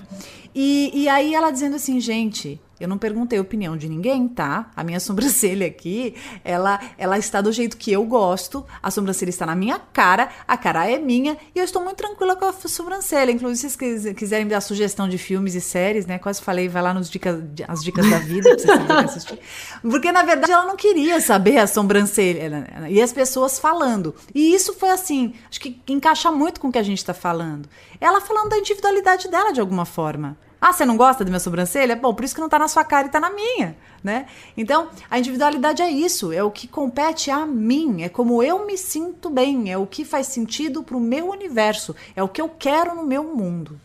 E, 0.59 1.03
e 1.03 1.07
aí 1.07 1.35
ela 1.35 1.51
dizendo 1.51 1.75
assim, 1.75 1.99
gente, 1.99 2.59
eu 2.79 2.87
não 2.87 2.97
perguntei 2.97 3.37
a 3.37 3.41
opinião 3.43 3.77
de 3.77 3.87
ninguém, 3.87 4.27
tá? 4.27 4.71
A 4.75 4.83
minha 4.83 4.97
sobrancelha 5.01 5.67
aqui, 5.67 6.15
ela, 6.43 6.79
ela 6.97 7.15
está 7.19 7.41
do 7.41 7.51
jeito 7.51 7.77
que 7.77 7.91
eu 7.91 8.03
gosto. 8.03 8.65
A 8.81 8.89
sobrancelha 8.89 9.29
está 9.29 9.45
na 9.45 9.55
minha 9.55 9.77
cara, 9.77 10.29
a 10.47 10.57
cara 10.57 10.89
é 10.89 10.97
minha 10.97 11.37
e 11.53 11.59
eu 11.59 11.63
estou 11.63 11.83
muito 11.83 11.97
tranquila 11.97 12.35
com 12.35 12.45
a 12.45 12.53
sobrancelha. 12.53 13.29
Inclusive, 13.29 13.69
se 13.69 13.77
vocês 13.77 14.15
quiserem 14.15 14.47
dar 14.47 14.59
sugestão 14.61 15.07
de 15.07 15.19
filmes 15.19 15.53
e 15.53 15.61
séries, 15.61 16.07
né? 16.07 16.17
Quase 16.17 16.41
falei, 16.41 16.67
vai 16.67 16.81
lá 16.81 16.91
nos 16.91 17.07
dicas, 17.07 17.39
as 17.67 17.83
dicas 17.83 18.09
da 18.09 18.17
vida 18.17 18.55
pra 18.55 18.77
vocês 18.77 18.89
assistir. 18.89 19.39
Porque 19.83 20.11
na 20.11 20.23
verdade 20.23 20.51
ela 20.51 20.65
não 20.65 20.75
queria 20.75 21.21
saber 21.21 21.59
a 21.59 21.67
sobrancelha 21.67 22.49
né? 22.49 22.67
e 22.89 22.99
as 22.99 23.13
pessoas 23.13 23.59
falando. 23.59 24.15
E 24.33 24.55
isso 24.55 24.73
foi 24.73 24.89
assim, 24.89 25.35
acho 25.51 25.59
que 25.59 25.79
encaixa 25.87 26.31
muito 26.31 26.59
com 26.59 26.69
o 26.69 26.71
que 26.71 26.79
a 26.79 26.83
gente 26.83 26.97
está 26.97 27.13
falando. 27.13 27.69
Ela 28.01 28.21
falando 28.21 28.49
da 28.49 28.57
individualidade 28.57 29.27
dela 29.27 29.53
de 29.53 29.59
alguma 29.59 29.85
forma. 29.85 30.35
Ah, 30.59 30.73
você 30.73 30.85
não 30.85 30.97
gosta 30.97 31.23
da 31.23 31.29
minha 31.29 31.39
sobrancelha? 31.39 31.95
Bom, 31.95 32.13
por 32.13 32.25
isso 32.25 32.33
que 32.33 32.41
não 32.41 32.49
tá 32.49 32.57
na 32.57 32.67
sua 32.67 32.83
cara 32.83 33.07
e 33.07 33.11
tá 33.11 33.19
na 33.19 33.29
minha, 33.29 33.75
né? 34.03 34.25
Então, 34.55 34.87
a 35.09 35.19
individualidade 35.19 35.81
é 35.81 35.89
isso, 35.89 36.31
é 36.31 36.43
o 36.43 36.49
que 36.49 36.67
compete 36.67 37.29
a 37.29 37.45
mim, 37.45 38.01
é 38.01 38.09
como 38.09 38.41
eu 38.41 38.65
me 38.65 38.77
sinto 38.77 39.29
bem, 39.29 39.71
é 39.71 39.77
o 39.77 39.85
que 39.85 40.03
faz 40.03 40.27
sentido 40.27 40.81
pro 40.81 40.99
meu 40.99 41.29
universo, 41.29 41.95
é 42.15 42.23
o 42.23 42.27
que 42.27 42.41
eu 42.41 42.49
quero 42.49 42.95
no 42.95 43.05
meu 43.05 43.23
mundo. 43.23 43.79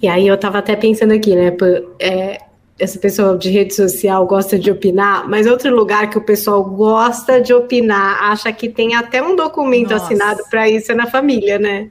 E 0.00 0.08
aí 0.08 0.26
eu 0.26 0.38
tava 0.38 0.58
até 0.58 0.74
pensando 0.76 1.12
aqui, 1.12 1.34
né? 1.34 1.54
É, 1.98 2.40
essa 2.78 2.98
pessoa 2.98 3.36
de 3.36 3.50
rede 3.50 3.74
social 3.74 4.26
gosta 4.26 4.58
de 4.58 4.70
opinar, 4.70 5.28
mas 5.28 5.46
outro 5.46 5.74
lugar 5.74 6.10
que 6.10 6.18
o 6.18 6.22
pessoal 6.22 6.62
gosta 6.64 7.40
de 7.40 7.52
opinar, 7.54 8.22
acha 8.22 8.52
que 8.52 8.68
tem 8.68 8.94
até 8.94 9.22
um 9.22 9.34
documento 9.34 9.90
Nossa. 9.90 10.04
assinado 10.04 10.42
para 10.50 10.68
isso 10.68 10.92
é 10.92 10.94
na 10.94 11.06
família, 11.06 11.58
né? 11.58 11.90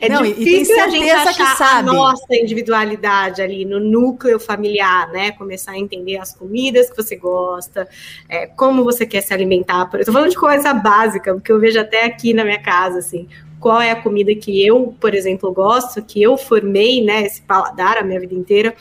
É 0.00 0.08
Não, 0.08 0.22
difícil 0.22 0.80
a 0.80 0.88
gente 0.88 1.10
achar 1.10 1.78
a 1.78 1.82
nossa 1.82 2.34
individualidade 2.34 3.42
ali 3.42 3.64
no 3.64 3.78
núcleo 3.78 4.40
familiar, 4.40 5.10
né? 5.12 5.32
Começar 5.32 5.72
a 5.72 5.78
entender 5.78 6.16
as 6.16 6.34
comidas 6.34 6.90
que 6.90 6.96
você 6.96 7.16
gosta, 7.16 7.86
é, 8.28 8.46
como 8.46 8.84
você 8.84 9.04
quer 9.04 9.20
se 9.20 9.34
alimentar. 9.34 9.90
Eu 9.92 10.04
tô 10.04 10.12
falando 10.12 10.30
de 10.30 10.36
coisa 10.36 10.72
básica, 10.72 11.34
porque 11.34 11.52
eu 11.52 11.60
vejo 11.60 11.78
até 11.78 12.04
aqui 12.04 12.32
na 12.32 12.44
minha 12.44 12.60
casa, 12.60 12.98
assim, 12.98 13.28
qual 13.60 13.80
é 13.80 13.90
a 13.90 14.02
comida 14.02 14.34
que 14.34 14.64
eu, 14.66 14.94
por 15.00 15.14
exemplo, 15.14 15.52
gosto, 15.52 16.02
que 16.02 16.22
eu 16.22 16.36
formei, 16.36 17.02
né, 17.02 17.22
esse 17.22 17.42
paladar 17.42 17.98
a 17.98 18.02
minha 18.02 18.20
vida 18.20 18.34
inteira, 18.34 18.74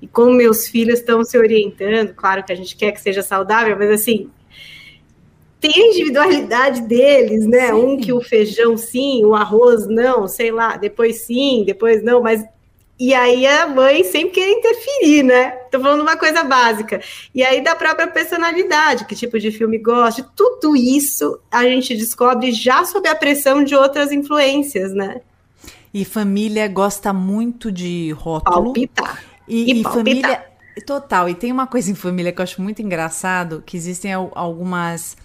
e 0.00 0.06
como 0.06 0.32
meus 0.32 0.66
filhos 0.66 1.00
estão 1.00 1.22
se 1.22 1.36
orientando, 1.36 2.14
claro 2.14 2.42
que 2.42 2.52
a 2.52 2.56
gente 2.56 2.74
quer 2.74 2.92
que 2.92 3.00
seja 3.00 3.22
saudável, 3.22 3.76
mas 3.78 3.90
assim, 3.90 4.30
tem 5.60 5.72
a 5.72 5.86
individualidade 5.88 6.80
deles, 6.82 7.46
né? 7.46 7.66
Sim. 7.66 7.72
Um 7.72 7.96
que 7.98 8.12
o 8.12 8.20
feijão 8.20 8.76
sim, 8.76 9.24
o 9.24 9.34
arroz 9.34 9.86
não, 9.86 10.26
sei 10.26 10.50
lá, 10.50 10.76
depois 10.76 11.26
sim, 11.26 11.64
depois 11.66 12.02
não, 12.02 12.22
mas 12.22 12.42
e 12.98 13.14
aí 13.14 13.46
a 13.46 13.66
mãe 13.66 14.04
sempre 14.04 14.30
quer 14.30 14.50
interferir, 14.50 15.22
né? 15.22 15.52
Tô 15.70 15.80
falando 15.80 16.02
uma 16.02 16.18
coisa 16.18 16.44
básica. 16.44 17.00
E 17.34 17.42
aí 17.42 17.62
da 17.62 17.74
própria 17.74 18.06
personalidade, 18.06 19.06
que 19.06 19.14
tipo 19.14 19.38
de 19.38 19.50
filme 19.50 19.78
gosta, 19.78 20.22
tudo 20.36 20.76
isso 20.76 21.40
a 21.50 21.64
gente 21.64 21.96
descobre 21.96 22.52
já 22.52 22.84
sob 22.84 23.08
a 23.08 23.14
pressão 23.14 23.64
de 23.64 23.74
outras 23.74 24.12
influências, 24.12 24.92
né? 24.92 25.22
E 25.94 26.04
família 26.04 26.68
gosta 26.68 27.10
muito 27.10 27.72
de 27.72 28.12
rótulo. 28.12 28.64
Palpitar. 28.64 29.24
E, 29.48 29.72
e, 29.72 29.80
e 29.80 29.82
família. 29.82 30.44
Total. 30.86 31.28
E 31.28 31.34
tem 31.34 31.50
uma 31.50 31.66
coisa 31.66 31.90
em 31.90 31.94
família 31.94 32.32
que 32.32 32.40
eu 32.40 32.44
acho 32.44 32.60
muito 32.60 32.82
engraçado: 32.82 33.62
que 33.64 33.78
existem 33.78 34.12
algumas 34.12 35.16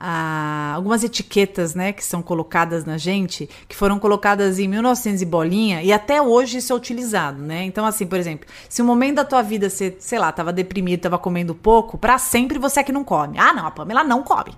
ah, 0.00 0.72
algumas 0.74 1.04
etiquetas, 1.04 1.74
né, 1.74 1.92
que 1.92 2.02
são 2.02 2.22
colocadas 2.22 2.86
na 2.86 2.96
gente, 2.96 3.48
que 3.68 3.76
foram 3.76 3.98
colocadas 3.98 4.58
em 4.58 4.66
1900 4.66 5.20
e 5.20 5.26
bolinha, 5.26 5.82
e 5.82 5.92
até 5.92 6.22
hoje 6.22 6.58
isso 6.58 6.72
é 6.72 6.76
utilizado, 6.76 7.42
né? 7.42 7.64
Então, 7.64 7.84
assim, 7.84 8.06
por 8.06 8.18
exemplo, 8.18 8.48
se 8.68 8.80
um 8.80 8.86
momento 8.86 9.16
da 9.16 9.24
tua 9.24 9.42
vida 9.42 9.68
você, 9.68 9.94
sei 10.00 10.18
lá, 10.18 10.32
tava 10.32 10.52
deprimido, 10.52 11.02
tava 11.02 11.18
comendo 11.18 11.54
pouco, 11.54 11.98
para 11.98 12.16
sempre 12.18 12.58
você 12.58 12.80
é 12.80 12.82
que 12.82 12.92
não 12.92 13.04
come. 13.04 13.38
Ah, 13.38 13.52
não, 13.52 13.66
a 13.66 13.70
Pamela 13.70 14.02
não 14.02 14.22
come. 14.22 14.54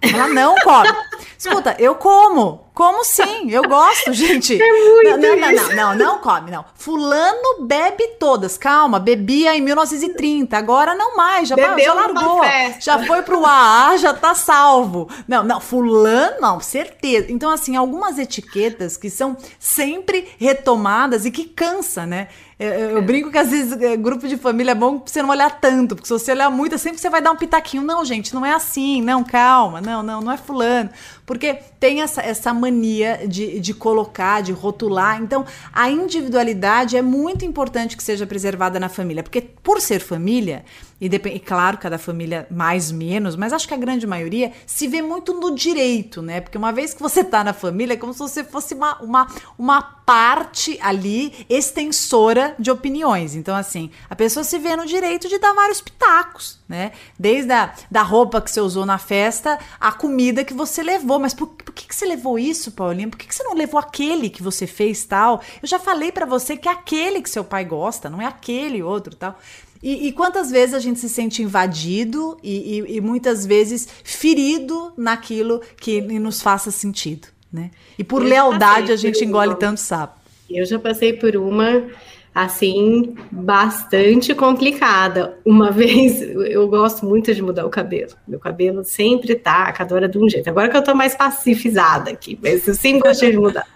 Ela 0.00 0.28
não 0.28 0.54
come. 0.56 0.88
Escuta, 1.36 1.74
eu 1.78 1.94
como. 1.94 2.68
Como 2.74 3.04
sim, 3.04 3.50
eu 3.50 3.62
gosto, 3.62 4.12
gente. 4.12 4.60
É 4.60 4.72
muito 4.72 5.18
não, 5.18 5.36
não, 5.36 5.52
não, 5.52 5.74
não, 5.74 5.94
não, 5.94 6.18
come, 6.18 6.50
não. 6.50 6.64
Fulano 6.74 7.66
bebe 7.66 8.16
todas. 8.18 8.56
Calma, 8.56 8.98
bebia 8.98 9.54
em 9.54 9.60
1930, 9.60 10.56
agora 10.56 10.94
não 10.94 11.16
mais, 11.16 11.48
já, 11.48 11.56
já 11.56 11.94
largou. 11.94 12.40
Já 12.78 13.04
foi 13.04 13.22
pro 13.22 13.44
AA, 13.44 13.96
já 13.98 14.14
tá 14.14 14.34
salvo. 14.34 15.08
Não, 15.26 15.42
não, 15.42 15.60
fulano, 15.60 16.40
não, 16.40 16.60
certeza. 16.60 17.26
Então, 17.30 17.50
assim, 17.50 17.76
algumas 17.76 18.18
etiquetas 18.18 18.96
que 18.96 19.10
são 19.10 19.36
sempre 19.58 20.28
retomadas 20.38 21.26
e 21.26 21.30
que 21.30 21.44
cansa, 21.44 22.06
né? 22.06 22.28
Eu, 22.60 23.00
brinco 23.00 23.30
que 23.30 23.38
às 23.38 23.50
vezes 23.50 23.80
é, 23.80 23.96
grupo 23.96 24.28
de 24.28 24.36
família 24.36 24.72
é 24.72 24.74
bom 24.74 24.98
pra 24.98 25.10
você 25.10 25.22
não 25.22 25.30
olhar 25.30 25.50
tanto, 25.60 25.96
porque 25.96 26.06
se 26.06 26.12
você 26.12 26.32
olhar 26.32 26.50
muito, 26.50 26.76
sempre 26.76 27.00
você 27.00 27.08
vai 27.08 27.22
dar 27.22 27.32
um 27.32 27.36
pitaquinho. 27.36 27.82
Não, 27.82 28.04
gente, 28.04 28.34
não 28.34 28.44
é 28.44 28.52
assim, 28.52 29.00
não, 29.00 29.24
calma, 29.24 29.80
não, 29.80 30.02
não, 30.02 30.20
não 30.20 30.30
é 30.30 30.36
fulano. 30.36 30.90
Porque 31.30 31.60
tem 31.78 32.02
essa, 32.02 32.20
essa 32.22 32.52
mania 32.52 33.20
de, 33.24 33.60
de 33.60 33.72
colocar, 33.72 34.42
de 34.42 34.50
rotular. 34.50 35.22
Então, 35.22 35.46
a 35.72 35.88
individualidade 35.88 36.96
é 36.96 37.02
muito 37.02 37.44
importante 37.44 37.96
que 37.96 38.02
seja 38.02 38.26
preservada 38.26 38.80
na 38.80 38.88
família, 38.88 39.22
porque 39.22 39.40
por 39.40 39.80
ser 39.80 40.00
família, 40.00 40.64
e, 41.00 41.08
depend... 41.08 41.36
e 41.36 41.38
claro, 41.38 41.78
cada 41.78 41.98
família 41.98 42.48
mais 42.50 42.90
menos, 42.90 43.36
mas 43.36 43.52
acho 43.52 43.68
que 43.68 43.72
a 43.72 43.76
grande 43.76 44.08
maioria 44.08 44.50
se 44.66 44.88
vê 44.88 45.00
muito 45.00 45.32
no 45.32 45.54
direito, 45.54 46.20
né? 46.20 46.40
Porque 46.40 46.58
uma 46.58 46.72
vez 46.72 46.92
que 46.92 47.00
você 47.00 47.22
tá 47.22 47.44
na 47.44 47.52
família, 47.52 47.94
é 47.94 47.96
como 47.96 48.12
se 48.12 48.18
você 48.18 48.42
fosse 48.42 48.74
uma, 48.74 49.00
uma, 49.00 49.28
uma 49.56 49.80
parte 49.80 50.80
ali 50.82 51.46
extensora 51.48 52.56
de 52.58 52.72
opiniões. 52.72 53.36
Então, 53.36 53.54
assim, 53.54 53.92
a 54.10 54.16
pessoa 54.16 54.42
se 54.42 54.58
vê 54.58 54.74
no 54.74 54.84
direito 54.84 55.28
de 55.28 55.38
dar 55.38 55.54
vários 55.54 55.80
pitacos, 55.80 56.58
né? 56.68 56.90
Desde 57.16 57.52
a 57.52 57.72
da 57.88 58.02
roupa 58.02 58.40
que 58.40 58.50
você 58.50 58.60
usou 58.60 58.84
na 58.84 58.98
festa, 58.98 59.60
a 59.78 59.92
comida 59.92 60.42
que 60.42 60.52
você 60.52 60.82
levou. 60.82 61.19
Mas 61.20 61.34
por, 61.34 61.48
por 61.48 61.72
que, 61.74 61.86
que 61.86 61.94
você 61.94 62.06
levou 62.06 62.38
isso, 62.38 62.72
Paulinha? 62.72 63.08
Por 63.08 63.18
que, 63.18 63.26
que 63.26 63.34
você 63.34 63.42
não 63.42 63.54
levou 63.54 63.78
aquele 63.78 64.30
que 64.30 64.42
você 64.42 64.66
fez 64.66 65.04
tal? 65.04 65.42
Eu 65.62 65.68
já 65.68 65.78
falei 65.78 66.10
para 66.10 66.26
você 66.26 66.56
que 66.56 66.68
é 66.68 66.72
aquele 66.72 67.22
que 67.22 67.30
seu 67.30 67.44
pai 67.44 67.64
gosta, 67.64 68.08
não 68.08 68.20
é 68.20 68.26
aquele 68.26 68.82
outro 68.82 69.14
tal. 69.14 69.38
E, 69.82 70.08
e, 70.08 70.12
quantas 70.12 70.50
vezes 70.50 70.74
a 70.74 70.78
gente 70.78 71.00
se 71.00 71.08
sente 71.08 71.42
invadido 71.42 72.36
e, 72.42 72.80
e, 72.80 72.96
e, 72.96 73.00
muitas 73.00 73.46
vezes 73.46 73.88
ferido 74.04 74.92
naquilo 74.94 75.62
que 75.80 76.02
nos 76.02 76.42
faça 76.42 76.70
sentido, 76.70 77.28
né? 77.50 77.70
E 77.98 78.04
por 78.04 78.20
eu 78.20 78.28
lealdade 78.28 78.92
a 78.92 78.96
gente 78.96 79.24
engole 79.24 79.54
tanto 79.54 79.80
sapo. 79.80 80.20
Eu 80.50 80.66
já 80.66 80.78
passei 80.78 81.14
por 81.14 81.34
uma 81.34 81.86
assim 82.34 83.14
bastante 83.30 84.34
complicada. 84.34 85.38
Uma 85.44 85.70
vez 85.72 86.20
eu 86.22 86.68
gosto 86.68 87.04
muito 87.06 87.34
de 87.34 87.42
mudar 87.42 87.66
o 87.66 87.70
cabelo. 87.70 88.12
Meu 88.26 88.38
cabelo 88.38 88.84
sempre 88.84 89.34
tá 89.34 89.70
cada 89.72 89.94
hora 89.94 90.08
de 90.08 90.18
um 90.18 90.28
jeito. 90.28 90.48
Agora 90.48 90.68
que 90.68 90.76
eu 90.76 90.84
tô 90.84 90.94
mais 90.94 91.14
pacifizada 91.14 92.10
aqui, 92.10 92.38
mas 92.42 92.66
eu 92.66 92.74
sempre 92.74 93.08
gostei 93.08 93.30
de 93.30 93.38
mudar. 93.38 93.66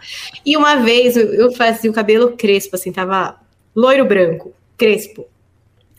E 0.44 0.56
uma 0.56 0.76
vez 0.76 1.16
eu 1.16 1.52
fazia 1.52 1.90
o 1.90 1.94
cabelo 1.94 2.32
crespo, 2.36 2.76
assim, 2.76 2.92
tava 2.92 3.40
loiro 3.74 4.04
branco, 4.04 4.52
crespo 4.76 5.26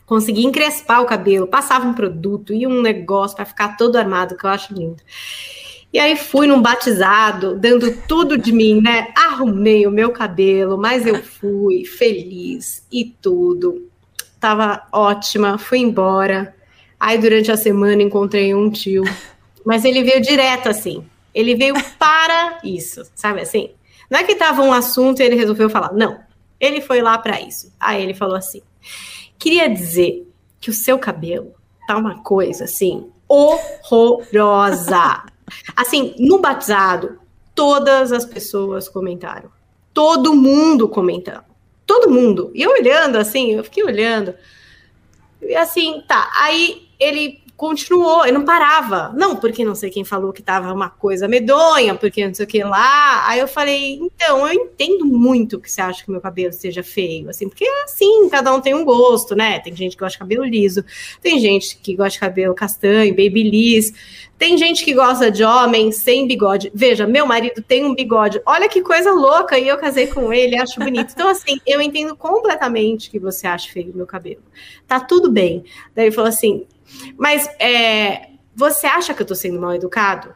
consegui 0.06 0.46
encrespar 0.46 1.02
o 1.02 1.04
cabelo, 1.06 1.48
passava 1.48 1.86
um 1.86 1.92
produto 1.92 2.54
e 2.54 2.66
um 2.66 2.80
negócio 2.80 3.36
para 3.36 3.44
ficar 3.44 3.76
todo 3.76 3.96
armado, 3.96 4.36
que 4.36 4.46
eu 4.46 4.50
acho 4.50 4.72
lindo. 4.72 5.02
E 5.96 5.98
aí 5.98 6.14
fui 6.14 6.46
num 6.46 6.60
batizado, 6.60 7.56
dando 7.58 7.90
tudo 8.06 8.36
de 8.36 8.52
mim, 8.52 8.82
né? 8.82 9.14
Arrumei 9.16 9.86
o 9.86 9.90
meu 9.90 10.10
cabelo, 10.10 10.76
mas 10.76 11.06
eu 11.06 11.22
fui 11.22 11.86
feliz 11.86 12.86
e 12.92 13.06
tudo. 13.06 13.88
Tava 14.38 14.86
ótima, 14.92 15.56
fui 15.56 15.78
embora. 15.78 16.54
Aí 17.00 17.16
durante 17.16 17.50
a 17.50 17.56
semana 17.56 18.02
encontrei 18.02 18.54
um 18.54 18.68
tio, 18.68 19.04
mas 19.64 19.86
ele 19.86 20.04
veio 20.04 20.20
direto 20.20 20.68
assim. 20.68 21.02
Ele 21.34 21.54
veio 21.54 21.72
para 21.98 22.58
isso, 22.62 23.02
sabe 23.14 23.40
assim? 23.40 23.70
Não 24.10 24.20
é 24.20 24.22
que 24.22 24.34
tava 24.34 24.60
um 24.60 24.74
assunto 24.74 25.20
e 25.20 25.24
ele 25.24 25.34
resolveu 25.34 25.70
falar, 25.70 25.94
não. 25.94 26.20
Ele 26.60 26.82
foi 26.82 27.00
lá 27.00 27.16
para 27.16 27.40
isso. 27.40 27.72
Aí 27.80 28.02
ele 28.02 28.12
falou 28.12 28.36
assim: 28.36 28.60
Queria 29.38 29.66
dizer 29.66 30.30
que 30.60 30.68
o 30.68 30.74
seu 30.74 30.98
cabelo 30.98 31.54
tá 31.88 31.96
uma 31.96 32.22
coisa 32.22 32.64
assim 32.64 33.08
horrorosa. 33.26 35.24
Assim, 35.74 36.14
no 36.18 36.38
batizado, 36.38 37.18
todas 37.54 38.12
as 38.12 38.24
pessoas 38.24 38.88
comentaram. 38.88 39.50
Todo 39.92 40.34
mundo 40.34 40.88
comentando. 40.88 41.44
Todo 41.86 42.10
mundo. 42.10 42.50
E 42.54 42.62
eu 42.62 42.70
olhando 42.70 43.16
assim, 43.16 43.52
eu 43.52 43.64
fiquei 43.64 43.84
olhando. 43.84 44.34
E 45.40 45.54
assim, 45.54 46.02
tá. 46.06 46.30
Aí 46.34 46.88
ele 46.98 47.42
continuou, 47.56 48.24
ele 48.24 48.36
não 48.36 48.44
parava. 48.44 49.12
Não, 49.16 49.34
porque 49.36 49.64
não 49.64 49.74
sei 49.74 49.90
quem 49.90 50.04
falou 50.04 50.32
que 50.32 50.42
tava 50.42 50.72
uma 50.72 50.90
coisa 50.90 51.26
medonha, 51.26 51.94
porque 51.94 52.26
não 52.26 52.34
sei 52.34 52.44
o 52.44 52.48
que 52.48 52.62
lá. 52.62 53.26
Aí 53.26 53.40
eu 53.40 53.48
falei, 53.48 53.94
então, 53.94 54.46
eu 54.46 54.52
entendo 54.52 55.06
muito 55.06 55.58
que 55.58 55.70
você 55.70 55.80
acha 55.80 56.04
que 56.04 56.10
meu 56.10 56.20
cabelo 56.20 56.52
seja 56.52 56.82
feio, 56.82 57.30
assim, 57.30 57.48
porque 57.48 57.64
é 57.64 57.84
assim, 57.84 58.28
cada 58.28 58.54
um 58.54 58.60
tem 58.60 58.74
um 58.74 58.84
gosto, 58.84 59.34
né? 59.34 59.58
Tem 59.60 59.74
gente 59.74 59.96
que 59.96 60.00
gosta 60.00 60.12
de 60.12 60.18
cabelo 60.18 60.44
liso, 60.44 60.84
tem 61.22 61.38
gente 61.38 61.78
que 61.78 61.96
gosta 61.96 62.10
de 62.10 62.20
cabelo 62.20 62.54
castanho, 62.54 63.14
babyliss, 63.14 63.92
tem 64.38 64.58
gente 64.58 64.84
que 64.84 64.92
gosta 64.92 65.30
de 65.30 65.42
homem 65.42 65.90
sem 65.90 66.26
bigode. 66.26 66.70
Veja, 66.74 67.06
meu 67.06 67.24
marido 67.24 67.62
tem 67.62 67.86
um 67.86 67.94
bigode. 67.94 68.40
Olha 68.44 68.68
que 68.68 68.82
coisa 68.82 69.10
louca, 69.12 69.58
e 69.58 69.66
eu 69.66 69.78
casei 69.78 70.08
com 70.08 70.30
ele, 70.30 70.56
acho 70.56 70.78
bonito. 70.78 71.12
Então, 71.14 71.28
assim, 71.28 71.58
eu 71.66 71.80
entendo 71.80 72.14
completamente 72.14 73.10
que 73.10 73.18
você 73.18 73.46
acha 73.46 73.72
feio 73.72 73.92
meu 73.94 74.06
cabelo. 74.06 74.42
Tá 74.86 75.00
tudo 75.00 75.30
bem. 75.30 75.64
Daí 75.94 76.06
ele 76.06 76.14
falou 76.14 76.28
assim: 76.28 76.66
mas 77.16 77.48
é, 77.58 78.28
você 78.54 78.86
acha 78.86 79.12
que 79.14 79.22
eu 79.22 79.26
tô 79.26 79.34
sendo 79.34 79.60
mal 79.60 79.74
educado? 79.74 80.34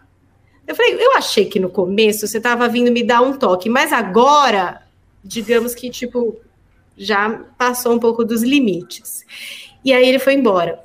Eu 0.67 0.75
falei, 0.75 0.95
eu 1.03 1.17
achei 1.17 1.47
que 1.47 1.59
no 1.59 1.69
começo 1.69 2.27
você 2.27 2.41
tava 2.41 2.69
vindo 2.69 2.93
me 2.93 3.03
dar 3.03 3.23
um 3.23 3.37
toque, 3.37 3.69
mas 3.69 3.93
agora, 3.93 4.83
digamos 5.25 5.75
que, 5.75 5.91
tipo, 5.91 6.41
já 6.97 7.41
passou 7.59 7.93
um 7.95 7.99
pouco 7.99 8.25
dos 8.25 8.43
limites. 8.43 9.25
E 9.85 9.93
aí 9.93 10.09
ele 10.09 10.19
foi 10.19 10.35
embora. 10.35 10.79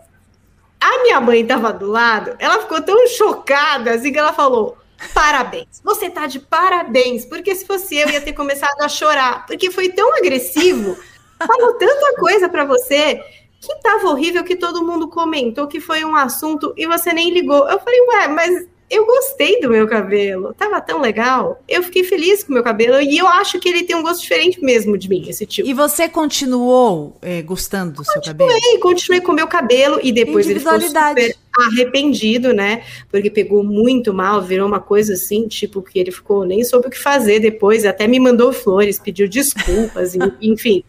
A 0.80 1.04
minha 1.04 1.19
mãe 1.19 1.45
tava 1.45 1.73
do 1.73 1.88
lado, 1.88 2.36
ela 2.39 2.62
ficou 2.62 2.82
tão 2.82 3.08
chocada, 3.08 3.91
assim, 3.91 4.12
que 4.12 4.19
ela 4.19 4.34
falou: 4.34 4.78
parabéns, 5.13 5.82
você 5.84 6.10
tá 6.10 6.25
de 6.25 6.39
parabéns, 6.39 7.25
porque 7.25 7.54
se 7.54 7.65
fosse 7.65 7.97
eu, 7.97 8.10
ia 8.10 8.21
ter 8.21 8.34
começado 8.34 8.82
a 8.82 8.88
chorar, 8.88 9.45
porque 9.45 9.69
foi 9.69 9.89
tão 9.89 10.15
agressivo, 10.17 10.97
falou 11.45 11.73
tanta 11.73 12.15
coisa 12.17 12.47
para 12.47 12.65
você 12.65 13.21
que 13.65 13.82
tava 13.82 14.10
horrível 14.10 14.43
que 14.43 14.56
todo 14.56 14.86
mundo 14.86 15.08
comentou 15.08 15.67
que 15.67 15.80
foi 15.80 16.04
um 16.06 16.15
assunto 16.15 16.73
e 16.78 16.86
você 16.86 17.13
nem 17.13 17.32
ligou. 17.32 17.67
Eu 17.69 17.80
falei, 17.80 17.99
ué, 18.01 18.28
mas 18.28 18.67
eu 18.89 19.06
gostei 19.06 19.60
do 19.60 19.69
meu 19.69 19.88
cabelo, 19.88 20.54
tava 20.54 20.80
tão 20.80 21.01
legal. 21.01 21.62
Eu 21.67 21.82
fiquei 21.82 22.04
feliz 22.04 22.43
com 22.43 22.51
o 22.51 22.54
meu 22.54 22.63
cabelo 22.63 23.01
e 23.01 23.17
eu 23.17 23.28
acho 23.28 23.60
que 23.60 23.67
ele 23.67 23.84
tem 23.84 23.95
um 23.95 24.04
gosto 24.04 24.21
diferente 24.21 24.62
mesmo 24.62 24.95
de 24.97 25.10
mim, 25.10 25.25
esse 25.28 25.45
tipo. 25.45 25.67
E 25.67 25.73
você 25.73 26.08
continuou 26.08 27.17
é, 27.21 27.41
gostando 27.41 27.93
do 27.93 28.06
seu 28.06 28.21
cabelo? 28.21 28.51
Continuei, 28.51 28.80
continuei 28.80 29.21
com 29.21 29.31
o 29.31 29.35
meu 29.35 29.48
cabelo 29.48 30.00
e 30.04 30.12
depois 30.12 30.48
ele 30.48 30.60
ficou 30.60 30.79
super 30.79 31.35
arrependido, 31.58 32.54
né? 32.54 32.83
Porque 33.10 33.29
pegou 33.29 33.63
muito 33.63 34.13
mal, 34.13 34.42
virou 34.42 34.67
uma 34.67 34.79
coisa 34.79 35.13
assim, 35.13 35.48
tipo, 35.48 35.81
que 35.81 35.98
ele 35.98 36.12
ficou 36.12 36.46
nem 36.46 36.63
soube 36.63 36.87
o 36.87 36.92
que 36.92 37.00
fazer 37.00 37.40
depois, 37.40 37.85
até 37.85 38.08
me 38.08 38.19
mandou 38.19 38.54
flores, 38.54 39.00
pediu 39.00 39.27
desculpas, 39.27 40.13
enfim. 40.40 40.83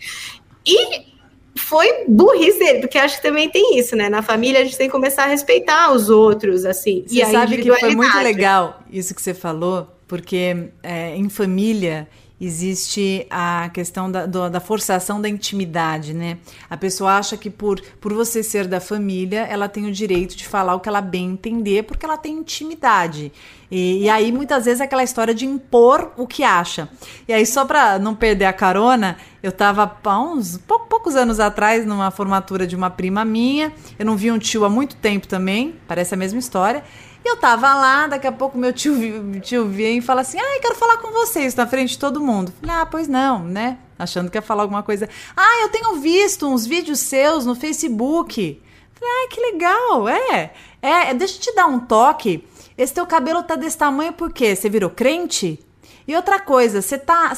E 0.67 1.16
foi 1.57 2.05
burrice 2.07 2.59
dele, 2.59 2.81
porque 2.81 2.99
acho 2.99 3.17
que 3.17 3.23
também 3.23 3.49
tem 3.49 3.79
isso, 3.79 3.97
né? 3.97 4.09
Na 4.09 4.23
família 4.23 4.61
a 4.61 4.65
gente 4.65 4.77
tem 4.77 4.89
que 4.89 4.93
começar 4.93 5.25
a 5.25 5.27
respeitar 5.27 5.93
os 5.93 6.11
outros, 6.11 6.65
assim. 6.65 7.05
Você 7.07 7.23
e 7.23 7.27
sabe 7.27 7.59
que 7.59 7.73
foi 7.73 7.95
muito 7.95 8.17
legal 8.19 8.83
isso 8.91 9.15
que 9.15 9.23
você 9.23 9.35
falou, 9.35 9.89
porque 10.07 10.71
é, 10.83 11.17
em 11.17 11.29
família 11.29 12.09
existe 12.41 13.27
a 13.31 13.71
questão 13.73 14.11
da, 14.11 14.27
do, 14.27 14.51
da 14.51 14.61
forçação 14.61 15.21
da 15.21 15.29
intimidade, 15.29 16.13
né? 16.13 16.39
A 16.69 16.77
pessoa 16.77 17.17
acha 17.17 17.37
que 17.37 17.49
por, 17.49 17.81
por 18.01 18.13
você 18.13 18.43
ser 18.43 18.67
da 18.67 18.79
família, 18.79 19.41
ela 19.41 19.69
tem 19.69 19.87
o 19.87 19.93
direito 19.93 20.37
de 20.37 20.47
falar 20.47 20.75
o 20.75 20.81
que 20.81 20.89
ela 20.89 21.01
bem 21.01 21.31
entender, 21.31 21.85
porque 21.85 22.05
ela 22.05 22.19
tem 22.19 22.35
intimidade. 22.35 23.33
E, 23.71 24.03
e 24.03 24.09
aí, 24.09 24.31
muitas 24.31 24.67
vezes, 24.67 24.81
é 24.81 24.85
aquela 24.85 25.03
história 25.03 25.35
de 25.35 25.47
impor 25.47 26.13
o 26.17 26.27
que 26.27 26.45
acha. 26.45 26.89
E 27.27 27.33
aí, 27.33 27.45
só 27.47 27.65
para 27.65 27.99
não 27.99 28.15
perder 28.15 28.45
a 28.45 28.53
carona, 28.53 29.17
eu 29.43 29.51
estava 29.51 29.99
há 30.05 30.21
uns 30.21 30.59
pou, 30.59 30.81
poucos 30.81 31.17
anos 31.17 31.41
atrás 31.41 31.87
numa 31.87 32.11
formatura 32.11 32.67
de 32.67 32.77
uma 32.77 32.91
prima 32.91 33.25
minha. 33.25 33.73
Eu 33.99 34.05
não 34.05 34.17
vi 34.17 34.31
um 34.31 34.39
tio 34.39 34.65
há 34.65 34.69
muito 34.69 34.97
tempo 34.97 35.27
também, 35.27 35.75
parece 35.89 36.15
a 36.15 36.17
mesma 36.17 36.39
história. 36.39 36.85
E 37.27 37.29
eu 37.29 37.37
tava 37.37 37.75
lá, 37.75 38.07
daqui 38.07 38.29
a 38.29 38.31
pouco 38.31 38.57
meu 38.57 38.73
tio, 38.73 38.95
meu 38.95 39.41
tio 39.41 39.67
vem 39.67 39.99
e 39.99 40.01
fala 40.01 40.21
assim: 40.21 40.39
Ah, 40.39 40.55
eu 40.55 40.61
quero 40.61 40.77
falar 40.77 40.99
com 40.99 41.11
vocês 41.11 41.57
na 41.57 41.67
frente 41.67 41.91
de 41.91 41.99
todo 41.99 42.21
mundo. 42.21 42.53
Falei, 42.61 42.77
ah, 42.77 42.87
pois 42.87 43.09
não, 43.09 43.41
né? 43.41 43.79
Achando 43.99 44.31
que 44.31 44.39
ia 44.39 44.43
falar 44.43 44.63
alguma 44.63 44.85
coisa. 44.85 45.09
Ah, 45.37 45.63
eu 45.63 45.69
tenho 45.71 45.97
visto 45.97 46.47
uns 46.47 46.65
vídeos 46.65 47.01
seus 47.01 47.45
no 47.45 47.57
Facebook. 47.57 48.63
Falei, 48.95 49.13
ah, 49.13 49.29
que 49.29 49.41
legal, 49.41 50.09
é. 50.09 50.53
É, 50.81 51.13
deixa 51.15 51.35
eu 51.35 51.41
te 51.41 51.55
dar 51.57 51.67
um 51.67 51.81
toque. 51.81 52.47
Esse 52.79 52.95
teu 52.95 53.05
cabelo 53.05 53.43
tá 53.43 53.57
desse 53.57 53.77
tamanho 53.77 54.13
por 54.13 54.33
quê? 54.33 54.55
Você 54.55 54.71
virou 54.71 54.91
crente? 54.91 55.59
E 56.07 56.15
outra 56.15 56.39
coisa, 56.39 56.81
você 56.81 56.97
tá, 56.97 57.33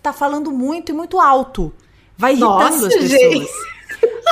tá 0.00 0.12
falando 0.12 0.52
muito 0.52 0.92
e 0.92 0.94
muito 0.94 1.18
alto. 1.18 1.74
Vai 2.16 2.34
irritando 2.34 2.58
Nossa, 2.58 2.86
as 2.86 2.94
pessoas. 2.94 3.10
Gente. 3.10 3.75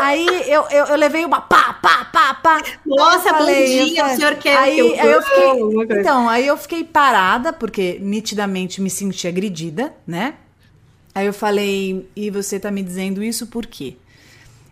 Aí 0.01 0.27
eu, 0.47 0.66
eu, 0.70 0.87
eu, 0.87 0.97
levei 0.97 1.25
uma 1.25 1.41
pá, 1.41 1.75
pá, 1.75 2.05
pá, 2.05 2.35
pá. 2.35 2.62
Nossa, 2.85 3.31
falei, 3.31 3.79
bom 3.79 3.85
dia, 3.87 4.03
falei, 4.03 4.14
o 4.14 4.16
senhor 4.16 4.35
quer 4.37 4.57
aí, 4.57 4.75
que 4.75 4.81
eu, 4.81 5.01
aí 5.01 5.12
eu 5.12 5.22
fiquei, 5.22 6.01
Então, 6.01 6.29
aí 6.29 6.47
eu 6.47 6.57
fiquei 6.57 6.85
parada, 6.85 7.53
porque 7.53 7.99
nitidamente 8.01 8.81
me 8.81 8.91
senti 8.91 9.27
agredida, 9.29 9.95
né? 10.07 10.35
Aí 11.14 11.27
eu 11.27 11.33
falei, 11.33 12.09
e 12.16 12.31
você 12.31 12.59
tá 12.59 12.70
me 12.70 12.83
dizendo 12.83 13.22
isso 13.22 13.47
por 13.47 13.66
quê? 13.66 13.97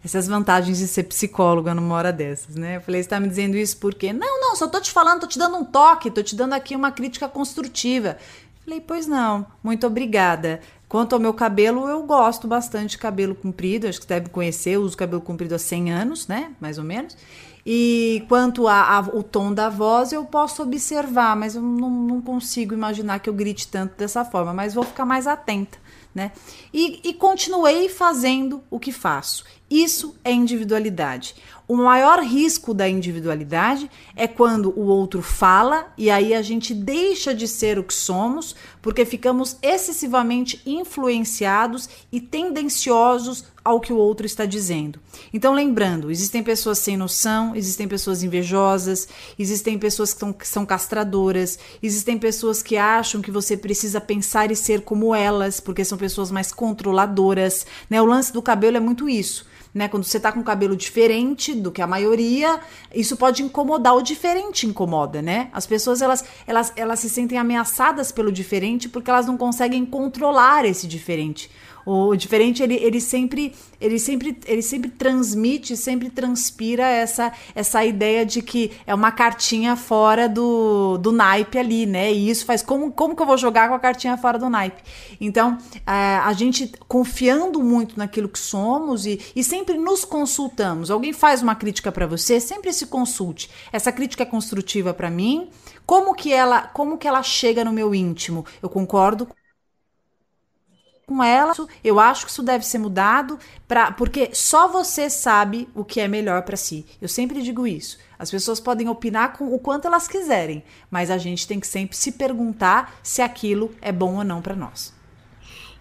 Essas 0.04 0.26
vantagens 0.26 0.78
de 0.78 0.88
ser 0.88 1.04
psicóloga 1.04 1.72
numa 1.72 1.94
hora 1.94 2.12
dessas, 2.12 2.56
né? 2.56 2.76
Eu 2.76 2.80
falei, 2.80 3.00
você 3.00 3.08
tá 3.08 3.20
me 3.20 3.28
dizendo 3.28 3.56
isso 3.56 3.76
por 3.76 3.94
quê? 3.94 4.12
Não, 4.12 4.40
não, 4.40 4.56
só 4.56 4.66
tô 4.66 4.80
te 4.80 4.90
falando, 4.90 5.20
tô 5.20 5.26
te 5.28 5.38
dando 5.38 5.56
um 5.56 5.64
toque, 5.64 6.10
tô 6.10 6.22
te 6.22 6.34
dando 6.34 6.54
aqui 6.54 6.74
uma 6.74 6.90
crítica 6.90 7.28
construtiva. 7.28 8.16
Falei, 8.64 8.80
pois 8.80 9.06
não, 9.06 9.46
muito 9.62 9.86
obrigada. 9.86 10.60
Quanto 10.92 11.14
ao 11.14 11.18
meu 11.18 11.32
cabelo, 11.32 11.88
eu 11.88 12.02
gosto 12.02 12.46
bastante 12.46 12.90
de 12.90 12.98
cabelo 12.98 13.34
comprido, 13.34 13.86
acho 13.86 13.98
que 13.98 14.04
você 14.04 14.12
deve 14.12 14.28
conhecer, 14.28 14.72
eu 14.72 14.82
uso 14.82 14.94
cabelo 14.94 15.22
comprido 15.22 15.54
há 15.54 15.58
100 15.58 15.90
anos, 15.90 16.26
né? 16.26 16.52
Mais 16.60 16.76
ou 16.76 16.84
menos. 16.84 17.16
E 17.64 18.22
quanto 18.28 18.68
ao 18.68 19.22
tom 19.22 19.54
da 19.54 19.70
voz, 19.70 20.12
eu 20.12 20.22
posso 20.26 20.62
observar, 20.62 21.34
mas 21.34 21.56
eu 21.56 21.62
não, 21.62 21.88
não, 21.88 22.20
consigo 22.20 22.74
imaginar 22.74 23.20
que 23.20 23.30
eu 23.30 23.32
grite 23.32 23.68
tanto 23.68 23.96
dessa 23.96 24.22
forma, 24.22 24.52
mas 24.52 24.74
vou 24.74 24.84
ficar 24.84 25.06
mais 25.06 25.26
atenta, 25.26 25.78
né? 26.14 26.30
E, 26.74 27.00
e 27.02 27.14
continuei 27.14 27.88
fazendo 27.88 28.62
o 28.70 28.78
que 28.78 28.92
faço. 28.92 29.46
Isso 29.70 30.14
é 30.22 30.30
individualidade. 30.30 31.34
O 31.72 31.76
maior 31.76 32.22
risco 32.22 32.74
da 32.74 32.86
individualidade 32.86 33.90
é 34.14 34.28
quando 34.28 34.78
o 34.78 34.88
outro 34.88 35.22
fala 35.22 35.90
e 35.96 36.10
aí 36.10 36.34
a 36.34 36.42
gente 36.42 36.74
deixa 36.74 37.34
de 37.34 37.48
ser 37.48 37.78
o 37.78 37.82
que 37.82 37.94
somos 37.94 38.54
porque 38.82 39.06
ficamos 39.06 39.56
excessivamente 39.62 40.60
influenciados 40.66 41.88
e 42.12 42.20
tendenciosos 42.20 43.46
ao 43.64 43.80
que 43.80 43.90
o 43.90 43.96
outro 43.96 44.26
está 44.26 44.44
dizendo. 44.44 45.00
Então, 45.32 45.54
lembrando, 45.54 46.10
existem 46.10 46.42
pessoas 46.42 46.78
sem 46.78 46.94
noção, 46.94 47.56
existem 47.56 47.88
pessoas 47.88 48.22
invejosas, 48.22 49.08
existem 49.38 49.78
pessoas 49.78 50.12
que, 50.12 50.30
que 50.34 50.46
são 50.46 50.66
castradoras, 50.66 51.58
existem 51.82 52.18
pessoas 52.18 52.62
que 52.62 52.76
acham 52.76 53.22
que 53.22 53.30
você 53.30 53.56
precisa 53.56 53.98
pensar 53.98 54.50
e 54.50 54.56
ser 54.56 54.82
como 54.82 55.14
elas, 55.14 55.58
porque 55.58 55.86
são 55.86 55.96
pessoas 55.96 56.30
mais 56.30 56.52
controladoras. 56.52 57.64
Né? 57.88 58.02
O 58.02 58.04
lance 58.04 58.30
do 58.30 58.42
cabelo 58.42 58.76
é 58.76 58.80
muito 58.80 59.08
isso 59.08 59.50
né? 59.74 59.88
Quando 59.88 60.04
você 60.04 60.20
tá 60.20 60.30
com 60.30 60.42
cabelo 60.42 60.76
diferente 60.76 61.54
do 61.54 61.72
que 61.72 61.80
a 61.80 61.86
maioria, 61.86 62.60
isso 62.94 63.16
pode 63.16 63.42
incomodar. 63.42 63.94
O 63.94 64.02
diferente 64.02 64.66
incomoda, 64.66 65.22
né? 65.22 65.48
As 65.52 65.66
pessoas 65.66 66.02
elas, 66.02 66.24
elas, 66.46 66.72
elas 66.76 67.00
se 67.00 67.08
sentem 67.08 67.38
ameaçadas 67.38 68.12
pelo 68.12 68.30
diferente 68.30 68.88
porque 68.88 69.10
elas 69.10 69.26
não 69.26 69.36
conseguem 69.36 69.84
controlar 69.86 70.64
esse 70.64 70.86
diferente. 70.86 71.50
O 71.84 72.14
diferente, 72.14 72.62
ele, 72.62 72.74
ele 72.74 73.00
sempre 73.00 73.52
ele 73.80 73.98
sempre 73.98 74.38
ele 74.46 74.62
sempre 74.62 74.90
transmite, 74.90 75.76
sempre 75.76 76.08
transpira 76.08 76.84
essa 76.84 77.32
essa 77.54 77.84
ideia 77.84 78.24
de 78.24 78.40
que 78.40 78.70
é 78.86 78.94
uma 78.94 79.10
cartinha 79.10 79.74
fora 79.74 80.28
do, 80.28 80.96
do 80.98 81.10
naipe 81.10 81.58
ali, 81.58 81.86
né? 81.86 82.12
E 82.12 82.30
isso 82.30 82.44
faz 82.44 82.62
como 82.62 82.92
como 82.92 83.16
que 83.16 83.22
eu 83.22 83.26
vou 83.26 83.36
jogar 83.36 83.68
com 83.68 83.74
a 83.74 83.80
cartinha 83.80 84.16
fora 84.16 84.38
do 84.38 84.48
naipe? 84.48 84.82
Então, 85.20 85.58
é, 85.86 85.90
a 85.90 86.32
gente 86.32 86.72
confiando 86.86 87.62
muito 87.62 87.98
naquilo 87.98 88.28
que 88.28 88.38
somos 88.38 89.06
e, 89.06 89.20
e 89.34 89.42
sempre 89.42 89.76
nos 89.76 90.04
consultamos. 90.04 90.90
Alguém 90.90 91.12
faz 91.12 91.42
uma 91.42 91.54
crítica 91.54 91.90
para 91.90 92.06
você, 92.06 92.38
sempre 92.40 92.72
se 92.72 92.86
consulte. 92.86 93.50
Essa 93.72 93.90
crítica 93.90 94.22
é 94.22 94.26
construtiva 94.26 94.94
para 94.94 95.10
mim? 95.10 95.48
Como 95.84 96.14
que 96.14 96.32
ela 96.32 96.62
como 96.62 96.96
que 96.96 97.08
ela 97.08 97.22
chega 97.22 97.64
no 97.64 97.72
meu 97.72 97.94
íntimo? 97.94 98.46
Eu 98.62 98.68
concordo 98.68 99.28
com 101.06 101.22
ela. 101.22 101.52
Eu 101.82 101.98
acho 102.00 102.24
que 102.24 102.30
isso 102.30 102.42
deve 102.42 102.66
ser 102.66 102.78
mudado 102.78 103.38
porque 103.96 104.30
só 104.32 104.68
você 104.68 105.08
sabe 105.08 105.68
o 105.74 105.84
que 105.84 106.00
é 106.00 106.08
melhor 106.08 106.42
para 106.42 106.56
si. 106.56 106.86
Eu 107.00 107.08
sempre 107.08 107.42
digo 107.42 107.66
isso. 107.66 107.98
As 108.18 108.30
pessoas 108.30 108.60
podem 108.60 108.88
opinar 108.88 109.36
com 109.36 109.52
o 109.52 109.58
quanto 109.58 109.86
elas 109.86 110.06
quiserem, 110.06 110.62
mas 110.90 111.10
a 111.10 111.18
gente 111.18 111.46
tem 111.46 111.58
que 111.58 111.66
sempre 111.66 111.96
se 111.96 112.12
perguntar 112.12 112.94
se 113.02 113.20
aquilo 113.20 113.74
é 113.80 113.90
bom 113.90 114.16
ou 114.16 114.24
não 114.24 114.40
para 114.40 114.54
nós. 114.54 114.94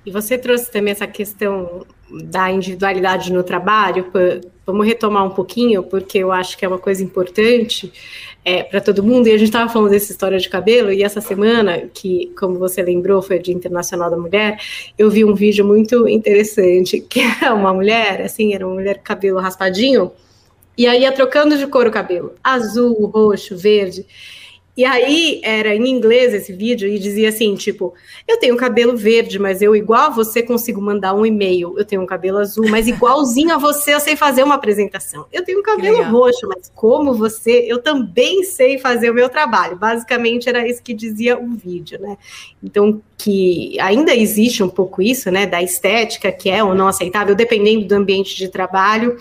E 0.06 0.12
você 0.12 0.38
trouxe 0.38 0.72
também 0.72 0.92
essa 0.92 1.06
questão 1.06 1.86
da 2.24 2.52
individualidade 2.52 3.32
no 3.32 3.44
trabalho. 3.44 4.12
Vamos 4.66 4.86
retomar 4.86 5.26
um 5.26 5.30
pouquinho, 5.30 5.84
porque 5.84 6.20
eu 6.20 6.32
acho 6.32 6.58
que 6.58 6.66
é 6.66 6.68
uma 6.68 6.78
coisa 6.78 7.04
importante 7.04 7.92
é, 8.44 8.64
para 8.64 8.82
todo 8.82 9.04
mundo. 9.04 9.28
E 9.28 9.32
a 9.32 9.38
gente 9.38 9.48
estava 9.48 9.72
falando 9.72 9.92
dessa 9.92 10.12
história 10.12 10.38
de 10.38 10.50
cabelo, 10.50 10.92
e 10.92 11.04
essa 11.04 11.22
semana, 11.22 11.90
que, 11.94 12.32
como 12.40 12.58
você 12.58 12.82
lembrou, 12.82 13.22
foi 13.22 13.38
o 13.38 13.42
Dia 13.42 13.54
Internacional 13.54 14.10
da 14.10 14.18
Mulher, 14.18 14.60
eu 14.98 15.10
vi 15.10 15.24
um 15.24 15.34
vídeo 15.34 15.66
muito 15.66 16.08
interessante, 16.08 17.00
que 17.00 17.22
é 17.44 17.52
uma 17.52 17.74
mulher, 17.74 18.22
assim, 18.22 18.54
era 18.54 18.66
uma 18.66 18.76
mulher 18.76 18.98
com 18.98 19.04
cabelo 19.04 19.40
raspadinho, 19.40 20.12
e 20.78 20.88
aí 20.88 21.02
ia 21.02 21.12
trocando 21.12 21.58
de 21.58 21.68
cor 21.68 21.88
o 21.88 21.92
cabelo, 21.92 22.34
azul, 22.44 23.06
roxo, 23.08 23.58
verde. 23.58 24.06
E 24.76 24.86
aí 24.86 25.42
era 25.44 25.76
em 25.76 25.86
inglês 25.88 26.34
esse 26.34 26.54
vídeo 26.54 26.88
e 26.88 26.98
dizia 26.98 27.30
assim, 27.30 27.56
tipo, 27.56 27.94
eu 28.28 28.38
tenho 28.40 28.56
cabelo 28.56 28.96
verde, 28.96 29.38
mas 29.38 29.62
eu 29.62 29.76
igual 29.76 30.04
a 30.04 30.10
você 30.10 30.42
consigo 30.42 30.82
mandar 30.82 31.14
um 31.14 31.26
e-mail. 31.26 31.76
Eu 31.78 31.84
tenho 31.84 32.02
um 32.02 32.06
cabelo 32.06 32.38
azul, 32.38 32.70
mas 32.70 32.88
igualzinho 32.88 33.54
a 33.54 33.58
você 33.58 33.94
eu 33.94 34.00
sei 34.00 34.16
fazer 34.16 34.44
uma 34.44 34.56
apresentação. 34.56 35.26
Eu 35.32 35.44
tenho 35.44 35.60
um 35.60 35.64
cabelo 35.64 36.02
roxo, 36.04 36.48
mas 36.48 36.72
como 36.74 37.14
você, 37.14 37.66
eu 37.68 37.80
também 37.80 38.44
sei 38.44 38.78
fazer 38.78 39.10
o 39.10 39.14
meu 39.14 39.28
trabalho. 39.28 39.76
Basicamente 39.76 40.48
era 40.48 40.66
isso 40.66 40.82
que 40.82 40.94
dizia 40.94 41.38
o 41.38 41.50
vídeo, 41.52 42.00
né? 42.00 42.18
Então 42.64 43.02
que 43.24 43.80
ainda 43.80 44.16
existe 44.16 44.64
um 44.64 44.70
pouco 44.70 45.00
isso, 45.00 45.30
né, 45.30 45.46
da 45.46 45.62
estética 45.62 46.32
que 46.32 46.50
é 46.50 46.64
ou 46.64 46.74
não 46.74 46.88
aceitável, 46.88 47.36
dependendo 47.36 47.86
do 47.86 47.94
ambiente 47.94 48.36
de 48.36 48.48
trabalho, 48.48 49.16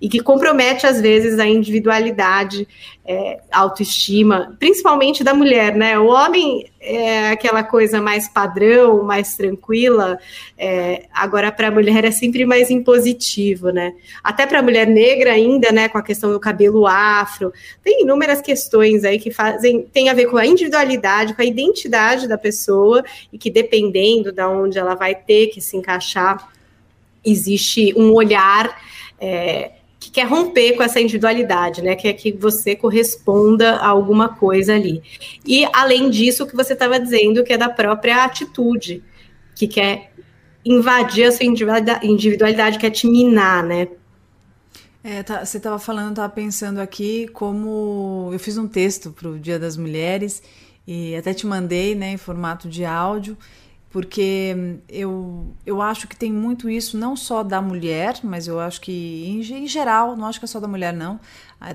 e 0.00 0.08
que 0.08 0.20
compromete 0.20 0.86
às 0.86 1.00
vezes 1.00 1.38
a 1.38 1.46
individualidade, 1.46 2.66
é, 3.04 3.40
autoestima, 3.50 4.56
principalmente 4.60 5.24
da 5.24 5.34
mulher, 5.34 5.74
né? 5.74 5.98
O 5.98 6.06
homem 6.06 6.70
é 6.80 7.30
aquela 7.30 7.64
coisa 7.64 8.00
mais 8.00 8.28
padrão, 8.28 9.02
mais 9.02 9.34
tranquila, 9.34 10.18
é, 10.56 11.06
agora 11.12 11.50
para 11.50 11.68
a 11.68 11.70
mulher 11.70 12.04
é 12.04 12.12
sempre 12.12 12.46
mais 12.46 12.70
impositivo, 12.70 13.70
né? 13.70 13.92
Até 14.22 14.46
para 14.46 14.60
a 14.60 14.62
mulher 14.62 14.86
negra 14.86 15.32
ainda, 15.32 15.72
né, 15.72 15.88
com 15.88 15.98
a 15.98 16.02
questão 16.02 16.32
do 16.32 16.38
cabelo 16.38 16.86
afro, 16.86 17.52
tem 17.82 18.02
inúmeras 18.02 18.40
questões 18.40 19.02
aí 19.02 19.18
que 19.18 19.32
fazem, 19.32 19.82
tem 19.92 20.08
a 20.08 20.14
ver 20.14 20.26
com 20.26 20.36
a 20.36 20.46
individualidade, 20.46 21.34
com 21.34 21.42
a 21.42 21.46
identidade 21.46 22.28
da 22.28 22.38
pessoa 22.38 23.04
e 23.32 23.38
que 23.38 23.50
dependendo 23.50 24.30
de 24.30 24.42
onde 24.44 24.78
ela 24.78 24.94
vai 24.94 25.14
ter 25.14 25.48
que 25.48 25.60
se 25.60 25.76
encaixar, 25.76 26.52
existe 27.24 27.94
um 27.96 28.12
olhar 28.12 28.76
é, 29.20 29.72
que 30.02 30.10
quer 30.10 30.26
romper 30.26 30.76
com 30.76 30.82
essa 30.82 31.00
individualidade, 31.00 31.80
né? 31.80 31.94
Quer 31.94 32.14
que 32.14 32.32
você 32.32 32.74
corresponda 32.74 33.76
a 33.76 33.86
alguma 33.86 34.30
coisa 34.30 34.74
ali. 34.74 35.00
E 35.46 35.64
além 35.72 36.10
disso, 36.10 36.42
o 36.42 36.46
que 36.46 36.56
você 36.56 36.72
estava 36.72 36.98
dizendo, 36.98 37.44
que 37.44 37.52
é 37.52 37.56
da 37.56 37.68
própria 37.68 38.24
atitude, 38.24 39.00
que 39.54 39.68
quer 39.68 40.12
invadir 40.64 41.26
a 41.26 41.30
sua 41.30 41.46
individualidade, 41.46 42.80
quer 42.80 42.90
te 42.90 43.06
minar, 43.06 43.62
né? 43.62 43.86
É, 45.04 45.22
tá, 45.22 45.44
você 45.44 45.58
estava 45.58 45.78
falando, 45.78 46.10
estava 46.10 46.32
pensando 46.32 46.80
aqui 46.80 47.28
como 47.28 48.30
eu 48.32 48.40
fiz 48.40 48.58
um 48.58 48.66
texto 48.66 49.12
para 49.12 49.28
o 49.28 49.38
Dia 49.38 49.58
das 49.58 49.76
Mulheres 49.76 50.42
e 50.84 51.14
até 51.14 51.32
te 51.32 51.46
mandei, 51.46 51.94
né, 51.94 52.12
em 52.12 52.16
formato 52.16 52.68
de 52.68 52.84
áudio 52.84 53.36
porque 53.92 54.80
eu, 54.88 55.54
eu 55.66 55.82
acho 55.82 56.08
que 56.08 56.16
tem 56.16 56.32
muito 56.32 56.68
isso, 56.68 56.96
não 56.96 57.14
só 57.14 57.42
da 57.42 57.60
mulher, 57.60 58.18
mas 58.24 58.48
eu 58.48 58.58
acho 58.58 58.80
que 58.80 59.26
em, 59.26 59.40
em 59.40 59.66
geral, 59.66 60.16
não 60.16 60.26
acho 60.26 60.38
que 60.38 60.46
é 60.46 60.48
só 60.48 60.58
da 60.58 60.66
mulher, 60.66 60.94
não, 60.94 61.20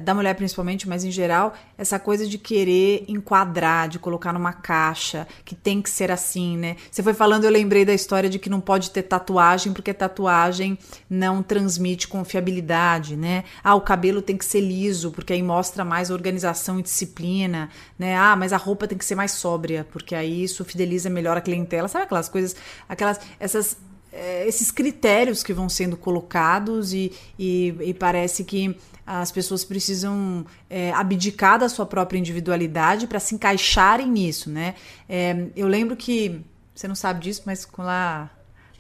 da 0.02 0.14
mulher 0.14 0.34
principalmente, 0.34 0.90
mas 0.90 1.04
em 1.04 1.12
geral, 1.12 1.54
essa 1.78 1.98
coisa 2.00 2.28
de 2.28 2.38
querer 2.38 3.06
enquadrar, 3.08 3.88
de 3.88 4.00
colocar 4.00 4.34
numa 4.34 4.52
caixa, 4.52 5.28
que 5.46 5.56
tem 5.56 5.82
que 5.82 5.90
ser 5.90 6.12
assim, 6.12 6.58
né? 6.58 6.76
Você 6.92 7.02
foi 7.02 7.14
falando, 7.14 7.46
eu 7.46 7.52
lembrei 7.52 7.86
da 7.86 7.94
história 7.94 8.30
de 8.30 8.40
que 8.40 8.50
não 8.50 8.60
pode 8.60 8.92
ter 8.92 9.04
tatuagem, 9.04 9.72
porque 9.72 9.94
tatuagem 9.94 10.78
não 11.10 11.42
transmite 11.42 12.08
confiabilidade, 12.08 13.16
né? 13.16 13.44
Ah, 13.64 13.76
o 13.76 13.82
cabelo 13.82 14.22
tem 14.22 14.36
que 14.36 14.46
ser 14.46 14.62
liso, 14.62 15.12
porque 15.12 15.34
aí 15.34 15.42
mostra 15.44 15.86
mais 15.86 16.10
organização 16.10 16.80
e 16.80 16.84
disciplina, 16.84 17.70
né? 17.98 18.18
Ah, 18.18 18.36
mas 18.36 18.52
a 18.52 18.58
roupa 18.58 18.88
tem 18.88 18.98
que 18.98 19.06
ser 19.06 19.16
mais 19.16 19.32
sóbria, 19.32 19.88
porque 19.92 20.16
aí 20.16 20.44
isso 20.44 20.66
fideliza 20.66 21.10
melhor 21.10 21.38
a 21.38 21.42
clientela. 21.42 21.88
Sabe 21.88 22.06
aquelas 22.06 22.28
coisas, 22.28 22.56
aquelas, 22.90 23.20
essas 23.40 23.78
eh, 24.12 24.46
esses 24.48 24.72
critérios 24.72 25.44
que 25.44 25.54
vão 25.54 25.70
sendo 25.70 25.98
colocados 25.98 26.94
e, 26.94 27.12
e, 27.38 27.76
e 27.82 27.94
parece 27.94 28.44
que 28.44 28.76
as 29.08 29.32
pessoas 29.32 29.64
precisam 29.64 30.46
é, 30.70 30.92
abdicar 30.92 31.58
da 31.58 31.70
sua 31.70 31.86
própria 31.86 32.20
individualidade 32.20 33.08
para 33.08 33.22
se 33.22 33.36
encaixarem 33.36 34.06
nisso, 34.06 34.50
né? 34.50 34.76
É, 35.08 35.46
eu 35.56 35.66
lembro 35.66 35.96
que, 35.96 36.42
você 36.76 36.90
não 36.90 36.96
sabe 36.96 37.22
disso, 37.22 37.44
mas 37.46 37.64
com 37.64 37.84
lá, 37.84 38.30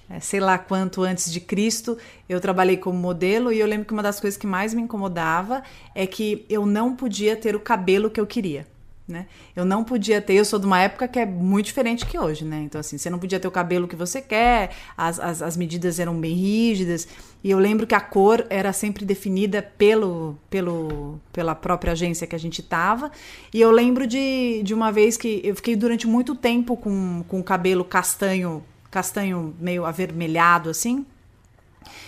é, 0.09 0.19
sei 0.19 0.41
lá 0.41 0.57
quanto 0.57 1.01
antes 1.01 1.32
de 1.32 1.39
Cristo, 1.39 1.97
eu 2.28 2.41
trabalhei 2.41 2.75
como 2.75 2.99
modelo 2.99 3.53
e 3.53 3.59
eu 3.59 3.65
lembro 3.65 3.86
que 3.86 3.93
uma 3.93 4.03
das 4.03 4.19
coisas 4.19 4.38
que 4.38 4.45
mais 4.45 4.73
me 4.73 4.82
incomodava 4.82 5.63
é 5.95 6.05
que 6.05 6.45
eu 6.49 6.65
não 6.65 6.93
podia 6.93 7.38
ter 7.38 7.55
o 7.55 7.59
cabelo 7.61 8.09
que 8.09 8.19
eu 8.19 8.28
queria. 8.28 8.67
Né? 9.07 9.25
Eu 9.55 9.63
não 9.63 9.85
podia 9.85 10.21
ter, 10.21 10.33
eu 10.33 10.43
sou 10.43 10.59
de 10.59 10.65
uma 10.65 10.81
época 10.81 11.07
que 11.07 11.17
é 11.17 11.25
muito 11.25 11.67
diferente 11.67 12.05
que 12.05 12.19
hoje, 12.19 12.43
né? 12.43 12.63
Então, 12.65 12.81
assim, 12.81 12.97
você 12.97 13.09
não 13.09 13.17
podia 13.17 13.39
ter 13.39 13.47
o 13.47 13.51
cabelo 13.51 13.87
que 13.87 13.95
você 13.95 14.21
quer, 14.21 14.71
as, 14.97 15.17
as, 15.17 15.41
as, 15.41 15.55
medidas 15.55 15.97
eram 15.97 16.19
bem 16.19 16.35
rígidas, 16.35 17.07
e 17.41 17.49
eu 17.49 17.57
lembro 17.57 17.87
que 17.87 17.95
a 17.95 18.01
cor 18.01 18.45
era 18.49 18.73
sempre 18.73 19.05
definida 19.05 19.61
pelo, 19.61 20.37
pelo, 20.49 21.21
pela 21.31 21.55
própria 21.55 21.93
agência 21.93 22.27
que 22.27 22.35
a 22.35 22.39
gente 22.39 22.61
tava. 22.61 23.09
E 23.53 23.61
eu 23.61 23.71
lembro 23.71 24.05
de, 24.05 24.61
de 24.61 24.73
uma 24.73 24.91
vez 24.91 25.15
que 25.15 25.39
eu 25.41 25.55
fiquei 25.55 25.77
durante 25.77 26.05
muito 26.05 26.35
tempo 26.35 26.75
com, 26.75 27.23
com 27.29 27.39
o 27.39 27.43
cabelo 27.43 27.85
castanho, 27.85 28.61
castanho 28.91 29.55
meio 29.57 29.85
avermelhado, 29.85 30.69
assim, 30.69 31.05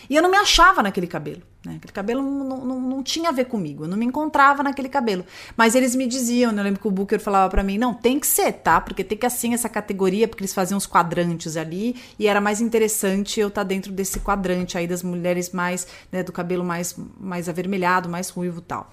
e 0.09 0.17
eu 0.17 0.21
não 0.21 0.29
me 0.29 0.37
achava 0.37 0.83
naquele 0.83 1.07
cabelo. 1.07 1.48
Né? 1.65 1.75
Aquele 1.75 1.91
cabelo 1.91 2.21
não, 2.21 2.65
não, 2.65 2.79
não, 2.79 3.03
tinha 3.03 3.29
a 3.29 3.31
ver 3.33 3.45
comigo, 3.45 3.83
eu 3.83 3.87
não 3.89 3.97
me 3.97 4.05
encontrava 4.05 4.63
naquele 4.63 4.87
cabelo. 4.87 5.25
Mas 5.57 5.75
eles 5.75 5.93
me 5.93 6.07
diziam, 6.07 6.53
né? 6.53 6.61
eu 6.61 6.63
lembro 6.63 6.79
que 6.79 6.87
o 6.87 6.91
Booker 6.91 7.19
falava 7.19 7.49
para 7.49 7.63
mim: 7.63 7.77
não, 7.77 7.93
tem 7.93 8.17
que 8.17 8.27
ser, 8.27 8.53
tá? 8.53 8.79
Porque 8.79 9.03
tem 9.03 9.17
que 9.17 9.25
assim 9.25 9.53
essa 9.53 9.67
categoria, 9.67 10.25
porque 10.25 10.41
eles 10.41 10.53
faziam 10.53 10.77
os 10.77 10.87
quadrantes 10.87 11.57
ali, 11.57 11.97
e 12.17 12.27
era 12.27 12.39
mais 12.39 12.61
interessante 12.61 13.41
eu 13.41 13.49
estar 13.49 13.61
tá 13.61 13.67
dentro 13.67 13.91
desse 13.91 14.21
quadrante 14.21 14.77
aí 14.77 14.87
das 14.87 15.03
mulheres 15.03 15.51
mais, 15.51 15.85
né, 16.11 16.23
do 16.23 16.31
cabelo 16.31 16.63
mais, 16.63 16.95
mais 17.19 17.49
avermelhado, 17.49 18.07
mais 18.07 18.29
ruivo 18.29 18.61
tal. 18.61 18.89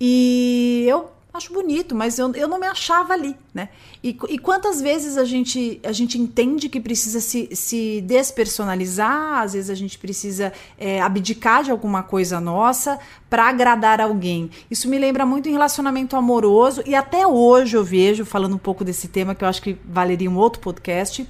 E 0.00 0.84
eu 0.88 1.10
acho 1.36 1.52
bonito, 1.52 1.94
mas 1.94 2.18
eu, 2.18 2.32
eu 2.34 2.48
não 2.48 2.58
me 2.58 2.66
achava 2.66 3.12
ali, 3.12 3.36
né? 3.54 3.68
E, 4.02 4.16
e 4.28 4.38
quantas 4.38 4.80
vezes 4.80 5.16
a 5.16 5.24
gente, 5.24 5.80
a 5.84 5.92
gente 5.92 6.18
entende 6.18 6.68
que 6.68 6.80
precisa 6.80 7.20
se, 7.20 7.48
se 7.52 8.00
despersonalizar, 8.02 9.42
às 9.42 9.52
vezes 9.52 9.70
a 9.70 9.74
gente 9.74 9.98
precisa 9.98 10.52
é, 10.78 11.00
abdicar 11.00 11.62
de 11.62 11.70
alguma 11.70 12.02
coisa 12.02 12.40
nossa 12.40 12.98
para 13.28 13.48
agradar 13.48 14.00
alguém. 14.00 14.50
Isso 14.70 14.88
me 14.88 14.98
lembra 14.98 15.26
muito 15.26 15.48
em 15.48 15.52
relacionamento 15.52 16.16
amoroso, 16.16 16.82
e 16.86 16.94
até 16.94 17.26
hoje 17.26 17.76
eu 17.76 17.84
vejo, 17.84 18.24
falando 18.24 18.54
um 18.54 18.58
pouco 18.58 18.84
desse 18.84 19.08
tema, 19.08 19.34
que 19.34 19.44
eu 19.44 19.48
acho 19.48 19.62
que 19.62 19.78
valeria 19.84 20.30
um 20.30 20.36
outro 20.36 20.60
podcast 20.60 21.26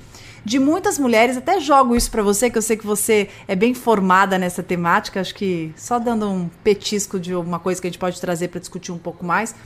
de 0.46 0.60
muitas 0.60 0.96
mulheres, 0.96 1.36
até 1.36 1.58
jogo 1.58 1.96
isso 1.96 2.08
para 2.08 2.22
você, 2.22 2.48
que 2.48 2.56
eu 2.56 2.62
sei 2.62 2.76
que 2.76 2.86
você 2.86 3.28
é 3.48 3.56
bem 3.56 3.74
formada 3.74 4.38
nessa 4.38 4.62
temática, 4.62 5.20
acho 5.20 5.34
que 5.34 5.72
só 5.76 5.98
dando 5.98 6.30
um 6.30 6.48
petisco 6.62 7.18
de 7.18 7.32
alguma 7.32 7.58
coisa 7.58 7.80
que 7.80 7.88
a 7.88 7.90
gente 7.90 7.98
pode 7.98 8.20
trazer 8.20 8.46
para 8.46 8.60
discutir 8.60 8.92
um 8.92 8.98
pouco 8.98 9.26
mais. 9.26 9.56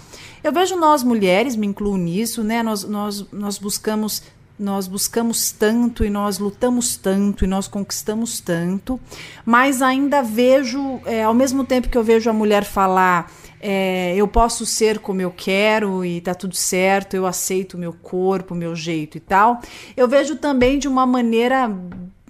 Eu 0.43 0.53
vejo 0.53 0.77
nós 0.77 1.03
mulheres, 1.03 1.57
me 1.57 1.67
incluo 1.67 1.97
nisso, 1.97 2.43
né? 2.43 2.63
Nós, 2.63 2.85
nós, 2.85 3.27
nós 3.33 3.59
buscamos 3.59 4.23
nós 4.59 4.87
buscamos 4.87 5.51
tanto 5.53 6.05
e 6.05 6.11
nós 6.11 6.39
lutamos 6.39 6.95
tanto 6.95 7.47
e 7.47 7.49
nós 7.49 7.67
conquistamos 7.67 8.41
tanto, 8.41 9.01
mas 9.43 9.81
ainda 9.81 10.23
vejo, 10.23 11.01
é, 11.07 11.25
ao 11.25 11.33
mesmo 11.33 11.65
tempo 11.65 11.89
que 11.89 11.97
eu 11.97 12.05
vejo 12.05 12.29
a 12.29 12.33
mulher 12.35 12.63
falar 12.63 13.33
é, 13.61 14.15
eu 14.17 14.27
posso 14.27 14.65
ser 14.65 14.99
como 14.99 15.21
eu 15.21 15.31
quero 15.31 16.03
e 16.05 16.21
tá 16.21 16.35
tudo 16.35 16.57
certo, 16.57 17.15
eu 17.15 17.27
aceito 17.27 17.75
o 17.75 17.79
meu 17.79 17.93
corpo, 17.93 18.55
o 18.55 18.57
meu 18.57 18.75
jeito 18.75 19.19
e 19.19 19.21
tal. 19.21 19.61
Eu 19.95 20.09
vejo 20.09 20.37
também 20.37 20.79
de 20.79 20.89
uma 20.89 21.05
maneira 21.05 21.71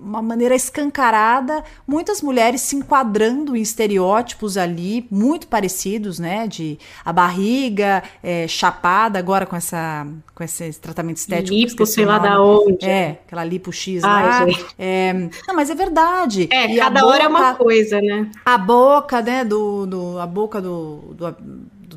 uma 0.03 0.23
maneira 0.23 0.55
escancarada, 0.55 1.63
muitas 1.87 2.23
mulheres 2.23 2.63
se 2.63 2.77
enquadrando 2.77 3.55
em 3.55 3.61
estereótipos 3.61 4.57
ali 4.57 5.07
muito 5.11 5.47
parecidos, 5.47 6.19
né? 6.19 6.47
De 6.49 6.79
a 7.05 7.13
barriga 7.13 8.03
é, 8.23 8.49
chapada, 8.49 9.19
agora 9.19 9.45
com 9.45 9.57
essa 9.57 10.07
com 10.35 10.43
esse 10.43 10.73
tratamento 10.81 11.19
estético. 11.19 11.55
Lipo, 11.55 11.85
sei 11.85 12.07
lá 12.07 12.19
da 12.19 12.43
onde. 12.43 12.87
É, 12.87 13.21
aquela 13.27 13.45
lipo 13.45 13.71
X 13.71 14.03
Ai, 14.03 14.25
lá. 14.25 14.47
É, 14.79 15.13
não, 15.47 15.55
mas 15.55 15.69
é 15.69 15.75
verdade. 15.75 16.49
É, 16.51 16.73
e 16.73 16.79
cada 16.79 17.07
hora 17.07 17.25
é 17.25 17.29
uma 17.29 17.55
coisa, 17.55 18.01
né? 18.01 18.31
A 18.45 18.57
boca, 18.57 19.21
né? 19.21 19.45
Do, 19.45 19.87
do 19.87 20.19
a 20.19 20.27
boca 20.27 20.61
do 20.61 21.15
do 21.15 21.37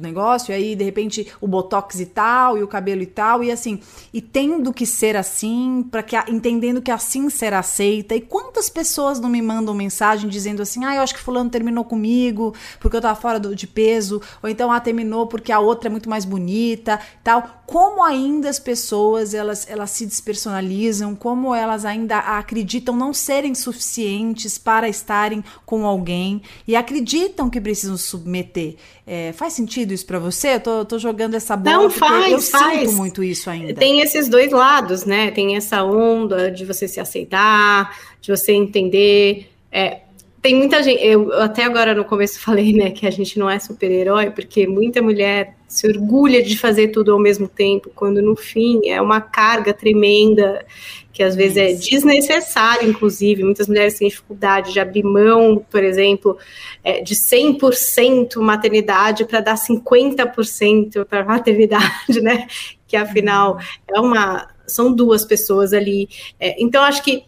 negócio, 0.04 0.52
e 0.52 0.56
aí 0.56 0.76
de 0.76 0.84
repente 0.84 1.28
o 1.42 1.48
botox 1.48 2.00
e 2.00 2.06
tal, 2.06 2.58
e 2.58 2.64
o 2.64 2.68
cabelo 2.68 3.02
e 3.02 3.08
tal, 3.08 3.44
e 3.44 3.52
assim, 3.52 3.80
e 4.14 4.22
tendo 4.22 4.74
que 4.74 4.86
ser 4.86 5.16
assim, 5.16 5.86
para 5.90 6.04
que 6.04 6.16
entendendo 6.30 6.82
que 6.82 6.92
assim 6.92 7.30
será 7.30 7.60
aceita. 7.60 8.16
E 8.16 8.22
quantas 8.22 8.70
pessoas 8.70 9.20
não 9.20 9.30
me 9.30 9.42
mandam 9.42 9.74
mensagem 9.74 10.30
dizendo 10.30 10.62
assim: 10.62 10.86
"Ah, 10.86 10.96
eu 10.96 11.02
acho 11.02 11.16
que 11.16 11.22
fulano 11.22 11.50
terminou 11.50 11.86
comigo 11.86 12.54
porque 12.80 12.98
eu 12.98 13.02
tava 13.02 13.20
fora 13.20 13.40
do, 13.40 13.56
de 13.56 13.68
peso", 13.68 14.22
ou 14.42 14.50
então 14.50 14.72
ah, 14.72 14.80
terminou 14.80 15.28
porque 15.28 15.52
a 15.52 15.60
outra 15.60 15.90
é 15.90 15.92
muito 15.92 16.10
mais 16.10 16.26
bonita, 16.26 17.00
tal. 17.24 17.63
Como 17.74 18.04
ainda 18.04 18.50
as 18.50 18.60
pessoas 18.60 19.34
elas 19.34 19.68
elas 19.68 19.90
se 19.90 20.06
despersonalizam, 20.06 21.16
como 21.16 21.56
elas 21.56 21.86
ainda 21.86 22.20
acreditam 22.20 22.96
não 22.96 23.12
serem 23.12 23.56
suficientes 23.56 24.60
para 24.60 24.88
estarem 24.88 25.44
com 25.66 25.84
alguém 25.84 26.44
e 26.68 26.76
acreditam 26.76 27.50
que 27.50 27.60
precisam 27.60 27.98
submeter. 27.98 28.76
É, 29.08 29.32
faz 29.34 29.54
sentido 29.54 29.92
isso 29.92 30.06
para 30.06 30.20
você? 30.20 30.50
Eu 30.54 30.60
tô, 30.60 30.86
tô, 30.86 31.00
jogando 31.00 31.34
essa 31.34 31.58
bola 31.58 31.78
Não, 31.78 31.90
faz, 31.90 32.32
eu 32.32 32.40
faz. 32.40 32.82
sinto 32.82 32.96
muito 32.96 33.24
isso 33.24 33.50
ainda. 33.50 33.74
Tem 33.74 34.02
esses 34.02 34.30
dois 34.30 34.52
lados, 34.52 35.04
né? 35.04 35.32
Tem 35.32 35.56
essa 35.56 35.84
onda 35.84 36.52
de 36.52 36.66
você 36.66 36.88
se 36.88 37.00
aceitar, 37.00 37.98
de 38.22 38.30
você 38.30 38.52
entender. 38.52 39.50
É, 39.72 40.02
tem 40.44 40.56
muita 40.56 40.84
gente, 40.84 41.02
eu 41.02 41.32
até 41.42 41.64
agora 41.64 41.96
no 41.96 42.04
começo 42.04 42.38
falei, 42.42 42.74
né, 42.74 42.92
que 42.92 43.08
a 43.08 43.10
gente 43.10 43.40
não 43.40 43.50
é 43.50 43.58
super-herói, 43.58 44.30
porque 44.30 44.68
muita 44.68 45.02
mulher 45.02 45.56
se 45.70 45.88
orgulha 45.88 46.44
de 46.44 46.60
fazer 46.60 46.90
tudo 46.90 47.14
ao 47.14 47.20
mesmo 47.20 47.48
tempo, 47.48 47.90
quando 47.96 48.22
no 48.22 48.36
fim 48.36 48.82
é 48.86 49.02
uma 49.02 49.22
carga 49.22 49.74
tremenda 49.74 50.66
que 51.14 51.24
às 51.24 51.34
vezes 51.36 51.58
é 51.58 51.72
desnecessário, 51.74 52.90
inclusive. 52.90 53.44
Muitas 53.44 53.68
mulheres 53.68 53.98
têm 53.98 54.10
dificuldade 54.10 54.74
de 54.74 54.80
abrir 54.80 55.04
mão, 55.04 55.64
por 55.70 55.82
exemplo, 55.84 56.38
é, 56.84 57.02
de 57.02 57.16
100% 57.16 58.42
maternidade 58.42 59.24
para 59.24 59.40
dar 59.40 59.56
50% 59.56 61.06
para 61.06 61.24
maternidade, 61.24 62.20
né? 62.20 62.48
Que 62.86 62.98
afinal 62.98 63.58
é 63.88 64.00
uma. 64.00 64.50
São 64.68 64.92
duas 64.92 65.24
pessoas 65.24 65.72
ali. 65.72 66.10
É, 66.40 66.62
então, 66.62 66.84
acho 66.84 67.04
que 67.04 67.24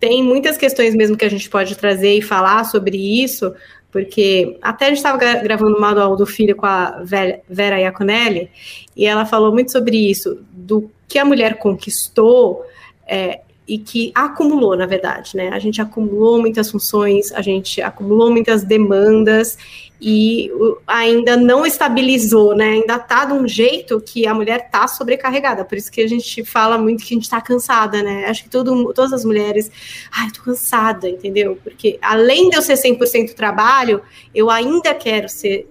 tem 0.00 0.24
muitas 0.24 0.56
questões 0.56 0.94
mesmo 0.94 1.16
que 1.16 1.24
a 1.26 1.30
gente 1.30 1.48
pode 1.48 1.76
trazer 1.76 2.14
e 2.16 2.22
falar 2.22 2.64
sobre 2.64 2.96
isso, 3.22 3.54
porque 3.92 4.56
até 4.62 4.86
a 4.86 4.88
gente 4.88 4.96
estava 4.96 5.18
gravando 5.18 5.76
o 5.76 5.80
manual 5.80 6.16
do 6.16 6.24
filho 6.24 6.56
com 6.56 6.64
a 6.64 7.02
Vera 7.48 7.78
Iaconelli, 7.78 8.50
e 8.96 9.04
ela 9.04 9.26
falou 9.26 9.52
muito 9.52 9.70
sobre 9.70 10.10
isso, 10.10 10.40
do 10.50 10.90
que 11.06 11.18
a 11.18 11.24
mulher 11.24 11.58
conquistou 11.58 12.64
é, 13.06 13.40
e 13.70 13.78
que 13.78 14.10
acumulou, 14.16 14.76
na 14.76 14.84
verdade, 14.84 15.36
né? 15.36 15.50
A 15.50 15.58
gente 15.60 15.80
acumulou 15.80 16.40
muitas 16.40 16.68
funções, 16.68 17.30
a 17.30 17.40
gente 17.40 17.80
acumulou 17.80 18.28
muitas 18.28 18.64
demandas 18.64 19.56
e 20.00 20.50
ainda 20.84 21.36
não 21.36 21.64
estabilizou, 21.64 22.56
né? 22.56 22.70
Ainda 22.70 22.98
tá 22.98 23.26
de 23.26 23.32
um 23.32 23.46
jeito 23.46 24.00
que 24.00 24.26
a 24.26 24.34
mulher 24.34 24.68
tá 24.72 24.88
sobrecarregada. 24.88 25.64
Por 25.64 25.78
isso 25.78 25.92
que 25.92 26.00
a 26.00 26.08
gente 26.08 26.44
fala 26.44 26.78
muito 26.78 27.04
que 27.04 27.14
a 27.14 27.16
gente 27.16 27.30
tá 27.30 27.40
cansada, 27.40 28.02
né? 28.02 28.24
Acho 28.26 28.42
que 28.42 28.50
todo, 28.50 28.92
todas 28.92 29.12
as 29.12 29.24
mulheres, 29.24 29.70
ai, 30.10 30.28
tô 30.32 30.42
cansada, 30.42 31.08
entendeu? 31.08 31.56
Porque 31.62 31.96
além 32.02 32.50
de 32.50 32.56
eu 32.56 32.62
ser 32.62 32.74
100% 32.74 33.34
trabalho, 33.34 34.02
eu 34.34 34.50
ainda 34.50 34.92
quero 34.94 35.28
ser 35.28 35.70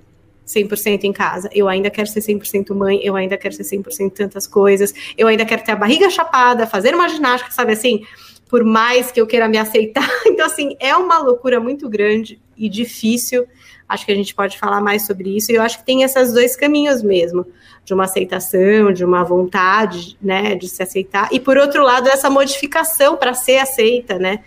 100% 0.49 1.03
em 1.03 1.13
casa, 1.13 1.47
eu 1.53 1.67
ainda 1.67 1.91
quero 1.91 2.07
ser 2.07 2.21
100% 2.21 2.73
mãe, 2.73 2.99
eu 3.03 3.15
ainda 3.15 3.37
quero 3.37 3.53
ser 3.53 3.63
100% 3.63 4.11
tantas 4.13 4.47
coisas, 4.47 4.93
eu 5.15 5.27
ainda 5.27 5.45
quero 5.45 5.63
ter 5.63 5.73
a 5.73 5.75
barriga 5.75 6.09
chapada, 6.09 6.65
fazer 6.65 6.95
uma 6.95 7.07
ginástica, 7.07 7.51
sabe 7.51 7.73
assim? 7.73 8.01
Por 8.49 8.63
mais 8.63 9.11
que 9.11 9.21
eu 9.21 9.27
queira 9.27 9.47
me 9.47 9.57
aceitar. 9.57 10.09
Então, 10.25 10.47
assim, 10.47 10.75
é 10.79 10.95
uma 10.95 11.19
loucura 11.19 11.59
muito 11.59 11.87
grande 11.89 12.41
e 12.57 12.67
difícil, 12.67 13.45
acho 13.87 14.05
que 14.05 14.11
a 14.11 14.15
gente 14.15 14.33
pode 14.33 14.57
falar 14.57 14.81
mais 14.81 15.05
sobre 15.05 15.35
isso. 15.35 15.51
E 15.51 15.55
eu 15.55 15.61
acho 15.61 15.79
que 15.79 15.85
tem 15.85 16.01
esses 16.01 16.33
dois 16.33 16.55
caminhos 16.55 17.03
mesmo, 17.03 17.45
de 17.83 17.93
uma 17.93 18.05
aceitação, 18.05 18.91
de 18.91 19.03
uma 19.03 19.23
vontade, 19.23 20.17
né, 20.21 20.55
de 20.55 20.67
se 20.67 20.81
aceitar. 20.81 21.29
E 21.31 21.39
por 21.39 21.57
outro 21.57 21.83
lado, 21.83 22.07
essa 22.07 22.29
modificação 22.29 23.17
para 23.17 23.33
ser 23.33 23.57
aceita, 23.57 24.17
né? 24.17 24.39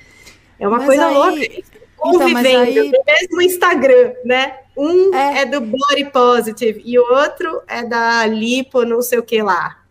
É 0.58 0.66
uma 0.66 0.78
mas 0.78 0.86
coisa 0.86 1.06
aí... 1.06 1.14
louca. 1.14 1.71
Convivendo, 2.02 2.48
então, 2.48 2.62
aí... 2.62 2.90
no 2.90 3.04
mesmo 3.06 3.42
Instagram, 3.42 4.12
né? 4.24 4.58
Um 4.76 5.14
é. 5.14 5.42
é 5.42 5.46
do 5.46 5.60
body 5.60 6.10
positive 6.12 6.82
e 6.84 6.98
o 6.98 7.02
outro 7.02 7.62
é 7.68 7.84
da 7.84 8.26
lipo, 8.26 8.84
não 8.84 9.02
sei 9.02 9.18
o 9.18 9.22
que 9.22 9.42
lá. 9.42 9.82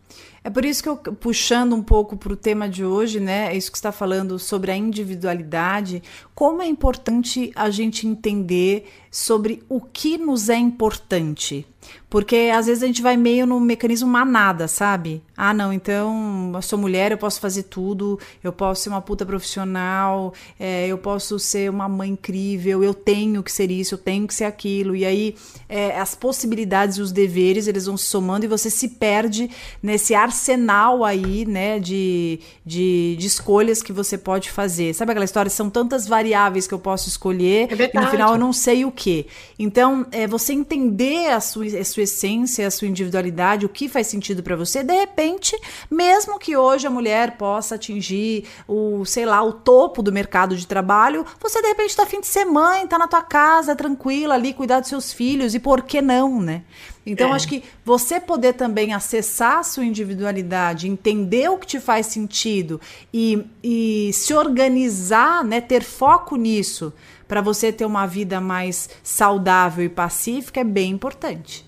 É 0.44 0.50
por 0.50 0.66
isso 0.66 0.82
que 0.82 0.90
eu, 0.90 0.98
puxando 0.98 1.74
um 1.74 1.84
pouco 1.84 2.18
para 2.18 2.34
o 2.34 2.36
tema 2.36 2.68
de 2.68 2.84
hoje, 2.84 3.20
né? 3.20 3.54
É 3.54 3.56
isso 3.56 3.72
que 3.72 3.78
está 3.78 3.92
falando 3.92 4.40
sobre 4.40 4.72
a 4.72 4.76
individualidade, 4.76 6.02
como 6.34 6.64
é 6.64 6.66
importante 6.66 7.52
a 7.56 7.70
gente 7.70 8.08
entender 8.08 8.88
sobre 9.12 9.64
o 9.70 9.80
que 9.80 10.18
nos 10.18 10.50
é 10.50 10.58
importante. 10.58 11.68
Porque 12.10 12.52
às 12.54 12.66
vezes 12.66 12.84
a 12.84 12.88
gente 12.88 13.02
vai 13.02 13.16
meio 13.16 13.48
no 13.48 13.60
mecanismo 13.60 14.08
manada, 14.08 14.68
sabe? 14.68 15.22
Ah, 15.36 15.54
não, 15.54 15.72
então 15.72 16.52
eu 16.54 16.62
sou 16.62 16.78
mulher, 16.78 17.12
eu 17.12 17.18
posso 17.18 17.40
fazer 17.40 17.64
tudo, 17.64 18.20
eu 18.44 18.52
posso 18.52 18.84
ser 18.84 18.90
uma 18.90 19.02
puta 19.02 19.26
profissional, 19.26 20.34
é, 20.60 20.88
eu 20.88 20.98
posso 20.98 21.40
ser 21.40 21.70
uma 21.70 21.88
mãe 21.88 22.10
incrível, 22.10 22.84
eu 22.84 22.94
tenho 22.94 23.42
que 23.42 23.52
ser 23.52 23.72
isso, 23.72 23.96
eu 23.96 23.98
tenho 23.98 24.28
que 24.28 24.34
ser 24.34 24.44
aquilo. 24.44 24.96
E 24.96 25.06
aí 25.06 25.36
é, 25.70 25.98
as 25.98 26.14
possibilidades 26.14 26.98
e 26.98 27.02
os 27.02 27.12
deveres 27.12 27.68
eles 27.68 27.86
vão 27.86 27.96
se 27.96 28.06
somando 28.06 28.46
e 28.46 28.48
você 28.48 28.70
se 28.70 28.90
perde 28.90 29.50
nesse 29.82 30.14
arsenal 30.14 31.06
aí, 31.06 31.46
né, 31.46 31.80
de, 31.80 32.40
de, 32.66 33.16
de 33.18 33.26
escolhas 33.26 33.82
que 33.82 33.94
você 33.94 34.18
pode 34.18 34.52
fazer. 34.52 34.94
Sabe 34.94 35.12
aquela 35.12 35.26
história? 35.26 35.50
São 35.50 35.70
tantas 35.70 36.08
variáveis 36.08 36.68
que 36.68 36.74
eu 36.74 36.80
posso 36.80 37.08
escolher 37.08 37.70
é 37.72 37.92
e 37.94 38.00
no 38.00 38.08
final 38.08 38.34
eu 38.34 38.40
não 38.40 38.52
sei 38.52 38.86
o 38.86 38.92
que. 38.92 39.28
Então, 39.58 40.06
é, 40.12 40.28
você 40.28 40.54
entender 40.54 41.30
a 41.32 41.40
sua, 41.40 41.66
a 41.74 41.84
sua 41.84 42.04
essência, 42.04 42.68
a 42.68 42.72
sua 42.72 42.88
individualidade, 42.88 43.66
o 43.66 43.70
que 43.70 43.88
faz 43.88 44.08
sentido 44.08 44.44
para 44.44 44.56
você, 44.56 44.84
de 44.84 44.94
repente, 44.94 45.60
mesmo 45.90 46.40
que 46.40 46.56
hoje 46.56 46.88
a 46.88 46.90
mulher 46.90 47.38
possa 47.38 47.76
atingir 47.76 48.46
o, 48.68 49.06
sei 49.06 49.26
lá, 49.26 49.42
o 49.44 49.54
topo 49.54 50.02
do 50.02 50.12
mercado 50.12 50.56
de 50.56 50.68
trabalho, 50.68 51.26
você 51.40 51.62
de 51.62 51.68
repente 51.68 51.90
está 51.90 52.04
afim 52.04 52.20
de 52.20 52.28
ser 52.28 52.46
mãe, 52.46 52.88
tá 52.88 52.98
na 52.98 53.08
tua 53.08 53.24
casa, 53.24 53.76
tranquila 53.76 54.36
ali, 54.36 54.54
cuidar 54.54 54.80
dos 54.80 54.90
seus 54.90 55.14
filhos, 55.14 55.56
e 55.56 55.60
por 55.60 55.84
que 55.84 56.02
não, 56.02 56.42
né? 56.42 56.64
Então, 57.06 57.30
é. 57.30 57.32
acho 57.34 57.48
que 57.48 57.64
você 57.84 58.20
poder 58.20 58.54
também 58.54 58.94
acessar 58.94 59.60
a 59.60 59.64
sua 59.64 59.84
individualidade, 59.84 60.88
entender 60.88 61.50
o 61.50 61.58
que 61.58 61.66
te 61.66 61.80
faz 61.80 62.06
sentido 62.06 62.80
e, 63.14 63.44
e 63.64 64.12
se 64.14 64.34
organizar, 64.34 65.44
né, 65.44 65.60
ter 65.60 65.84
foco 65.84 66.36
nisso, 66.36 66.94
para 67.28 67.42
você 67.42 67.72
ter 67.72 67.86
uma 67.86 68.06
vida 68.06 68.40
mais 68.40 68.90
saudável 69.02 69.84
e 69.86 69.90
pacífica, 69.90 70.60
é 70.60 70.64
bem 70.64 70.92
importante. 70.92 71.66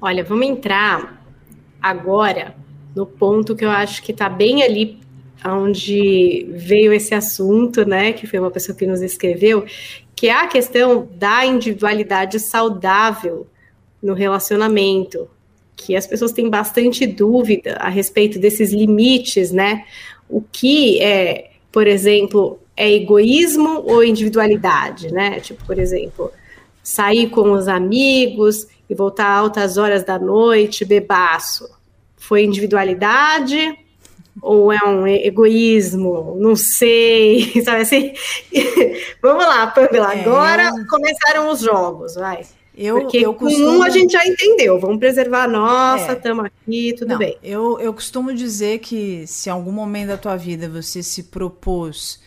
Olha, 0.00 0.24
vamos 0.24 0.46
entrar 0.46 1.22
agora 1.80 2.56
no 2.96 3.06
ponto 3.06 3.54
que 3.54 3.64
eu 3.64 3.70
acho 3.70 4.02
que 4.02 4.12
está 4.12 4.28
bem 4.28 4.62
ali 4.62 4.98
onde 5.46 6.48
veio 6.50 6.92
esse 6.92 7.14
assunto, 7.14 7.86
né? 7.86 8.12
Que 8.12 8.26
foi 8.26 8.38
uma 8.38 8.50
pessoa 8.50 8.76
que 8.76 8.86
nos 8.86 9.02
escreveu, 9.02 9.64
que 10.16 10.28
é 10.28 10.32
a 10.32 10.48
questão 10.48 11.08
da 11.14 11.44
individualidade 11.44 12.40
saudável 12.40 13.46
no 14.02 14.14
relacionamento, 14.14 15.28
que 15.76 15.96
as 15.96 16.06
pessoas 16.06 16.32
têm 16.32 16.50
bastante 16.50 17.06
dúvida 17.06 17.76
a 17.80 17.88
respeito 17.88 18.38
desses 18.38 18.72
limites, 18.72 19.52
né? 19.52 19.84
O 20.28 20.42
que 20.42 21.00
é, 21.00 21.50
por 21.70 21.86
exemplo, 21.86 22.58
é 22.76 22.92
egoísmo 22.92 23.82
ou 23.86 24.04
individualidade, 24.04 25.12
né? 25.12 25.40
Tipo, 25.40 25.64
por 25.64 25.78
exemplo, 25.78 26.30
sair 26.82 27.28
com 27.28 27.52
os 27.52 27.68
amigos 27.68 28.66
e 28.88 28.94
voltar 28.94 29.28
altas 29.28 29.76
horas 29.76 30.02
da 30.04 30.18
noite, 30.18 30.84
bebaço. 30.84 31.68
Foi 32.16 32.42
individualidade 32.44 33.76
ou 34.40 34.72
é 34.72 34.78
um 34.84 35.06
egoísmo? 35.06 36.36
Não 36.38 36.56
sei, 36.56 37.52
sabe 37.62 37.82
assim? 37.82 38.12
Vamos 39.22 39.44
lá, 39.44 39.66
Pamela, 39.68 40.14
é. 40.14 40.20
agora 40.20 40.70
começaram 40.88 41.50
os 41.50 41.60
jogos, 41.60 42.14
vai. 42.14 42.42
Eu, 42.80 43.00
Porque 43.00 43.18
eu 43.18 43.34
costumo... 43.34 43.78
um 43.78 43.82
a 43.82 43.90
gente 43.90 44.12
já 44.12 44.24
entendeu, 44.24 44.78
vamos 44.78 44.98
preservar 45.00 45.44
a 45.44 45.48
nossa, 45.48 46.12
estamos 46.12 46.44
é. 46.44 46.46
aqui, 46.46 46.94
tudo 46.96 47.08
Não, 47.08 47.18
bem. 47.18 47.36
Eu, 47.42 47.76
eu 47.80 47.92
costumo 47.92 48.32
dizer 48.32 48.78
que 48.78 49.26
se 49.26 49.48
em 49.48 49.52
algum 49.52 49.72
momento 49.72 50.08
da 50.08 50.16
tua 50.16 50.36
vida 50.36 50.68
você 50.68 51.02
se 51.02 51.24
propôs 51.24 52.20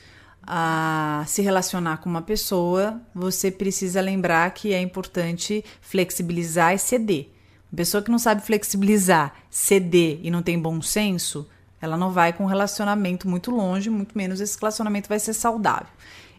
a 0.45 1.23
se 1.25 1.41
relacionar 1.41 1.99
com 1.99 2.09
uma 2.09 2.21
pessoa, 2.21 2.99
você 3.15 3.49
precisa 3.49 4.01
lembrar 4.01 4.51
que 4.51 4.73
é 4.73 4.81
importante 4.81 5.63
flexibilizar 5.79 6.73
e 6.73 6.77
ceder. 6.77 7.29
Uma 7.71 7.77
pessoa 7.77 8.03
que 8.03 8.11
não 8.11 8.19
sabe 8.19 8.45
flexibilizar, 8.45 9.33
ceder 9.49 10.19
e 10.21 10.29
não 10.29 10.43
tem 10.43 10.59
bom 10.59 10.81
senso, 10.81 11.47
ela 11.81 11.95
não 11.95 12.11
vai 12.11 12.33
com 12.33 12.43
um 12.43 12.47
relacionamento 12.47 13.25
muito 13.25 13.51
longe, 13.51 13.89
muito 13.89 14.17
menos 14.17 14.41
esse 14.41 14.59
relacionamento 14.59 15.07
vai 15.07 15.17
ser 15.17 15.31
saudável. 15.31 15.87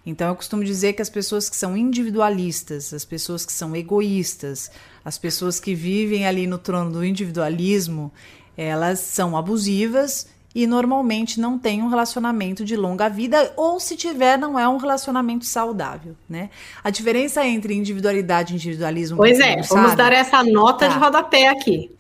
Então 0.05 0.29
eu 0.29 0.35
costumo 0.35 0.65
dizer 0.65 0.95
que 0.95 1.03
as 1.03 1.11
pessoas 1.11 1.49
que 1.49 1.57
são 1.57 1.77
individualistas, 1.77 2.93
as 2.93 3.05
pessoas 3.05 3.47
que 3.47 3.53
são 3.53 3.75
egoístas, 3.77 4.71
as 5.05 5.17
pessoas 5.17 5.61
que 5.61 5.75
vivem 5.75 6.27
ali 6.27 6.47
no 6.47 6.59
trono 6.59 6.91
do 6.91 7.05
individualismo, 7.05 8.13
elas 8.57 8.99
são 8.99 9.37
abusivas 9.37 10.27
e 10.55 10.67
normalmente 10.67 11.41
não 11.41 11.59
tem 11.59 11.83
um 11.83 11.89
relacionamento 11.89 12.65
de 12.65 12.77
longa 12.77 13.09
vida 13.09 13.53
ou 13.57 13.81
se 13.81 13.97
tiver 13.97 14.37
não 14.37 14.59
é 14.59 14.69
um 14.69 14.77
relacionamento 14.77 15.47
saudável, 15.47 16.15
né? 16.29 16.51
A 16.85 16.91
diferença 16.91 17.47
entre 17.47 17.75
individualidade 17.75 18.53
e 18.53 18.57
individualismo. 18.57 19.17
Pois 19.17 19.41
é, 19.41 19.63
vamos 19.63 19.71
sabe, 19.71 19.97
dar 19.97 20.13
essa 20.13 20.43
nota 20.43 20.87
tá. 20.87 20.89
de 20.89 20.99
rodapé 20.99 21.49
aqui. 21.49 21.91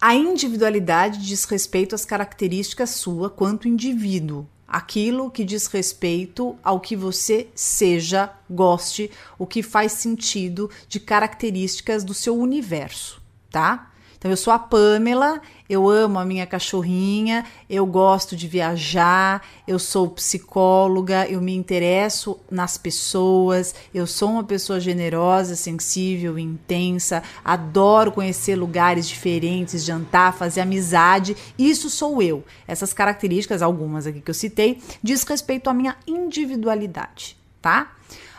A 0.00 0.14
individualidade 0.14 1.24
diz 1.24 1.44
respeito 1.44 1.94
às 1.94 2.04
características 2.04 2.90
sua 2.90 3.30
quanto 3.30 3.68
indivíduo, 3.68 4.46
aquilo 4.72 5.30
que 5.30 5.44
diz 5.44 5.66
respeito 5.66 6.56
ao 6.64 6.80
que 6.80 6.96
você 6.96 7.48
seja, 7.54 8.32
goste, 8.48 9.10
o 9.38 9.46
que 9.46 9.62
faz 9.62 9.92
sentido 9.92 10.70
de 10.88 10.98
características 10.98 12.02
do 12.02 12.14
seu 12.14 12.38
universo, 12.38 13.20
tá? 13.50 13.92
Então 14.16 14.30
eu 14.30 14.36
sou 14.36 14.52
a 14.52 14.58
Pamela, 14.58 15.42
eu 15.72 15.88
amo 15.88 16.18
a 16.18 16.24
minha 16.24 16.46
cachorrinha, 16.46 17.46
eu 17.68 17.86
gosto 17.86 18.36
de 18.36 18.46
viajar, 18.46 19.42
eu 19.66 19.78
sou 19.78 20.10
psicóloga, 20.10 21.26
eu 21.30 21.40
me 21.40 21.54
interesso 21.54 22.38
nas 22.50 22.76
pessoas, 22.76 23.74
eu 23.94 24.06
sou 24.06 24.32
uma 24.32 24.44
pessoa 24.44 24.78
generosa, 24.78 25.56
sensível, 25.56 26.38
intensa, 26.38 27.22
adoro 27.42 28.12
conhecer 28.12 28.54
lugares 28.54 29.08
diferentes, 29.08 29.82
jantar, 29.82 30.34
fazer 30.34 30.60
amizade. 30.60 31.34
Isso 31.58 31.88
sou 31.88 32.20
eu. 32.20 32.44
Essas 32.68 32.92
características, 32.92 33.62
algumas 33.62 34.06
aqui 34.06 34.20
que 34.20 34.30
eu 34.30 34.34
citei, 34.34 34.78
diz 35.02 35.22
respeito 35.22 35.70
à 35.70 35.72
minha 35.72 35.96
individualidade, 36.06 37.34
tá? 37.62 37.92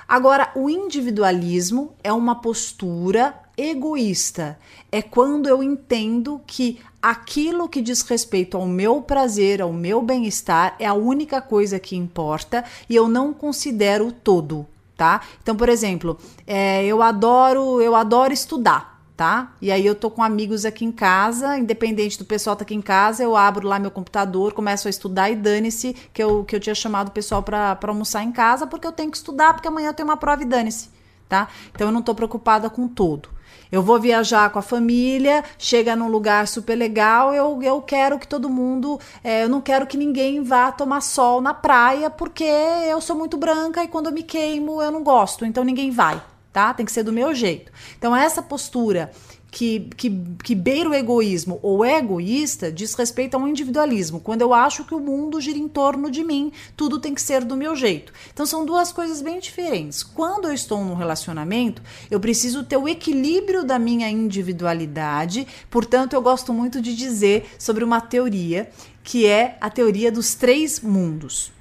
Agora, 0.07 0.51
o 0.53 0.69
individualismo 0.69 1.95
é 2.03 2.13
uma 2.13 2.35
postura 2.35 3.33
egoísta. 3.57 4.59
É 4.91 5.01
quando 5.01 5.47
eu 5.47 5.63
entendo 5.63 6.39
que 6.45 6.79
aquilo 7.03 7.67
que 7.67 7.81
diz 7.81 8.01
respeito 8.01 8.55
ao 8.55 8.65
meu 8.65 9.01
prazer, 9.01 9.61
ao 9.61 9.73
meu 9.73 10.01
bem-estar, 10.01 10.73
é 10.79 10.85
a 10.85 10.93
única 10.93 11.41
coisa 11.41 11.77
que 11.77 11.97
importa 11.97 12.63
e 12.89 12.95
eu 12.95 13.09
não 13.09 13.33
considero 13.33 14.07
o 14.07 14.11
todo, 14.13 14.65
tá? 14.95 15.19
Então, 15.41 15.53
por 15.53 15.67
exemplo, 15.67 16.17
é, 16.47 16.85
eu 16.85 17.01
adoro, 17.01 17.81
eu 17.81 17.93
adoro 17.93 18.31
estudar 18.31 18.93
tá? 19.15 19.53
E 19.61 19.71
aí 19.71 19.85
eu 19.85 19.93
tô 19.93 20.09
com 20.09 20.23
amigos 20.23 20.65
aqui 20.65 20.83
em 20.83 20.91
casa, 20.91 21.55
independente 21.55 22.17
do 22.17 22.25
pessoal 22.25 22.55
tá 22.55 22.63
aqui 22.63 22.73
em 22.73 22.81
casa, 22.81 23.21
eu 23.21 23.35
abro 23.35 23.67
lá 23.67 23.77
meu 23.77 23.91
computador, 23.91 24.53
começo 24.53 24.87
a 24.87 24.89
estudar 24.89 25.29
e 25.29 25.35
dane-se 25.35 25.93
que 26.11 26.23
eu, 26.23 26.43
que 26.43 26.55
eu 26.55 26.59
tinha 26.59 26.73
chamado 26.73 27.09
o 27.09 27.11
pessoal 27.11 27.43
para 27.43 27.77
almoçar 27.83 28.23
em 28.23 28.31
casa, 28.31 28.65
porque 28.65 28.87
eu 28.87 28.91
tenho 28.91 29.11
que 29.11 29.17
estudar, 29.17 29.53
porque 29.53 29.67
amanhã 29.67 29.89
eu 29.89 29.93
tenho 29.93 30.09
uma 30.09 30.17
prova 30.17 30.41
e 30.41 30.45
dane-se, 30.45 30.89
tá? 31.29 31.47
Então 31.71 31.89
eu 31.89 31.91
não 31.91 32.01
tô 32.01 32.15
preocupada 32.15 32.71
com 32.71 32.87
todo. 32.87 33.29
Eu 33.73 33.81
vou 33.81 33.99
viajar 33.99 34.51
com 34.51 34.59
a 34.59 34.61
família, 34.61 35.43
chega 35.57 35.95
num 35.95 36.07
lugar 36.07 36.47
super 36.47 36.75
legal, 36.75 37.33
eu, 37.33 37.59
eu 37.63 37.81
quero 37.81 38.19
que 38.19 38.27
todo 38.27 38.47
mundo. 38.47 38.99
É, 39.23 39.45
eu 39.45 39.49
não 39.49 39.61
quero 39.61 39.87
que 39.87 39.97
ninguém 39.97 40.43
vá 40.43 40.71
tomar 40.71 41.01
sol 41.01 41.41
na 41.41 41.55
praia, 41.55 42.07
porque 42.07 42.43
eu 42.43 43.01
sou 43.01 43.15
muito 43.15 43.35
branca 43.35 43.83
e 43.83 43.87
quando 43.87 44.05
eu 44.05 44.11
me 44.11 44.21
queimo 44.21 44.79
eu 44.79 44.91
não 44.91 45.01
gosto, 45.01 45.43
então 45.43 45.63
ninguém 45.63 45.89
vai, 45.89 46.21
tá? 46.51 46.71
Tem 46.71 46.85
que 46.85 46.91
ser 46.91 47.01
do 47.01 47.11
meu 47.11 47.33
jeito. 47.33 47.71
Então, 47.97 48.15
essa 48.15 48.43
postura 48.43 49.09
que, 49.53 49.81
que, 49.95 50.09
que 50.43 50.55
beira 50.55 50.89
o 50.89 50.95
egoísmo 50.95 51.59
ou 51.61 51.85
é 51.85 51.99
egoísta 51.99 52.71
diz 52.71 52.95
respeito 52.95 53.37
ao 53.37 53.47
individualismo, 53.47 54.19
quando 54.19 54.41
eu 54.41 54.51
acho 54.51 54.83
que 54.83 54.95
o 54.95 54.99
mundo 54.99 55.39
gira 55.39 55.59
em 55.59 55.67
torno 55.67 56.09
de 56.09 56.23
mim, 56.23 56.51
tudo 56.75 56.99
tem 56.99 57.13
que 57.13 57.21
ser 57.21 57.43
do 57.43 57.55
meu 57.55 57.75
jeito. 57.75 58.11
Então 58.33 58.47
são 58.47 58.65
duas 58.65 58.91
coisas 58.91 59.21
bem 59.21 59.39
diferentes. 59.39 60.01
Quando 60.01 60.47
eu 60.47 60.53
estou 60.53 60.83
num 60.83 60.95
relacionamento, 60.95 61.83
eu 62.09 62.19
preciso 62.19 62.63
ter 62.63 62.77
o 62.77 62.87
equilíbrio 62.87 63.63
da 63.63 63.77
minha 63.77 64.09
individualidade, 64.09 65.47
portanto, 65.69 66.13
eu 66.13 66.21
gosto 66.23 66.51
muito 66.51 66.81
de 66.81 66.95
dizer 66.95 67.45
sobre 67.59 67.83
uma 67.83 68.01
teoria 68.01 68.71
que 69.03 69.27
é 69.27 69.55
a 69.61 69.69
teoria 69.69 70.11
dos 70.11 70.33
três 70.33 70.79
mundos. 70.79 71.51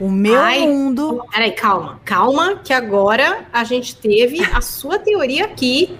O 0.00 0.08
meu 0.08 0.40
Ai, 0.40 0.60
mundo. 0.60 1.24
Peraí, 1.32 1.52
calma, 1.52 2.00
calma, 2.04 2.56
que 2.56 2.72
agora 2.72 3.46
a 3.52 3.64
gente 3.64 3.96
teve 3.96 4.40
a 4.44 4.60
sua 4.60 4.96
teoria 4.96 5.44
aqui 5.44 5.98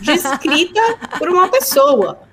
descrita 0.00 0.80
por 1.18 1.28
uma 1.28 1.48
pessoa. 1.48 2.26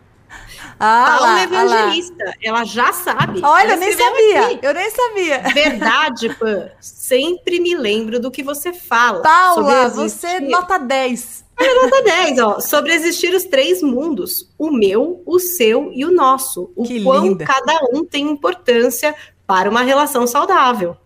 Ah, 0.80 1.18
Paula 1.18 1.40
é 1.40 1.44
evangelista, 1.44 2.34
ela 2.42 2.64
já 2.64 2.92
sabe. 2.92 3.42
Olha, 3.44 3.74
eu 3.74 3.78
nem 3.78 3.94
sabia, 3.94 4.46
aqui. 4.46 4.60
eu 4.62 4.74
nem 4.74 4.90
sabia. 4.90 5.40
Verdade, 5.54 6.30
Pan. 6.36 6.70
Sempre 6.82 7.60
me 7.60 7.76
lembro 7.76 8.20
do 8.20 8.32
que 8.32 8.44
você 8.44 8.74
fala. 8.74 9.22
Paula, 9.22 9.90
você 9.90 10.40
nota 10.40 10.78
10. 10.78 11.46
É 11.60 11.74
nota 11.76 12.04
10, 12.04 12.40
ó. 12.40 12.60
Sobre 12.60 12.94
existir 12.94 13.34
os 13.34 13.46
três 13.46 13.82
mundos: 13.82 14.52
o 14.58 14.72
meu, 14.72 15.22
o 15.26 15.40
seu 15.40 15.92
e 15.94 16.04
o 16.04 16.12
nosso. 16.12 16.72
O 16.76 16.84
que 16.84 17.04
quão 17.04 17.28
linda. 17.28 17.46
cada 17.46 17.80
um 17.94 18.04
tem 18.04 18.30
importância 18.30 19.16
para 19.46 19.70
uma 19.70 19.84
relação 19.84 20.26
saudável. 20.26 20.98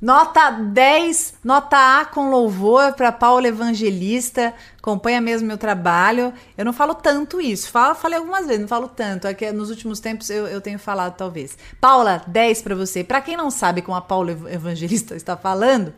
Nota 0.00 0.48
10, 0.50 1.34
nota 1.44 2.00
A 2.00 2.06
com 2.06 2.30
louvor 2.30 2.94
para 2.94 3.12
Paula 3.12 3.48
Evangelista. 3.48 4.54
Acompanha 4.78 5.20
mesmo 5.20 5.46
meu 5.46 5.58
trabalho. 5.58 6.32
Eu 6.56 6.64
não 6.64 6.72
falo 6.72 6.94
tanto 6.94 7.38
isso. 7.38 7.70
Falo, 7.70 7.94
falei 7.94 8.18
algumas 8.18 8.46
vezes, 8.46 8.62
não 8.62 8.68
falo 8.68 8.88
tanto. 8.88 9.26
É 9.26 9.52
nos 9.52 9.68
últimos 9.68 10.00
tempos 10.00 10.30
eu, 10.30 10.46
eu 10.46 10.58
tenho 10.62 10.78
falado, 10.78 11.16
talvez. 11.18 11.58
Paula, 11.78 12.22
10 12.26 12.62
para 12.62 12.74
você. 12.74 13.04
Para 13.04 13.20
quem 13.20 13.36
não 13.36 13.50
sabe 13.50 13.82
como 13.82 13.94
a 13.94 14.00
Paula 14.00 14.30
Evangelista 14.50 15.14
está 15.14 15.36
falando, 15.36 15.92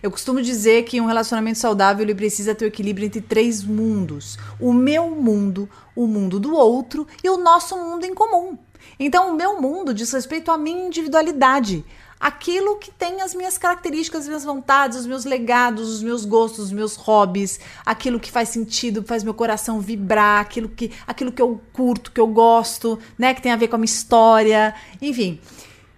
eu 0.00 0.10
costumo 0.12 0.40
dizer 0.40 0.84
que 0.84 1.00
um 1.00 1.06
relacionamento 1.06 1.58
saudável 1.58 2.04
ele 2.04 2.14
precisa 2.14 2.54
ter 2.54 2.64
o 2.64 2.68
equilíbrio 2.68 3.06
entre 3.06 3.20
três 3.20 3.64
mundos: 3.64 4.38
o 4.60 4.72
meu 4.72 5.10
mundo, 5.10 5.68
o 5.96 6.06
mundo 6.06 6.38
do 6.38 6.54
outro 6.54 7.08
e 7.24 7.28
o 7.28 7.36
nosso 7.36 7.76
mundo 7.76 8.04
em 8.04 8.14
comum. 8.14 8.56
Então, 9.00 9.32
o 9.32 9.36
meu 9.36 9.60
mundo 9.60 9.92
diz 9.92 10.12
respeito 10.12 10.52
à 10.52 10.56
minha 10.56 10.86
individualidade 10.86 11.84
aquilo 12.18 12.76
que 12.76 12.90
tem 12.90 13.20
as 13.22 13.34
minhas 13.34 13.56
características, 13.58 14.22
as 14.22 14.26
minhas 14.28 14.44
vontades, 14.44 14.98
os 14.98 15.06
meus 15.06 15.24
legados, 15.24 15.88
os 15.88 16.02
meus 16.02 16.24
gostos, 16.24 16.66
os 16.66 16.72
meus 16.72 16.96
hobbies, 16.96 17.60
aquilo 17.84 18.20
que 18.20 18.30
faz 18.30 18.48
sentido, 18.48 19.04
faz 19.04 19.22
meu 19.22 19.34
coração 19.34 19.80
vibrar, 19.80 20.40
aquilo 20.40 20.68
que, 20.68 20.92
aquilo 21.06 21.32
que 21.32 21.42
eu 21.42 21.60
curto, 21.72 22.12
que 22.12 22.20
eu 22.20 22.26
gosto, 22.26 22.98
né, 23.18 23.34
que 23.34 23.42
tem 23.42 23.52
a 23.52 23.56
ver 23.56 23.68
com 23.68 23.76
a 23.76 23.78
minha 23.78 23.86
história, 23.86 24.74
enfim. 25.00 25.40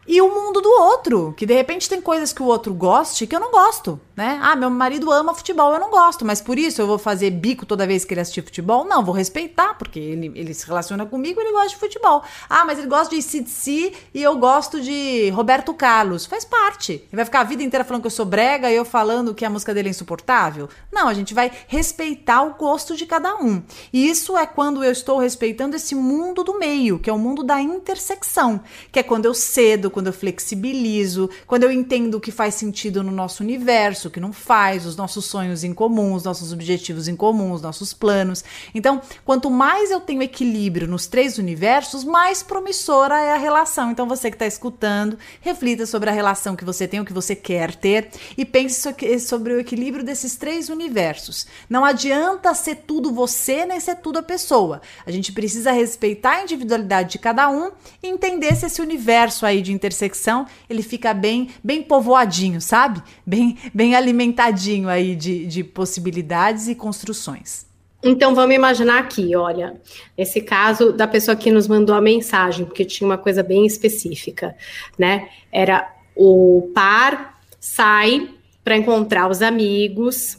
E 0.06 0.20
o 0.20 0.28
mundo 0.28 0.60
do 0.60 0.68
outro, 0.68 1.32
que 1.36 1.46
de 1.46 1.54
repente 1.54 1.88
tem 1.88 2.00
coisas 2.00 2.32
que 2.32 2.42
o 2.42 2.46
outro 2.46 2.74
goste 2.74 3.26
que 3.26 3.36
eu 3.36 3.40
não 3.40 3.52
gosto 3.52 4.00
né? 4.20 4.38
Ah, 4.42 4.54
meu 4.54 4.68
marido 4.68 5.10
ama 5.10 5.32
futebol, 5.32 5.72
eu 5.72 5.80
não 5.80 5.90
gosto, 5.90 6.26
mas 6.26 6.42
por 6.42 6.58
isso 6.58 6.82
eu 6.82 6.86
vou 6.86 6.98
fazer 6.98 7.30
bico 7.30 7.64
toda 7.64 7.86
vez 7.86 8.04
que 8.04 8.12
ele 8.12 8.20
assistir 8.20 8.42
futebol? 8.42 8.84
Não, 8.84 9.02
vou 9.02 9.14
respeitar, 9.14 9.72
porque 9.78 9.98
ele, 9.98 10.30
ele 10.34 10.52
se 10.52 10.66
relaciona 10.66 11.06
comigo, 11.06 11.40
ele 11.40 11.52
gosta 11.52 11.70
de 11.70 11.76
futebol. 11.76 12.22
Ah, 12.46 12.66
mas 12.66 12.78
ele 12.78 12.86
gosta 12.86 13.16
de 13.16 13.22
CDC 13.22 13.94
e 14.12 14.22
eu 14.22 14.36
gosto 14.36 14.78
de 14.78 15.30
Roberto 15.30 15.72
Carlos. 15.72 16.26
Faz 16.26 16.44
parte. 16.44 16.92
Ele 16.92 17.16
vai 17.16 17.24
ficar 17.24 17.40
a 17.40 17.44
vida 17.44 17.62
inteira 17.62 17.82
falando 17.82 18.02
que 18.02 18.08
eu 18.08 18.10
sou 18.10 18.26
brega 18.26 18.70
e 18.70 18.76
eu 18.76 18.84
falando 18.84 19.34
que 19.34 19.42
a 19.42 19.48
música 19.48 19.72
dele 19.72 19.88
é 19.88 19.90
insuportável? 19.90 20.68
Não, 20.92 21.08
a 21.08 21.14
gente 21.14 21.32
vai 21.32 21.50
respeitar 21.66 22.42
o 22.42 22.52
gosto 22.56 22.94
de 22.94 23.06
cada 23.06 23.36
um. 23.36 23.62
E 23.90 24.06
isso 24.06 24.36
é 24.36 24.44
quando 24.44 24.84
eu 24.84 24.92
estou 24.92 25.18
respeitando 25.18 25.76
esse 25.76 25.94
mundo 25.94 26.44
do 26.44 26.58
meio, 26.58 26.98
que 26.98 27.08
é 27.08 27.12
o 27.12 27.18
mundo 27.18 27.42
da 27.42 27.58
intersecção, 27.58 28.60
que 28.92 28.98
é 28.98 29.02
quando 29.02 29.24
eu 29.24 29.32
cedo, 29.32 29.90
quando 29.90 30.08
eu 30.08 30.12
flexibilizo, 30.12 31.30
quando 31.46 31.62
eu 31.62 31.72
entendo 31.72 32.16
o 32.16 32.20
que 32.20 32.30
faz 32.30 32.54
sentido 32.54 33.02
no 33.02 33.10
nosso 33.10 33.42
universo, 33.42 34.09
o 34.10 34.12
que 34.12 34.20
não 34.20 34.32
faz, 34.32 34.84
os 34.84 34.96
nossos 34.96 35.24
sonhos 35.24 35.64
em 35.64 35.72
comum, 35.72 36.12
os 36.12 36.24
nossos 36.24 36.52
objetivos 36.52 37.08
em 37.08 37.16
comum, 37.16 37.52
os 37.52 37.62
nossos 37.62 37.94
planos. 37.94 38.44
Então, 38.74 39.00
quanto 39.24 39.50
mais 39.50 39.90
eu 39.90 40.00
tenho 40.00 40.22
equilíbrio 40.22 40.86
nos 40.86 41.06
três 41.06 41.38
universos, 41.38 42.04
mais 42.04 42.42
promissora 42.42 43.18
é 43.18 43.32
a 43.32 43.38
relação. 43.38 43.90
Então, 43.90 44.06
você 44.06 44.30
que 44.30 44.36
está 44.36 44.46
escutando, 44.46 45.16
reflita 45.40 45.86
sobre 45.86 46.10
a 46.10 46.12
relação 46.12 46.54
que 46.54 46.64
você 46.64 46.86
tem, 46.86 47.00
o 47.00 47.04
que 47.04 47.12
você 47.12 47.34
quer 47.34 47.74
ter 47.74 48.10
e 48.36 48.44
pense 48.44 48.94
sobre 49.20 49.54
o 49.54 49.60
equilíbrio 49.60 50.04
desses 50.04 50.36
três 50.36 50.68
universos. 50.68 51.46
Não 51.68 51.84
adianta 51.84 52.52
ser 52.54 52.76
tudo 52.86 53.12
você 53.12 53.64
nem 53.64 53.80
ser 53.80 53.96
tudo 53.96 54.18
a 54.18 54.22
pessoa. 54.22 54.82
A 55.06 55.10
gente 55.10 55.32
precisa 55.32 55.72
respeitar 55.72 56.32
a 56.32 56.42
individualidade 56.42 57.12
de 57.12 57.18
cada 57.18 57.48
um 57.48 57.70
e 58.02 58.08
entender 58.08 58.54
se 58.56 58.66
esse 58.66 58.82
universo 58.82 59.46
aí 59.46 59.62
de 59.62 59.72
intersecção 59.72 60.46
ele 60.68 60.82
fica 60.82 61.14
bem, 61.14 61.50
bem 61.62 61.82
povoadinho, 61.82 62.60
sabe? 62.60 63.02
Bem, 63.24 63.56
bem 63.72 63.94
alimentadinho 64.00 64.88
aí 64.88 65.14
de, 65.14 65.46
de 65.46 65.62
possibilidades 65.62 66.68
e 66.68 66.74
construções. 66.74 67.66
Então 68.02 68.34
vamos 68.34 68.54
imaginar 68.54 68.98
aqui, 68.98 69.36
olha, 69.36 69.78
esse 70.16 70.40
caso 70.40 70.90
da 70.92 71.06
pessoa 71.06 71.36
que 71.36 71.50
nos 71.50 71.68
mandou 71.68 71.94
a 71.94 72.00
mensagem, 72.00 72.64
porque 72.64 72.84
tinha 72.84 73.06
uma 73.06 73.18
coisa 73.18 73.42
bem 73.42 73.66
específica, 73.66 74.56
né? 74.98 75.28
Era 75.52 75.86
o 76.16 76.70
par 76.74 77.38
sai 77.60 78.30
para 78.64 78.76
encontrar 78.76 79.30
os 79.30 79.42
amigos 79.42 80.38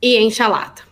e 0.00 0.16
enche 0.18 0.42
a 0.42 0.48
lata. 0.48 0.82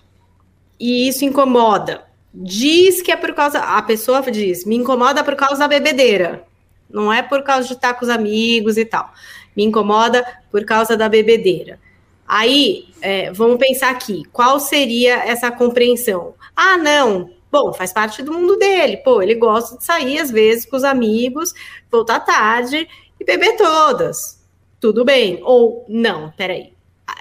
E 0.78 1.08
isso 1.08 1.24
incomoda. 1.24 2.04
Diz 2.34 3.00
que 3.00 3.10
é 3.10 3.16
por 3.16 3.34
causa. 3.34 3.58
A 3.60 3.80
pessoa 3.82 4.22
diz, 4.30 4.64
me 4.64 4.76
incomoda 4.76 5.24
por 5.24 5.34
causa 5.34 5.56
da 5.56 5.68
bebedeira. 5.68 6.44
Não 6.90 7.12
é 7.12 7.22
por 7.22 7.42
causa 7.42 7.66
de 7.66 7.74
estar 7.74 7.94
com 7.94 8.04
os 8.04 8.10
amigos 8.10 8.76
e 8.76 8.84
tal. 8.84 9.12
Me 9.56 9.64
incomoda 9.64 10.24
por 10.50 10.64
causa 10.64 10.96
da 10.96 11.08
bebedeira. 11.08 11.78
Aí, 12.26 12.88
é, 13.00 13.32
vamos 13.32 13.58
pensar 13.58 13.90
aqui, 13.90 14.22
qual 14.32 14.58
seria 14.60 15.16
essa 15.24 15.50
compreensão? 15.50 16.34
Ah, 16.56 16.78
não, 16.78 17.30
bom, 17.50 17.72
faz 17.72 17.92
parte 17.92 18.22
do 18.22 18.32
mundo 18.32 18.56
dele, 18.56 18.98
pô, 18.98 19.20
ele 19.20 19.34
gosta 19.34 19.76
de 19.76 19.84
sair 19.84 20.18
às 20.18 20.30
vezes 20.30 20.64
com 20.64 20.76
os 20.76 20.84
amigos, 20.84 21.52
voltar 21.90 22.20
tarde 22.20 22.88
e 23.20 23.24
beber 23.24 23.56
todas. 23.56 24.42
Tudo 24.80 25.04
bem. 25.04 25.40
Ou 25.44 25.84
não, 25.88 26.32
peraí, 26.32 26.72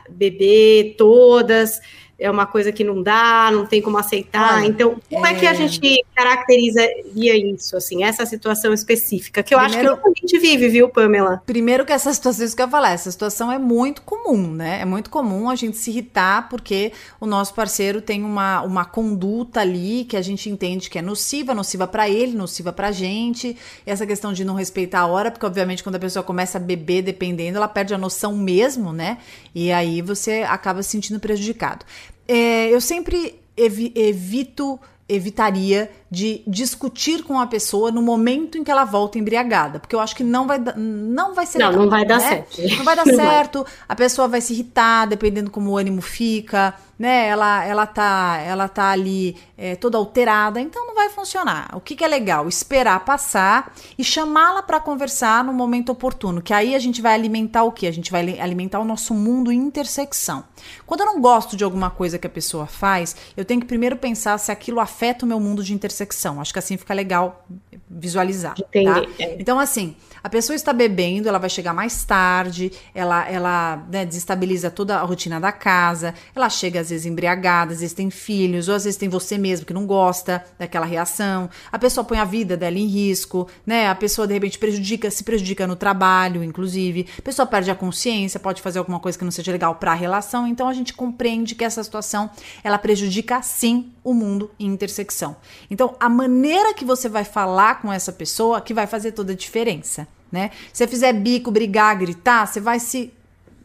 beber 0.09 0.95
todas 0.97 1.79
é 2.21 2.29
uma 2.29 2.45
coisa 2.45 2.71
que 2.71 2.83
não 2.83 3.01
dá, 3.01 3.49
não 3.51 3.65
tem 3.65 3.81
como 3.81 3.97
aceitar. 3.97 4.57
Olha, 4.57 4.67
então, 4.67 4.95
como 5.09 5.25
é... 5.25 5.31
é... 5.31 5.33
que 5.33 5.47
a 5.47 5.55
gente 5.55 6.05
caracterizaria 6.15 7.51
isso, 7.51 7.75
assim, 7.75 8.03
essa 8.03 8.27
situação 8.27 8.71
específica? 8.71 9.41
Que 9.41 9.55
eu 9.55 9.59
Primeiro, 9.59 9.93
acho 9.93 10.01
que 10.03 10.07
a 10.07 10.13
gente 10.21 10.39
vive, 10.39 10.69
viu, 10.69 10.87
Pamela? 10.87 11.41
Primeiro 11.47 11.83
que 11.83 11.91
essa 11.91 12.13
situação, 12.13 12.45
isso 12.45 12.55
que 12.55 12.61
eu 12.61 12.67
ia 12.67 12.71
falar, 12.71 12.91
essa 12.91 13.09
situação 13.09 13.51
é 13.51 13.57
muito 13.57 14.03
comum, 14.03 14.51
né? 14.51 14.81
É 14.81 14.85
muito 14.85 15.09
comum 15.09 15.49
a 15.49 15.55
gente 15.55 15.77
se 15.77 15.89
irritar 15.89 16.47
porque 16.47 16.91
o 17.19 17.25
nosso 17.25 17.55
parceiro 17.55 18.01
tem 18.01 18.23
uma, 18.23 18.61
uma 18.61 18.85
conduta 18.85 19.61
ali 19.61 20.05
que 20.05 20.15
a 20.15 20.21
gente 20.21 20.47
entende 20.47 20.91
que 20.91 20.99
é 20.99 21.01
nociva, 21.01 21.55
nociva 21.55 21.87
para 21.87 22.07
ele, 22.07 22.37
nociva 22.37 22.71
pra 22.71 22.91
gente. 22.91 23.57
E 23.83 23.89
essa 23.89 24.05
questão 24.05 24.31
de 24.31 24.45
não 24.45 24.53
respeitar 24.53 24.99
a 24.99 25.07
hora, 25.07 25.31
porque 25.31 25.45
obviamente 25.45 25.81
quando 25.81 25.95
a 25.95 25.99
pessoa 25.99 26.21
começa 26.21 26.59
a 26.59 26.61
beber 26.61 27.01
dependendo, 27.01 27.57
ela 27.57 27.67
perde 27.67 27.95
a 27.95 27.97
noção 27.97 28.37
mesmo, 28.37 28.93
né? 28.93 29.17
E 29.55 29.71
aí 29.71 30.03
você 30.03 30.45
acaba 30.47 30.83
se 30.83 30.91
sentindo 30.91 31.19
prejudicado. 31.19 31.83
É, 32.27 32.69
eu 32.69 32.79
sempre 32.79 33.39
evi 33.55 33.91
evito, 33.95 34.79
evitaria 35.07 35.89
de 36.11 36.43
discutir 36.45 37.23
com 37.23 37.39
a 37.39 37.47
pessoa 37.47 37.89
no 37.89 38.01
momento 38.01 38.57
em 38.57 38.65
que 38.65 38.69
ela 38.69 38.83
volta 38.83 39.17
embriagada, 39.17 39.79
porque 39.79 39.95
eu 39.95 39.99
acho 40.01 40.13
que 40.13 40.25
não 40.25 40.45
vai 40.45 40.59
não 40.75 41.33
vai 41.33 41.45
ser 41.45 41.59
Não, 41.59 41.69
legal, 41.69 41.83
não 41.83 41.89
vai 41.89 42.05
dar 42.05 42.19
né? 42.19 42.27
certo. 42.27 42.77
Não 42.77 42.83
vai 42.83 42.95
dar 42.97 43.05
não 43.07 43.15
certo. 43.15 43.63
Vai. 43.63 43.73
A 43.87 43.95
pessoa 43.95 44.27
vai 44.27 44.41
se 44.41 44.51
irritar 44.51 45.05
dependendo 45.07 45.49
como 45.49 45.71
o 45.71 45.77
ânimo 45.77 46.01
fica, 46.01 46.73
né? 46.99 47.27
Ela 47.27 47.63
ela 47.63 47.87
tá 47.87 48.41
ela 48.45 48.67
tá 48.67 48.89
ali 48.89 49.37
é, 49.57 49.77
toda 49.77 49.97
alterada, 49.97 50.59
então 50.59 50.85
não 50.85 50.95
vai 50.95 51.09
funcionar. 51.09 51.69
O 51.73 51.79
que, 51.79 51.95
que 51.95 52.03
é 52.03 52.07
legal? 52.09 52.45
Esperar 52.49 53.05
passar 53.05 53.73
e 53.97 54.03
chamá-la 54.03 54.61
para 54.61 54.81
conversar 54.81 55.45
no 55.45 55.53
momento 55.53 55.93
oportuno, 55.93 56.41
que 56.41 56.53
aí 56.53 56.75
a 56.75 56.79
gente 56.79 57.01
vai 57.01 57.13
alimentar 57.13 57.63
o 57.63 57.71
que? 57.71 57.87
A 57.87 57.91
gente 57.91 58.11
vai 58.11 58.37
alimentar 58.37 58.81
o 58.81 58.85
nosso 58.85 59.13
mundo 59.13 59.49
intersecção. 59.49 60.43
Quando 60.85 61.01
eu 61.01 61.05
não 61.05 61.21
gosto 61.21 61.55
de 61.55 61.63
alguma 61.63 61.89
coisa 61.89 62.19
que 62.19 62.27
a 62.27 62.29
pessoa 62.29 62.67
faz, 62.67 63.15
eu 63.37 63.45
tenho 63.45 63.61
que 63.61 63.65
primeiro 63.65 63.95
pensar 63.95 64.37
se 64.37 64.51
aquilo 64.51 64.79
afeta 64.81 65.25
o 65.25 65.27
meu 65.27 65.39
mundo 65.39 65.63
de 65.63 65.73
intersecção 65.73 66.00
intersecção. 66.01 66.41
Acho 66.41 66.51
que 66.51 66.59
assim 66.59 66.77
fica 66.77 66.93
legal 66.93 67.45
visualizar. 67.89 68.55
Tá? 68.55 68.63
Entendi. 68.67 68.85
Tá? 69.17 69.25
Então, 69.39 69.59
assim, 69.59 69.95
a 70.23 70.29
pessoa 70.29 70.55
está 70.55 70.71
bebendo, 70.71 71.27
ela 71.27 71.39
vai 71.39 71.49
chegar 71.49 71.73
mais 71.73 72.03
tarde, 72.03 72.71
ela, 72.93 73.27
ela 73.27 73.87
né, 73.91 74.05
desestabiliza 74.05 74.69
toda 74.69 74.97
a 74.97 75.03
rotina 75.03 75.39
da 75.39 75.51
casa, 75.51 76.13
ela 76.35 76.49
chega 76.49 76.79
às 76.79 76.89
vezes 76.89 77.05
embriagada, 77.05 77.73
às 77.73 77.79
vezes 77.79 77.93
tem 77.93 78.09
filhos, 78.09 78.67
ou 78.67 78.75
às 78.75 78.83
vezes 78.83 78.97
tem 78.97 79.09
você 79.09 79.37
mesmo 79.37 79.65
que 79.65 79.73
não 79.73 79.85
gosta 79.85 80.43
daquela 80.59 80.85
reação. 80.85 81.49
A 81.71 81.79
pessoa 81.79 82.03
põe 82.03 82.19
a 82.19 82.25
vida 82.25 82.55
dela 82.55 82.77
em 82.77 82.85
risco, 82.85 83.47
né? 83.65 83.89
A 83.89 83.95
pessoa 83.95 84.27
de 84.27 84.33
repente 84.33 84.59
prejudica, 84.59 85.09
se 85.09 85.23
prejudica 85.23 85.65
no 85.65 85.75
trabalho, 85.75 86.43
inclusive. 86.43 87.07
A 87.17 87.21
pessoa 87.21 87.45
perde 87.45 87.71
a 87.71 87.75
consciência, 87.75 88.39
pode 88.39 88.61
fazer 88.61 88.79
alguma 88.79 88.99
coisa 88.99 89.17
que 89.17 89.23
não 89.23 89.31
seja 89.31 89.51
legal 89.51 89.75
para 89.75 89.91
a 89.91 89.95
relação. 89.95 90.47
Então 90.47 90.67
a 90.67 90.73
gente 90.73 90.93
compreende 90.93 91.55
que 91.55 91.63
essa 91.63 91.83
situação 91.83 92.29
ela 92.63 92.77
prejudica 92.77 93.41
sim 93.41 93.91
o 94.03 94.13
mundo 94.13 94.51
em 94.59 94.67
intersecção. 94.67 95.35
Então 95.69 95.95
a 95.99 96.09
maneira 96.09 96.73
que 96.73 96.85
você 96.85 97.09
vai 97.09 97.23
falar 97.23 97.60
com 97.81 97.91
essa 97.91 98.11
pessoa 98.11 98.61
que 98.61 98.73
vai 98.73 98.87
fazer 98.87 99.11
toda 99.11 99.33
a 99.33 99.35
diferença 99.35 100.07
né? 100.31 100.51
Se 100.71 100.77
você 100.79 100.87
fizer 100.87 101.13
bico, 101.13 101.51
brigar, 101.51 101.97
gritar, 101.97 102.47
você 102.47 102.59
vai 102.59 102.79
se 102.79 103.13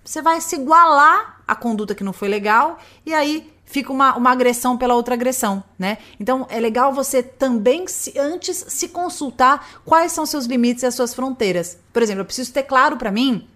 você 0.04 0.22
vai 0.22 0.40
se 0.40 0.56
igualar 0.56 1.42
à 1.46 1.54
conduta 1.54 1.94
que 1.94 2.04
não 2.04 2.12
foi 2.12 2.28
legal 2.28 2.78
e 3.04 3.12
aí 3.12 3.52
fica 3.64 3.92
uma, 3.92 4.16
uma 4.16 4.30
agressão 4.30 4.76
pela 4.76 4.94
outra 4.94 5.14
agressão, 5.14 5.62
né? 5.78 5.98
Então 6.18 6.46
é 6.48 6.60
legal 6.60 6.92
você 6.92 7.22
também 7.22 7.86
se, 7.88 8.16
antes 8.16 8.64
se 8.68 8.88
consultar 8.88 9.80
quais 9.84 10.12
são 10.12 10.24
seus 10.24 10.46
limites 10.46 10.82
e 10.82 10.86
as 10.86 10.94
suas 10.94 11.14
fronteiras. 11.14 11.78
Por 11.92 12.02
exemplo, 12.02 12.20
eu 12.20 12.24
preciso 12.26 12.52
ter 12.52 12.64
claro 12.64 12.96
para 12.96 13.10
mim 13.10 13.48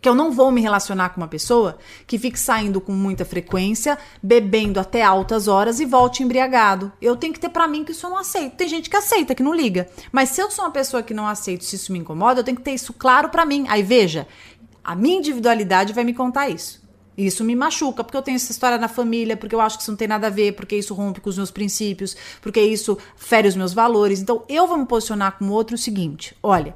que 0.00 0.08
eu 0.08 0.14
não 0.14 0.32
vou 0.32 0.50
me 0.50 0.60
relacionar 0.60 1.10
com 1.10 1.20
uma 1.20 1.28
pessoa 1.28 1.78
que 2.06 2.18
fique 2.18 2.38
saindo 2.38 2.80
com 2.80 2.92
muita 2.92 3.24
frequência, 3.24 3.98
bebendo 4.22 4.80
até 4.80 5.02
altas 5.02 5.46
horas 5.46 5.78
e 5.78 5.84
volte 5.84 6.22
embriagado. 6.22 6.92
Eu 7.00 7.16
tenho 7.16 7.32
que 7.32 7.40
ter 7.40 7.50
para 7.50 7.68
mim 7.68 7.84
que 7.84 7.92
isso 7.92 8.06
eu 8.06 8.10
não 8.10 8.18
aceito. 8.18 8.56
Tem 8.56 8.68
gente 8.68 8.88
que 8.88 8.96
aceita, 8.96 9.34
que 9.34 9.42
não 9.42 9.54
liga. 9.54 9.88
Mas 10.10 10.30
se 10.30 10.40
eu 10.40 10.50
sou 10.50 10.64
uma 10.64 10.70
pessoa 10.70 11.02
que 11.02 11.14
não 11.14 11.26
aceito, 11.26 11.64
se 11.64 11.76
isso 11.76 11.92
me 11.92 11.98
incomoda, 11.98 12.40
eu 12.40 12.44
tenho 12.44 12.56
que 12.56 12.62
ter 12.62 12.72
isso 12.72 12.92
claro 12.92 13.28
para 13.28 13.44
mim. 13.44 13.66
Aí 13.68 13.82
veja, 13.82 14.26
a 14.82 14.94
minha 14.94 15.18
individualidade 15.18 15.92
vai 15.92 16.04
me 16.04 16.14
contar 16.14 16.48
isso. 16.48 16.80
Isso 17.16 17.44
me 17.44 17.54
machuca, 17.54 18.02
porque 18.02 18.16
eu 18.16 18.22
tenho 18.22 18.36
essa 18.36 18.50
história 18.50 18.78
na 18.78 18.88
família, 18.88 19.36
porque 19.36 19.54
eu 19.54 19.60
acho 19.60 19.76
que 19.76 19.82
isso 19.82 19.90
não 19.90 19.98
tem 19.98 20.08
nada 20.08 20.28
a 20.28 20.30
ver, 20.30 20.52
porque 20.52 20.76
isso 20.76 20.94
rompe 20.94 21.20
com 21.20 21.28
os 21.28 21.36
meus 21.36 21.50
princípios, 21.50 22.16
porque 22.40 22.60
isso 22.60 22.96
fere 23.14 23.46
os 23.46 23.54
meus 23.54 23.74
valores. 23.74 24.20
Então 24.20 24.42
eu 24.48 24.66
vou 24.66 24.78
me 24.78 24.86
posicionar 24.86 25.36
com 25.36 25.44
o 25.44 25.52
outro 25.52 25.74
o 25.74 25.78
seguinte: 25.78 26.34
olha, 26.42 26.74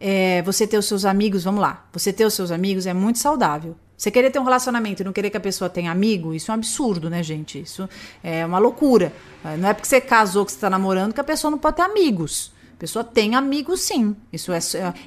é, 0.00 0.40
você 0.42 0.66
ter 0.66 0.78
os 0.78 0.86
seus 0.86 1.04
amigos, 1.04 1.44
vamos 1.44 1.60
lá, 1.60 1.86
você 1.92 2.12
ter 2.12 2.24
os 2.24 2.32
seus 2.32 2.50
amigos 2.50 2.86
é 2.86 2.94
muito 2.94 3.18
saudável. 3.18 3.76
Você 3.96 4.10
querer 4.10 4.30
ter 4.30 4.38
um 4.38 4.44
relacionamento 4.44 5.02
e 5.02 5.04
não 5.04 5.12
querer 5.12 5.28
que 5.28 5.36
a 5.36 5.40
pessoa 5.40 5.68
tenha 5.68 5.92
amigo, 5.92 6.32
isso 6.32 6.50
é 6.50 6.54
um 6.54 6.56
absurdo, 6.56 7.10
né, 7.10 7.22
gente? 7.22 7.60
Isso 7.60 7.86
é 8.24 8.46
uma 8.46 8.58
loucura. 8.58 9.12
Não 9.58 9.68
é 9.68 9.74
porque 9.74 9.86
você 9.86 10.00
casou, 10.00 10.46
que 10.46 10.52
você 10.52 10.56
está 10.56 10.70
namorando, 10.70 11.12
que 11.12 11.20
a 11.20 11.24
pessoa 11.24 11.50
não 11.50 11.58
pode 11.58 11.76
ter 11.76 11.82
amigos. 11.82 12.50
A 12.72 12.80
pessoa 12.80 13.04
tem 13.04 13.34
amigos, 13.34 13.82
sim. 13.82 14.16
Isso 14.32 14.52
é, 14.52 14.58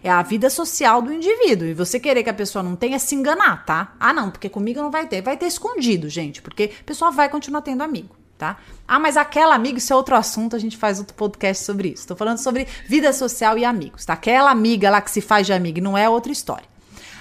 é 0.04 0.12
a 0.12 0.22
vida 0.22 0.48
social 0.48 1.02
do 1.02 1.12
indivíduo. 1.12 1.68
E 1.68 1.74
você 1.74 2.00
querer 2.00 2.22
que 2.22 2.30
a 2.30 2.36
pessoa 2.36 2.62
não 2.62 2.76
tenha, 2.76 2.98
é 2.98 3.00
se 3.00 3.16
enganar, 3.16 3.66
tá? 3.66 3.96
Ah, 4.00 4.14
não, 4.14 4.30
porque 4.30 4.48
comigo 4.48 4.80
não 4.80 4.92
vai 4.92 5.08
ter. 5.08 5.24
Vai 5.24 5.38
ter 5.38 5.48
escondido, 5.48 6.08
gente, 6.08 6.40
porque 6.40 6.70
a 6.80 6.84
pessoa 6.84 7.10
vai 7.10 7.30
continuar 7.30 7.64
tendo 7.64 7.82
amigo 7.82 8.16
tá? 8.38 8.58
Ah, 8.88 9.00
mas 9.00 9.18
aquela 9.18 9.56
amiga, 9.56 9.78
isso 9.78 9.94
é 9.94 9.96
outro 9.96 10.16
assunto, 10.16 10.56
a 10.56 10.60
gente 10.60 10.78
faz 10.78 11.00
outro 11.00 11.14
podcast 11.16 11.64
sobre 11.64 11.90
isso. 11.90 12.04
Estou 12.04 12.18
falando 12.18 12.38
sobre 12.38 12.68
vida 12.88 13.12
social 13.14 13.58
e 13.58 13.66
amigos, 13.66 14.06
tá? 14.06 14.14
Aquela 14.14 14.52
amiga 14.52 14.90
lá 14.90 15.02
que 15.02 15.12
se 15.12 15.22
faz 15.22 15.46
de 15.46 15.54
amiga, 15.54 15.82
não 15.82 15.98
é 15.98 16.10
outra 16.10 16.32
história. 16.32 16.66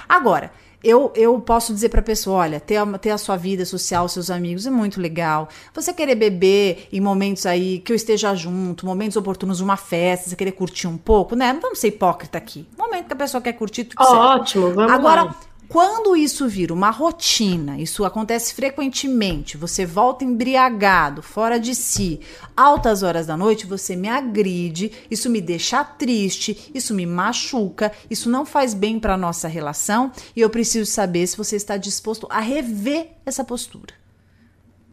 Agora, 0.08 0.50
eu, 0.82 1.12
eu 1.14 1.38
posso 1.40 1.72
dizer 1.72 1.88
para 1.88 2.00
a 2.00 2.02
pessoa: 2.02 2.38
olha, 2.38 2.58
ter 2.58 2.76
a, 2.76 2.98
ter 2.98 3.10
a 3.10 3.18
sua 3.18 3.36
vida 3.36 3.64
social, 3.64 4.08
seus 4.08 4.30
amigos 4.30 4.66
é 4.66 4.70
muito 4.70 5.00
legal. 5.00 5.48
Você 5.72 5.92
querer 5.92 6.16
beber 6.16 6.88
em 6.92 7.00
momentos 7.00 7.46
aí 7.46 7.78
que 7.78 7.92
eu 7.92 7.96
esteja 7.96 8.34
junto, 8.34 8.84
momentos 8.84 9.16
oportunos 9.16 9.60
uma 9.60 9.76
festa, 9.76 10.30
você 10.30 10.36
querer 10.36 10.52
curtir 10.52 10.88
um 10.88 10.98
pouco, 10.98 11.36
né? 11.36 11.52
Não 11.52 11.60
vamos 11.60 11.78
ser 11.78 11.88
hipócrita 11.88 12.36
aqui. 12.36 12.66
Momento 12.76 13.06
que 13.06 13.12
a 13.12 13.16
pessoa 13.16 13.40
quer 13.40 13.52
curtir, 13.52 13.84
tudo 13.84 14.02
Ótimo, 14.02 14.64
certo. 14.64 14.74
vamos 14.74 14.92
Agora, 14.92 15.22
lá. 15.24 15.36
Quando 15.72 16.14
isso 16.14 16.46
vira 16.46 16.74
uma 16.74 16.90
rotina, 16.90 17.80
isso 17.80 18.04
acontece 18.04 18.52
frequentemente, 18.52 19.56
você 19.56 19.86
volta 19.86 20.22
embriagado, 20.22 21.22
fora 21.22 21.58
de 21.58 21.74
si, 21.74 22.20
altas 22.54 23.02
horas 23.02 23.26
da 23.26 23.38
noite, 23.38 23.66
você 23.66 23.96
me 23.96 24.06
agride, 24.06 24.92
isso 25.10 25.30
me 25.30 25.40
deixa 25.40 25.82
triste, 25.82 26.70
isso 26.74 26.92
me 26.92 27.06
machuca, 27.06 27.90
isso 28.10 28.28
não 28.28 28.44
faz 28.44 28.74
bem 28.74 29.00
para 29.00 29.16
nossa 29.16 29.48
relação 29.48 30.12
e 30.36 30.42
eu 30.42 30.50
preciso 30.50 30.90
saber 30.90 31.26
se 31.26 31.38
você 31.38 31.56
está 31.56 31.78
disposto 31.78 32.26
a 32.28 32.38
rever 32.38 33.12
essa 33.24 33.42
postura. 33.42 33.94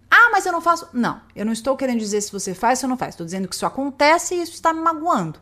Ah, 0.09 0.29
mas 0.31 0.45
eu 0.45 0.53
não 0.53 0.61
faço. 0.61 0.87
Não, 0.93 1.19
eu 1.35 1.45
não 1.45 1.51
estou 1.51 1.75
querendo 1.75 1.99
dizer 1.99 2.21
se 2.21 2.31
você 2.31 2.53
faz 2.53 2.81
ou 2.83 2.89
não 2.89 2.97
faz. 2.97 3.15
Estou 3.15 3.25
dizendo 3.25 3.49
que 3.49 3.53
isso 3.53 3.65
acontece 3.65 4.33
e 4.33 4.41
isso 4.41 4.53
está 4.53 4.73
me 4.73 4.79
magoando. 4.79 5.39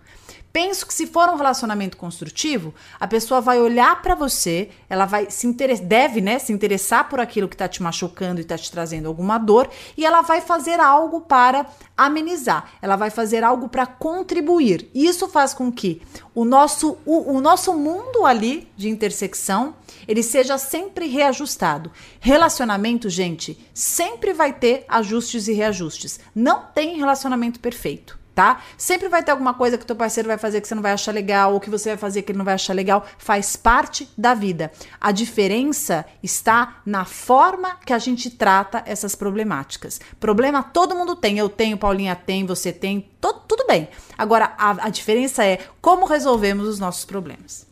Penso 0.58 0.88
que 0.88 0.94
se 0.96 1.06
for 1.06 1.30
um 1.30 1.36
relacionamento 1.36 1.98
construtivo, 1.98 2.74
a 3.00 3.06
pessoa 3.06 3.40
vai 3.40 3.60
olhar 3.62 4.02
para 4.02 4.16
você, 4.16 4.72
ela 4.90 5.06
vai 5.06 5.30
se 5.30 5.46
deve, 5.84 6.20
né, 6.20 6.40
se 6.40 6.52
interessar 6.52 7.08
por 7.08 7.20
aquilo 7.20 7.48
que 7.48 7.54
está 7.54 7.68
te 7.68 7.84
machucando 7.84 8.40
e 8.40 8.42
está 8.42 8.58
te 8.58 8.72
trazendo 8.72 9.08
alguma 9.08 9.38
dor, 9.38 9.70
e 9.96 10.04
ela 10.04 10.22
vai 10.22 10.42
fazer 10.42 10.80
algo 10.80 11.22
para 11.22 11.68
amenizar. 11.96 12.72
Ela 12.82 12.96
vai 12.96 13.12
fazer 13.12 13.44
algo 13.44 13.70
para 13.70 13.86
contribuir. 13.86 14.90
E 14.96 15.06
isso 15.06 15.28
faz 15.28 15.54
com 15.54 15.72
que 15.72 16.02
o 16.34 16.44
nosso 16.44 16.98
o, 17.06 17.36
o 17.36 17.40
nosso 17.40 17.72
mundo 17.76 18.26
ali 18.26 18.68
de 18.76 18.90
intersecção, 18.90 19.76
ele 20.08 20.24
seja 20.24 20.58
sempre 20.58 21.06
reajustado. 21.06 21.92
Relacionamento, 22.20 23.12
gente, 23.12 23.56
sempre 23.76 24.34
vai 24.34 24.54
ter 24.54 24.86
ajustes 24.90 25.48
e 25.48 25.54
reajustes. 25.54 26.20
Não 26.34 26.64
tem 26.64 26.98
relacionamento 26.98 27.60
perfeito 27.60 28.17
tá? 28.38 28.62
Sempre 28.78 29.10
vai 29.10 29.24
ter 29.24 29.32
alguma 29.32 29.56
coisa 29.56 29.80
que 29.80 29.84
o 29.84 29.88
teu 29.88 29.96
parceiro 29.96 30.30
vai 30.30 30.38
fazer 30.38 30.62
que 30.62 30.68
você 30.68 30.76
não 30.76 30.82
vai 30.84 30.92
achar 30.92 31.12
legal, 31.12 31.56
ou 31.56 31.60
que 31.60 31.72
você 31.72 31.90
vai 31.90 31.98
fazer 31.98 32.22
que 32.22 32.32
ele 32.32 32.38
não 32.38 32.46
vai 32.46 32.54
achar 32.54 32.72
legal, 32.72 33.04
faz 33.18 33.56
parte 33.56 34.08
da 34.16 34.36
vida. 34.36 34.72
A 35.02 35.12
diferença 35.12 36.06
está 36.22 36.80
na 36.86 37.04
forma 37.04 37.78
que 37.84 37.92
a 37.92 37.98
gente 37.98 38.30
trata 38.30 38.84
essas 38.86 39.16
problemáticas. 39.16 40.00
Problema 40.20 40.62
todo 40.62 40.94
mundo 40.94 41.16
tem, 41.16 41.40
eu 41.40 41.50
tenho, 41.50 41.80
Paulinha 41.80 42.16
tem, 42.16 42.46
você 42.46 42.72
tem, 42.72 43.10
todo, 43.20 43.42
tudo 43.48 43.66
bem. 43.66 43.88
Agora, 44.16 44.54
a, 44.56 44.86
a 44.86 44.90
diferença 44.90 45.44
é 45.44 45.58
como 45.82 46.06
resolvemos 46.06 46.68
os 46.68 46.80
nossos 46.80 47.06
problemas. 47.06 47.66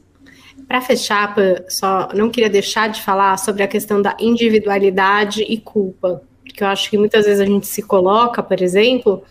Para 0.67 0.81
fechar, 0.81 1.35
só 1.69 2.09
não 2.11 2.31
queria 2.31 2.49
deixar 2.49 2.89
de 2.89 3.03
falar 3.03 3.37
sobre 3.37 3.61
a 3.61 3.67
questão 3.67 4.01
da 4.01 4.17
individualidade 4.19 5.43
e 5.43 5.59
culpa, 5.59 6.23
porque 6.43 6.63
eu 6.63 6.67
acho 6.67 6.89
que 6.89 6.97
muitas 6.97 7.25
vezes 7.25 7.39
a 7.39 7.45
gente 7.45 7.67
se 7.67 7.83
coloca, 7.83 8.41
por 8.41 8.59
exemplo, 8.59 9.23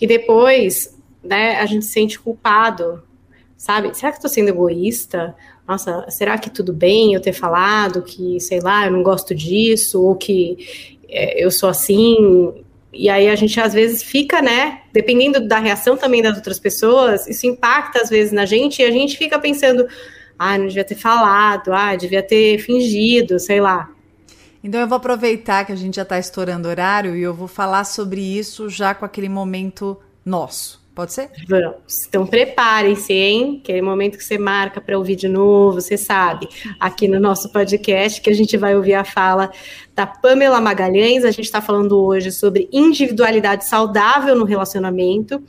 e 0.00 0.06
depois, 0.06 0.96
né, 1.22 1.56
a 1.56 1.66
gente 1.66 1.84
se 1.84 1.92
sente 1.92 2.18
culpado, 2.18 3.02
sabe? 3.56 3.96
Será 3.96 4.12
que 4.12 4.18
estou 4.18 4.30
sendo 4.30 4.48
egoísta? 4.48 5.34
Nossa, 5.66 6.06
será 6.10 6.38
que 6.38 6.50
tudo 6.50 6.72
bem 6.72 7.14
eu 7.14 7.20
ter 7.20 7.32
falado 7.32 8.02
que, 8.02 8.38
sei 8.40 8.60
lá, 8.60 8.86
eu 8.86 8.92
não 8.92 9.02
gosto 9.02 9.34
disso, 9.34 10.02
ou 10.02 10.14
que 10.14 10.56
é, 11.08 11.42
eu 11.42 11.50
sou 11.50 11.68
assim? 11.68 12.54
E 12.92 13.08
aí 13.08 13.28
a 13.28 13.34
gente 13.34 13.60
às 13.60 13.74
vezes 13.74 14.02
fica, 14.02 14.40
né? 14.40 14.82
Dependendo 14.92 15.40
da 15.46 15.58
reação 15.58 15.96
também 15.96 16.22
das 16.22 16.36
outras 16.36 16.58
pessoas, 16.58 17.26
isso 17.26 17.46
impacta 17.46 18.00
às 18.00 18.08
vezes 18.08 18.32
na 18.32 18.46
gente 18.46 18.80
e 18.80 18.84
a 18.84 18.90
gente 18.90 19.16
fica 19.18 19.38
pensando, 19.38 19.86
ah, 20.38 20.56
não 20.56 20.66
devia 20.66 20.84
ter 20.84 20.94
falado, 20.94 21.72
ah, 21.72 21.96
devia 21.96 22.22
ter 22.22 22.58
fingido, 22.58 23.38
sei 23.38 23.60
lá. 23.60 23.90
Então 24.66 24.80
eu 24.80 24.88
vou 24.88 24.96
aproveitar 24.96 25.64
que 25.64 25.70
a 25.70 25.76
gente 25.76 25.94
já 25.94 26.02
está 26.02 26.18
estourando 26.18 26.66
horário 26.66 27.14
e 27.14 27.22
eu 27.22 27.32
vou 27.32 27.46
falar 27.46 27.84
sobre 27.84 28.20
isso 28.20 28.68
já 28.68 28.96
com 28.96 29.04
aquele 29.04 29.28
momento 29.28 29.96
nosso. 30.24 30.84
Pode 30.92 31.12
ser? 31.12 31.30
Vamos. 31.46 32.04
Então 32.08 32.26
preparem-se, 32.26 33.12
hein? 33.12 33.60
Aquele 33.62 33.80
momento 33.80 34.18
que 34.18 34.24
você 34.24 34.36
marca 34.36 34.80
para 34.80 34.98
ouvir 34.98 35.14
de 35.14 35.28
novo, 35.28 35.80
você 35.80 35.96
sabe, 35.96 36.48
aqui 36.80 37.06
no 37.06 37.20
nosso 37.20 37.52
podcast, 37.52 38.20
que 38.20 38.28
a 38.28 38.34
gente 38.34 38.56
vai 38.56 38.74
ouvir 38.74 38.94
a 38.94 39.04
fala 39.04 39.52
da 39.94 40.04
Pamela 40.04 40.60
Magalhães. 40.60 41.24
A 41.24 41.30
gente 41.30 41.44
está 41.44 41.60
falando 41.60 41.96
hoje 42.02 42.32
sobre 42.32 42.68
individualidade 42.72 43.66
saudável 43.66 44.34
no 44.34 44.44
relacionamento. 44.44 45.40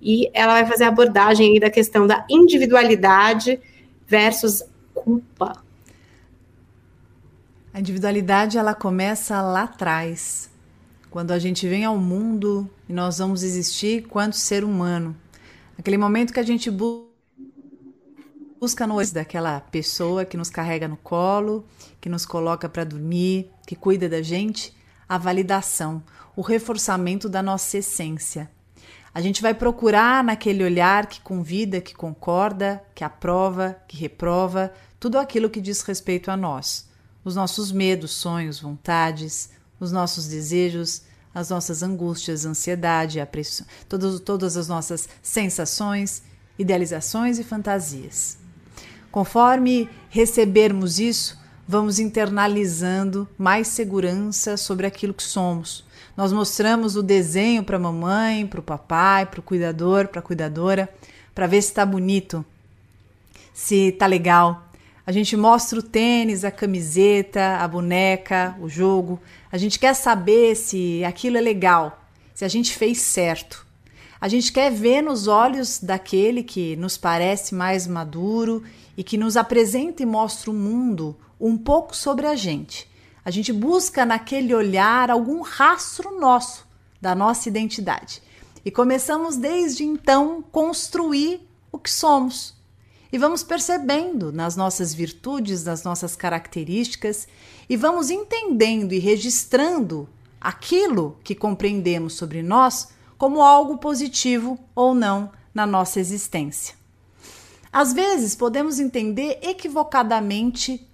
E 0.00 0.30
ela 0.32 0.54
vai 0.54 0.64
fazer 0.64 0.84
a 0.84 0.88
abordagem 0.88 1.52
aí 1.52 1.60
da 1.60 1.68
questão 1.68 2.06
da 2.06 2.24
individualidade 2.30 3.60
versus 4.06 4.64
culpa. 4.94 5.62
A 7.74 7.80
individualidade 7.80 8.56
ela 8.56 8.72
começa 8.72 9.42
lá 9.42 9.64
atrás, 9.64 10.48
quando 11.10 11.32
a 11.32 11.40
gente 11.40 11.66
vem 11.68 11.84
ao 11.84 11.98
mundo 11.98 12.70
e 12.88 12.92
nós 12.92 13.18
vamos 13.18 13.42
existir 13.42 14.06
quanto 14.06 14.36
ser 14.36 14.62
humano. 14.62 15.16
Aquele 15.76 15.98
momento 15.98 16.32
que 16.32 16.38
a 16.38 16.44
gente 16.44 16.70
bu 16.70 17.10
busca 18.60 18.86
nós 18.86 19.10
daquela 19.10 19.60
pessoa 19.60 20.24
que 20.24 20.36
nos 20.36 20.50
carrega 20.50 20.86
no 20.86 20.96
colo, 20.96 21.66
que 22.00 22.08
nos 22.08 22.24
coloca 22.24 22.68
para 22.68 22.84
dormir, 22.84 23.50
que 23.66 23.74
cuida 23.74 24.08
da 24.08 24.22
gente, 24.22 24.72
a 25.08 25.18
validação, 25.18 26.00
o 26.36 26.42
reforçamento 26.42 27.28
da 27.28 27.42
nossa 27.42 27.78
essência. 27.78 28.48
A 29.12 29.20
gente 29.20 29.42
vai 29.42 29.52
procurar 29.52 30.22
naquele 30.22 30.62
olhar 30.62 31.06
que 31.06 31.20
convida, 31.20 31.80
que 31.80 31.92
concorda, 31.92 32.80
que 32.94 33.02
aprova, 33.02 33.76
que 33.88 33.96
reprova, 33.96 34.72
tudo 35.00 35.18
aquilo 35.18 35.50
que 35.50 35.60
diz 35.60 35.82
respeito 35.82 36.30
a 36.30 36.36
nós 36.36 36.93
os 37.24 37.34
nossos 37.34 37.72
medos, 37.72 38.10
sonhos, 38.10 38.60
vontades, 38.60 39.50
os 39.80 39.90
nossos 39.90 40.26
desejos, 40.28 41.02
as 41.34 41.50
nossas 41.50 41.82
angústias, 41.82 42.44
ansiedade, 42.44 43.18
todas 44.24 44.56
as 44.56 44.68
nossas 44.68 45.08
sensações, 45.22 46.22
idealizações 46.58 47.38
e 47.38 47.44
fantasias. 47.44 48.38
Conforme 49.10 49.88
recebermos 50.10 50.98
isso, 50.98 51.38
vamos 51.66 51.98
internalizando 51.98 53.28
mais 53.38 53.68
segurança 53.68 54.56
sobre 54.56 54.86
aquilo 54.86 55.14
que 55.14 55.22
somos. 55.22 55.84
Nós 56.16 56.32
mostramos 56.32 56.94
o 56.94 57.02
desenho 57.02 57.64
para 57.64 57.76
a 57.76 57.80
mamãe, 57.80 58.46
para 58.46 58.60
o 58.60 58.62
papai, 58.62 59.26
para 59.26 59.40
o 59.40 59.42
cuidador, 59.42 60.08
para 60.08 60.20
a 60.20 60.22
cuidadora, 60.22 60.88
para 61.34 61.48
ver 61.48 61.62
se 61.62 61.68
está 61.68 61.84
bonito, 61.84 62.44
se 63.52 63.88
está 63.88 64.06
legal, 64.06 64.63
a 65.06 65.12
gente 65.12 65.36
mostra 65.36 65.78
o 65.78 65.82
tênis, 65.82 66.44
a 66.44 66.50
camiseta, 66.50 67.58
a 67.58 67.68
boneca, 67.68 68.56
o 68.58 68.68
jogo. 68.68 69.20
A 69.52 69.58
gente 69.58 69.78
quer 69.78 69.94
saber 69.94 70.56
se 70.56 71.04
aquilo 71.04 71.36
é 71.36 71.42
legal, 71.42 72.02
se 72.34 72.44
a 72.44 72.48
gente 72.48 72.72
fez 72.72 73.02
certo. 73.02 73.66
A 74.18 74.28
gente 74.28 74.50
quer 74.50 74.72
ver 74.72 75.02
nos 75.02 75.26
olhos 75.28 75.78
daquele 75.78 76.42
que 76.42 76.74
nos 76.76 76.96
parece 76.96 77.54
mais 77.54 77.86
maduro 77.86 78.62
e 78.96 79.04
que 79.04 79.18
nos 79.18 79.36
apresenta 79.36 80.02
e 80.02 80.06
mostra 80.06 80.50
o 80.50 80.54
mundo 80.54 81.14
um 81.38 81.58
pouco 81.58 81.94
sobre 81.94 82.26
a 82.26 82.34
gente. 82.34 82.88
A 83.22 83.30
gente 83.30 83.52
busca 83.52 84.06
naquele 84.06 84.54
olhar 84.54 85.10
algum 85.10 85.42
rastro 85.42 86.18
nosso, 86.18 86.66
da 86.98 87.14
nossa 87.14 87.48
identidade. 87.48 88.22
E 88.64 88.70
começamos 88.70 89.36
desde 89.36 89.84
então 89.84 90.42
construir 90.50 91.46
o 91.70 91.78
que 91.78 91.90
somos. 91.90 92.53
E 93.14 93.18
vamos 93.18 93.44
percebendo 93.44 94.32
nas 94.32 94.56
nossas 94.56 94.92
virtudes, 94.92 95.62
nas 95.62 95.84
nossas 95.84 96.16
características 96.16 97.28
e 97.68 97.76
vamos 97.76 98.10
entendendo 98.10 98.92
e 98.92 98.98
registrando 98.98 100.08
aquilo 100.40 101.16
que 101.22 101.32
compreendemos 101.32 102.14
sobre 102.14 102.42
nós 102.42 102.88
como 103.16 103.40
algo 103.40 103.78
positivo 103.78 104.58
ou 104.74 104.96
não 104.96 105.30
na 105.54 105.64
nossa 105.64 106.00
existência. 106.00 106.74
Às 107.72 107.92
vezes 107.92 108.34
podemos 108.34 108.80
entender 108.80 109.38
equivocadamente 109.42 110.84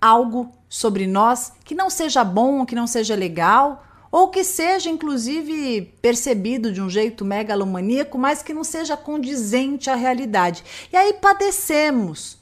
algo 0.00 0.52
sobre 0.68 1.04
nós 1.04 1.52
que 1.64 1.74
não 1.74 1.90
seja 1.90 2.22
bom, 2.22 2.64
que 2.64 2.76
não 2.76 2.86
seja 2.86 3.16
legal, 3.16 3.84
ou 4.16 4.28
que 4.28 4.42
seja 4.42 4.88
inclusive 4.88 5.92
percebido 6.00 6.72
de 6.72 6.80
um 6.80 6.88
jeito 6.88 7.22
megalomaníaco, 7.22 8.16
mas 8.16 8.42
que 8.42 8.54
não 8.54 8.64
seja 8.64 8.96
condizente 8.96 9.90
à 9.90 9.94
realidade. 9.94 10.64
E 10.90 10.96
aí 10.96 11.12
padecemos 11.12 12.38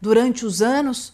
durante 0.00 0.46
os 0.46 0.62
anos 0.62 1.12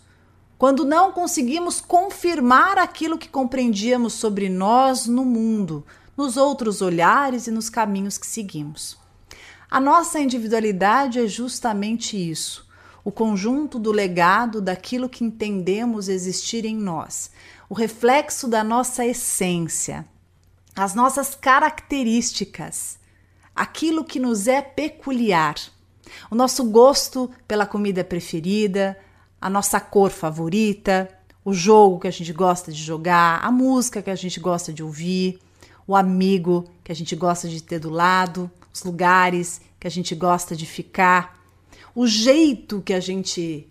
quando 0.59 0.85
não 0.85 1.13
conseguimos 1.13 1.81
confirmar 1.81 2.77
aquilo 2.77 3.17
que 3.17 3.27
compreendíamos 3.27 4.13
sobre 4.13 4.51
nós 4.51 5.07
no 5.07 5.25
mundo, 5.25 5.83
nos 6.15 6.37
outros 6.37 6.83
olhares 6.83 7.47
e 7.47 7.51
nos 7.51 7.71
caminhos 7.71 8.19
que 8.19 8.27
seguimos. 8.27 8.99
A 9.71 9.81
nossa 9.81 10.21
individualidade 10.21 11.21
é 11.21 11.27
justamente 11.27 12.19
isso, 12.19 12.69
o 13.03 13.11
conjunto 13.11 13.79
do 13.79 13.93
legado 13.93 14.61
daquilo 14.61 15.09
que 15.09 15.25
entendemos 15.25 16.07
existir 16.07 16.67
em 16.67 16.77
nós, 16.77 17.31
o 17.69 17.75
reflexo 17.75 18.49
da 18.49 18.63
nossa 18.63 19.05
essência, 19.05 20.07
as 20.75 20.95
nossas 20.95 21.35
características, 21.35 22.99
aquilo 23.55 24.05
que 24.05 24.21
nos 24.21 24.47
é 24.47 24.61
peculiar, 24.61 25.57
o 26.31 26.35
nosso 26.35 26.65
gosto 26.65 27.31
pela 27.49 27.67
comida 27.67 28.05
preferida, 28.05 28.97
a 29.41 29.51
nossa 29.51 29.81
cor 29.81 30.11
favorita, 30.11 31.09
o 31.45 31.53
jogo 31.53 32.01
que 32.01 32.09
a 32.09 32.13
gente 32.13 32.33
gosta 32.33 32.71
de 32.73 32.83
jogar, 32.83 33.41
a 33.43 33.51
música 33.51 34.03
que 34.03 34.11
a 34.11 34.15
gente 34.15 34.39
gosta 34.39 34.73
de 34.73 34.83
ouvir, 34.83 35.39
o 35.87 35.95
amigo 35.95 36.69
que 36.83 36.93
a 36.93 36.95
gente 36.95 37.15
gosta 37.15 37.49
de 37.49 37.63
ter 37.63 37.79
do 37.79 37.91
lado, 37.91 38.51
os 38.73 38.83
lugares 38.83 39.61
que 39.79 39.87
a 39.87 39.91
gente 39.91 40.15
gosta 40.15 40.55
de 40.57 40.67
ficar, 40.67 41.41
o 41.95 42.07
jeito 42.07 42.83
que 42.83 42.93
a 42.93 43.01
gente 43.01 43.69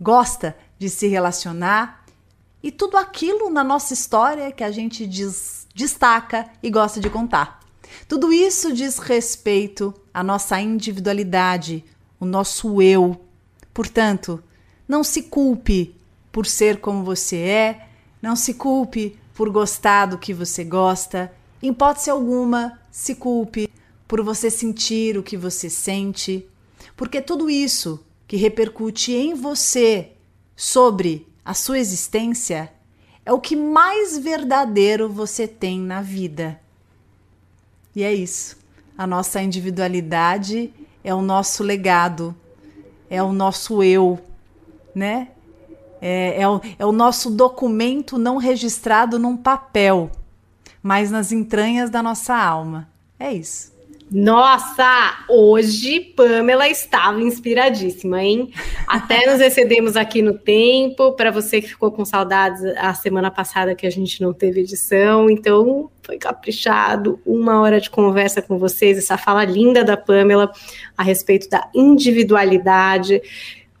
gosta 0.00 0.56
de 0.78 0.88
se 0.88 1.06
relacionar 1.08 1.97
e 2.68 2.70
tudo 2.70 2.98
aquilo 2.98 3.48
na 3.48 3.64
nossa 3.64 3.94
história 3.94 4.52
que 4.52 4.62
a 4.62 4.70
gente 4.70 5.08
destaca 5.74 6.50
e 6.62 6.68
gosta 6.68 7.00
de 7.00 7.08
contar. 7.08 7.60
Tudo 8.06 8.30
isso 8.30 8.74
diz 8.74 8.98
respeito 8.98 9.94
à 10.12 10.22
nossa 10.22 10.60
individualidade, 10.60 11.82
o 12.20 12.26
nosso 12.26 12.82
eu. 12.82 13.18
Portanto, 13.72 14.44
não 14.86 15.02
se 15.02 15.22
culpe 15.22 15.96
por 16.30 16.44
ser 16.44 16.78
como 16.78 17.02
você 17.02 17.36
é, 17.38 17.88
não 18.20 18.36
se 18.36 18.52
culpe 18.52 19.18
por 19.32 19.48
gostar 19.48 20.04
do 20.04 20.18
que 20.18 20.34
você 20.34 20.62
gosta, 20.62 21.32
em 21.62 21.70
hipótese 21.70 22.10
alguma, 22.10 22.78
se 22.90 23.14
culpe 23.14 23.70
por 24.06 24.22
você 24.22 24.50
sentir 24.50 25.16
o 25.16 25.22
que 25.22 25.38
você 25.38 25.70
sente, 25.70 26.46
porque 26.94 27.22
tudo 27.22 27.48
isso 27.48 28.04
que 28.26 28.36
repercute 28.36 29.14
em 29.14 29.32
você 29.32 30.12
sobre 30.54 31.26
a 31.48 31.54
sua 31.54 31.78
existência 31.78 32.70
é 33.24 33.32
o 33.32 33.40
que 33.40 33.56
mais 33.56 34.18
verdadeiro 34.18 35.08
você 35.08 35.48
tem 35.48 35.80
na 35.80 36.02
vida. 36.02 36.60
E 37.96 38.02
é 38.02 38.12
isso. 38.12 38.56
A 38.96 39.06
nossa 39.06 39.40
individualidade 39.40 40.72
é 41.02 41.14
o 41.14 41.22
nosso 41.22 41.62
legado, 41.62 42.36
é 43.08 43.22
o 43.22 43.32
nosso 43.32 43.82
eu, 43.82 44.18
né? 44.94 45.28
É, 46.00 46.42
é, 46.42 46.48
o, 46.48 46.60
é 46.78 46.84
o 46.84 46.92
nosso 46.92 47.30
documento 47.30 48.18
não 48.18 48.36
registrado 48.36 49.18
num 49.18 49.36
papel 49.36 50.10
mas 50.82 51.10
nas 51.10 51.32
entranhas 51.32 51.90
da 51.90 52.02
nossa 52.02 52.34
alma. 52.36 52.88
É 53.18 53.32
isso. 53.32 53.72
Nossa, 54.10 55.24
hoje 55.28 56.00
Pamela 56.00 56.66
estava 56.66 57.20
inspiradíssima, 57.20 58.22
hein? 58.22 58.50
Até 58.86 59.26
nos 59.30 59.38
excedemos 59.38 59.96
aqui 59.96 60.22
no 60.22 60.32
tempo. 60.32 61.12
Para 61.12 61.30
você 61.30 61.60
que 61.60 61.68
ficou 61.68 61.92
com 61.92 62.06
saudades 62.06 62.62
a 62.78 62.94
semana 62.94 63.30
passada 63.30 63.74
que 63.74 63.86
a 63.86 63.90
gente 63.90 64.22
não 64.22 64.32
teve 64.32 64.60
edição, 64.60 65.28
então 65.28 65.90
foi 66.02 66.16
caprichado. 66.16 67.20
Uma 67.26 67.60
hora 67.60 67.78
de 67.78 67.90
conversa 67.90 68.40
com 68.40 68.56
vocês, 68.56 68.96
essa 68.96 69.18
fala 69.18 69.44
linda 69.44 69.84
da 69.84 69.96
Pamela 69.96 70.50
a 70.96 71.02
respeito 71.02 71.50
da 71.50 71.68
individualidade. 71.74 73.20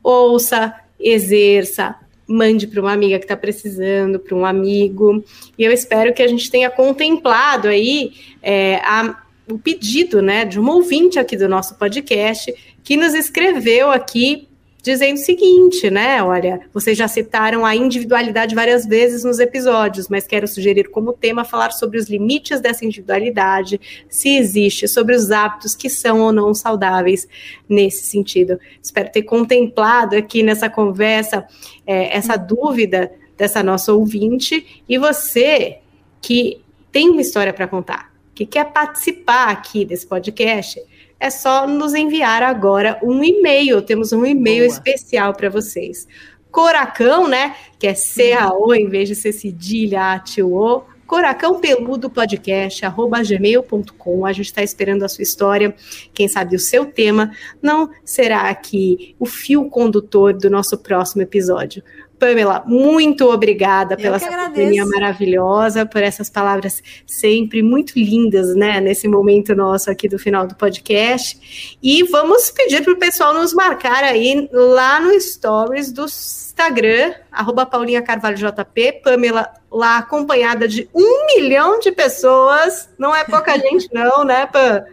Ouça, 0.02 0.74
exerça, 1.00 1.96
mande 2.26 2.66
para 2.66 2.82
uma 2.82 2.92
amiga 2.92 3.18
que 3.18 3.24
está 3.24 3.36
precisando, 3.36 4.18
para 4.18 4.36
um 4.36 4.44
amigo. 4.44 5.24
E 5.58 5.64
eu 5.64 5.72
espero 5.72 6.12
que 6.12 6.22
a 6.22 6.28
gente 6.28 6.50
tenha 6.50 6.68
contemplado 6.68 7.66
aí 7.66 8.12
é, 8.42 8.76
a, 8.84 9.16
o 9.50 9.58
pedido 9.58 10.20
né, 10.20 10.44
de 10.44 10.58
uma 10.58 10.74
ouvinte 10.74 11.18
aqui 11.18 11.36
do 11.36 11.48
nosso 11.48 11.74
podcast 11.76 12.54
que 12.82 12.96
nos 12.96 13.14
escreveu 13.14 13.90
aqui 13.90 14.48
dizendo 14.82 15.16
o 15.16 15.20
seguinte, 15.20 15.90
né? 15.90 16.22
Olha, 16.22 16.60
vocês 16.72 16.96
já 16.96 17.08
citaram 17.08 17.66
a 17.66 17.74
individualidade 17.74 18.54
várias 18.54 18.86
vezes 18.86 19.24
nos 19.24 19.38
episódios, 19.38 20.08
mas 20.08 20.26
quero 20.26 20.46
sugerir 20.46 20.88
como 20.90 21.12
tema 21.12 21.44
falar 21.44 21.72
sobre 21.72 21.98
os 21.98 22.08
limites 22.08 22.60
dessa 22.60 22.84
individualidade, 22.84 23.80
se 24.08 24.36
existe, 24.36 24.86
sobre 24.86 25.14
os 25.14 25.30
hábitos 25.30 25.74
que 25.74 25.90
são 25.90 26.20
ou 26.20 26.32
não 26.32 26.54
saudáveis 26.54 27.28
nesse 27.68 28.06
sentido. 28.06 28.58
Espero 28.82 29.10
ter 29.10 29.22
contemplado 29.22 30.16
aqui 30.16 30.42
nessa 30.42 30.70
conversa 30.70 31.46
é, 31.86 32.16
essa 32.16 32.36
dúvida 32.36 33.10
dessa 33.36 33.62
nossa 33.62 33.92
ouvinte 33.92 34.82
e 34.88 34.96
você 34.96 35.78
que 36.20 36.60
tem 36.90 37.10
uma 37.10 37.20
história 37.20 37.52
para 37.52 37.68
contar, 37.68 38.12
que 38.38 38.46
quer 38.46 38.66
participar 38.66 39.48
aqui 39.48 39.84
desse 39.84 40.06
podcast 40.06 40.80
é 41.18 41.28
só 41.28 41.66
nos 41.66 41.92
enviar 41.92 42.40
agora 42.40 42.96
um 43.02 43.24
e-mail. 43.24 43.82
Temos 43.82 44.12
um 44.12 44.24
e-mail 44.24 44.64
Boa. 44.64 44.76
especial 44.76 45.34
para 45.34 45.50
vocês. 45.50 46.06
Coracão, 46.48 47.26
né? 47.26 47.56
Que 47.80 47.88
é 47.88 47.94
C-A-O 47.94 48.72
em 48.72 48.88
vez 48.88 49.08
de 49.08 49.16
ser 49.16 49.32
cedilha, 49.32 50.12
A-T-O. 50.12 50.84
Coracão 51.04 51.58
Peludo 51.58 52.08
Podcast, 52.08 52.86
arroba 52.86 53.24
gmail.com. 53.24 54.24
A 54.24 54.32
gente 54.32 54.46
está 54.46 54.62
esperando 54.62 55.02
a 55.02 55.08
sua 55.08 55.22
história, 55.22 55.74
quem 56.14 56.28
sabe 56.28 56.54
o 56.54 56.60
seu 56.60 56.86
tema. 56.86 57.32
Não 57.60 57.90
será 58.04 58.42
aqui 58.42 59.16
o 59.18 59.26
fio 59.26 59.68
condutor 59.68 60.32
do 60.32 60.48
nosso 60.48 60.78
próximo 60.78 61.22
episódio. 61.22 61.82
Pamela, 62.18 62.64
muito 62.66 63.30
obrigada 63.30 63.96
pela 63.96 64.16
essa 64.16 64.28
companhia 64.28 64.84
maravilhosa, 64.84 65.86
por 65.86 66.02
essas 66.02 66.28
palavras 66.28 66.82
sempre 67.06 67.62
muito 67.62 67.98
lindas, 67.98 68.54
né, 68.54 68.80
nesse 68.80 69.06
momento 69.06 69.54
nosso 69.54 69.90
aqui 69.90 70.08
do 70.08 70.18
final 70.18 70.46
do 70.46 70.54
podcast. 70.54 71.78
E 71.82 72.02
vamos 72.04 72.50
pedir 72.50 72.82
para 72.82 72.92
o 72.92 72.98
pessoal 72.98 73.32
nos 73.32 73.54
marcar 73.54 74.02
aí 74.02 74.48
lá 74.52 75.00
no 75.00 75.18
Stories 75.20 75.92
do 75.92 76.04
Instagram, 76.04 77.14
arroba 77.30 77.64
Paulinha 77.64 78.02
Carvalho 78.02 78.36
JP, 78.36 79.00
Pamela 79.04 79.52
lá 79.70 79.98
acompanhada 79.98 80.66
de 80.66 80.88
um 80.94 81.26
milhão 81.26 81.78
de 81.78 81.92
pessoas. 81.92 82.88
Não 82.98 83.14
é 83.14 83.24
pouca 83.24 83.56
gente, 83.58 83.88
não, 83.92 84.24
né, 84.24 84.46
Pam? 84.46 84.84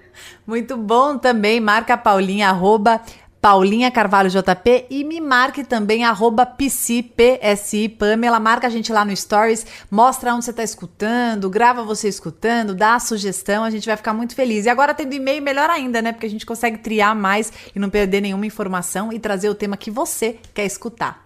Muito 0.45 0.77
bom 0.77 1.17
também, 1.17 1.59
marca 1.59 1.95
a 1.95 1.97
Paulinha, 1.97 2.49
arroba 2.49 3.01
Paulinha 3.45 3.91
Carvalho 3.91 4.27
JP 4.27 4.87
e 4.89 5.03
me 5.03 5.21
marque 5.21 5.63
também 5.63 6.03
arroba 6.03 6.47
PSI, 6.47 7.03
PSI, 7.03 7.89
Pamela, 7.89 8.39
marca 8.39 8.65
a 8.65 8.71
gente 8.71 8.91
lá 8.91 9.05
no 9.05 9.15
Stories, 9.15 9.67
mostra 9.91 10.33
onde 10.33 10.45
você 10.45 10.49
está 10.49 10.63
escutando, 10.63 11.47
grava 11.47 11.83
você 11.83 12.07
escutando, 12.07 12.73
dá 12.73 12.95
a 12.95 12.99
sugestão, 12.99 13.63
a 13.63 13.69
gente 13.69 13.85
vai 13.85 13.95
ficar 13.95 14.15
muito 14.15 14.33
feliz. 14.33 14.65
E 14.65 14.69
agora 14.69 14.95
tendo 14.95 15.13
e-mail, 15.13 15.43
melhor 15.43 15.69
ainda, 15.69 16.01
né? 16.01 16.11
Porque 16.11 16.25
a 16.25 16.29
gente 16.29 16.43
consegue 16.43 16.79
triar 16.79 17.15
mais 17.15 17.53
e 17.75 17.77
não 17.77 17.87
perder 17.87 18.19
nenhuma 18.19 18.47
informação 18.47 19.13
e 19.13 19.19
trazer 19.19 19.47
o 19.47 19.53
tema 19.53 19.77
que 19.77 19.91
você 19.91 20.39
quer 20.51 20.65
escutar. 20.65 21.23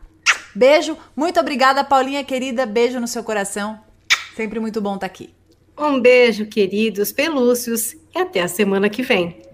Beijo, 0.53 0.97
muito 1.15 1.39
obrigada, 1.39 1.86
Paulinha 1.86 2.22
querida, 2.26 2.65
beijo 2.65 2.99
no 2.99 3.07
seu 3.07 3.24
coração. 3.24 3.80
Sempre 4.36 4.59
muito 4.59 4.82
bom 4.82 4.95
estar 4.95 5.07
tá 5.07 5.13
aqui. 5.13 5.34
Um 5.78 6.01
beijo, 6.01 6.47
queridos 6.47 7.13
pelúcios, 7.13 7.93
e 8.13 8.20
até 8.20 8.41
a 8.41 8.49
semana 8.49 8.89
que 8.89 9.03
vem. 9.03 9.49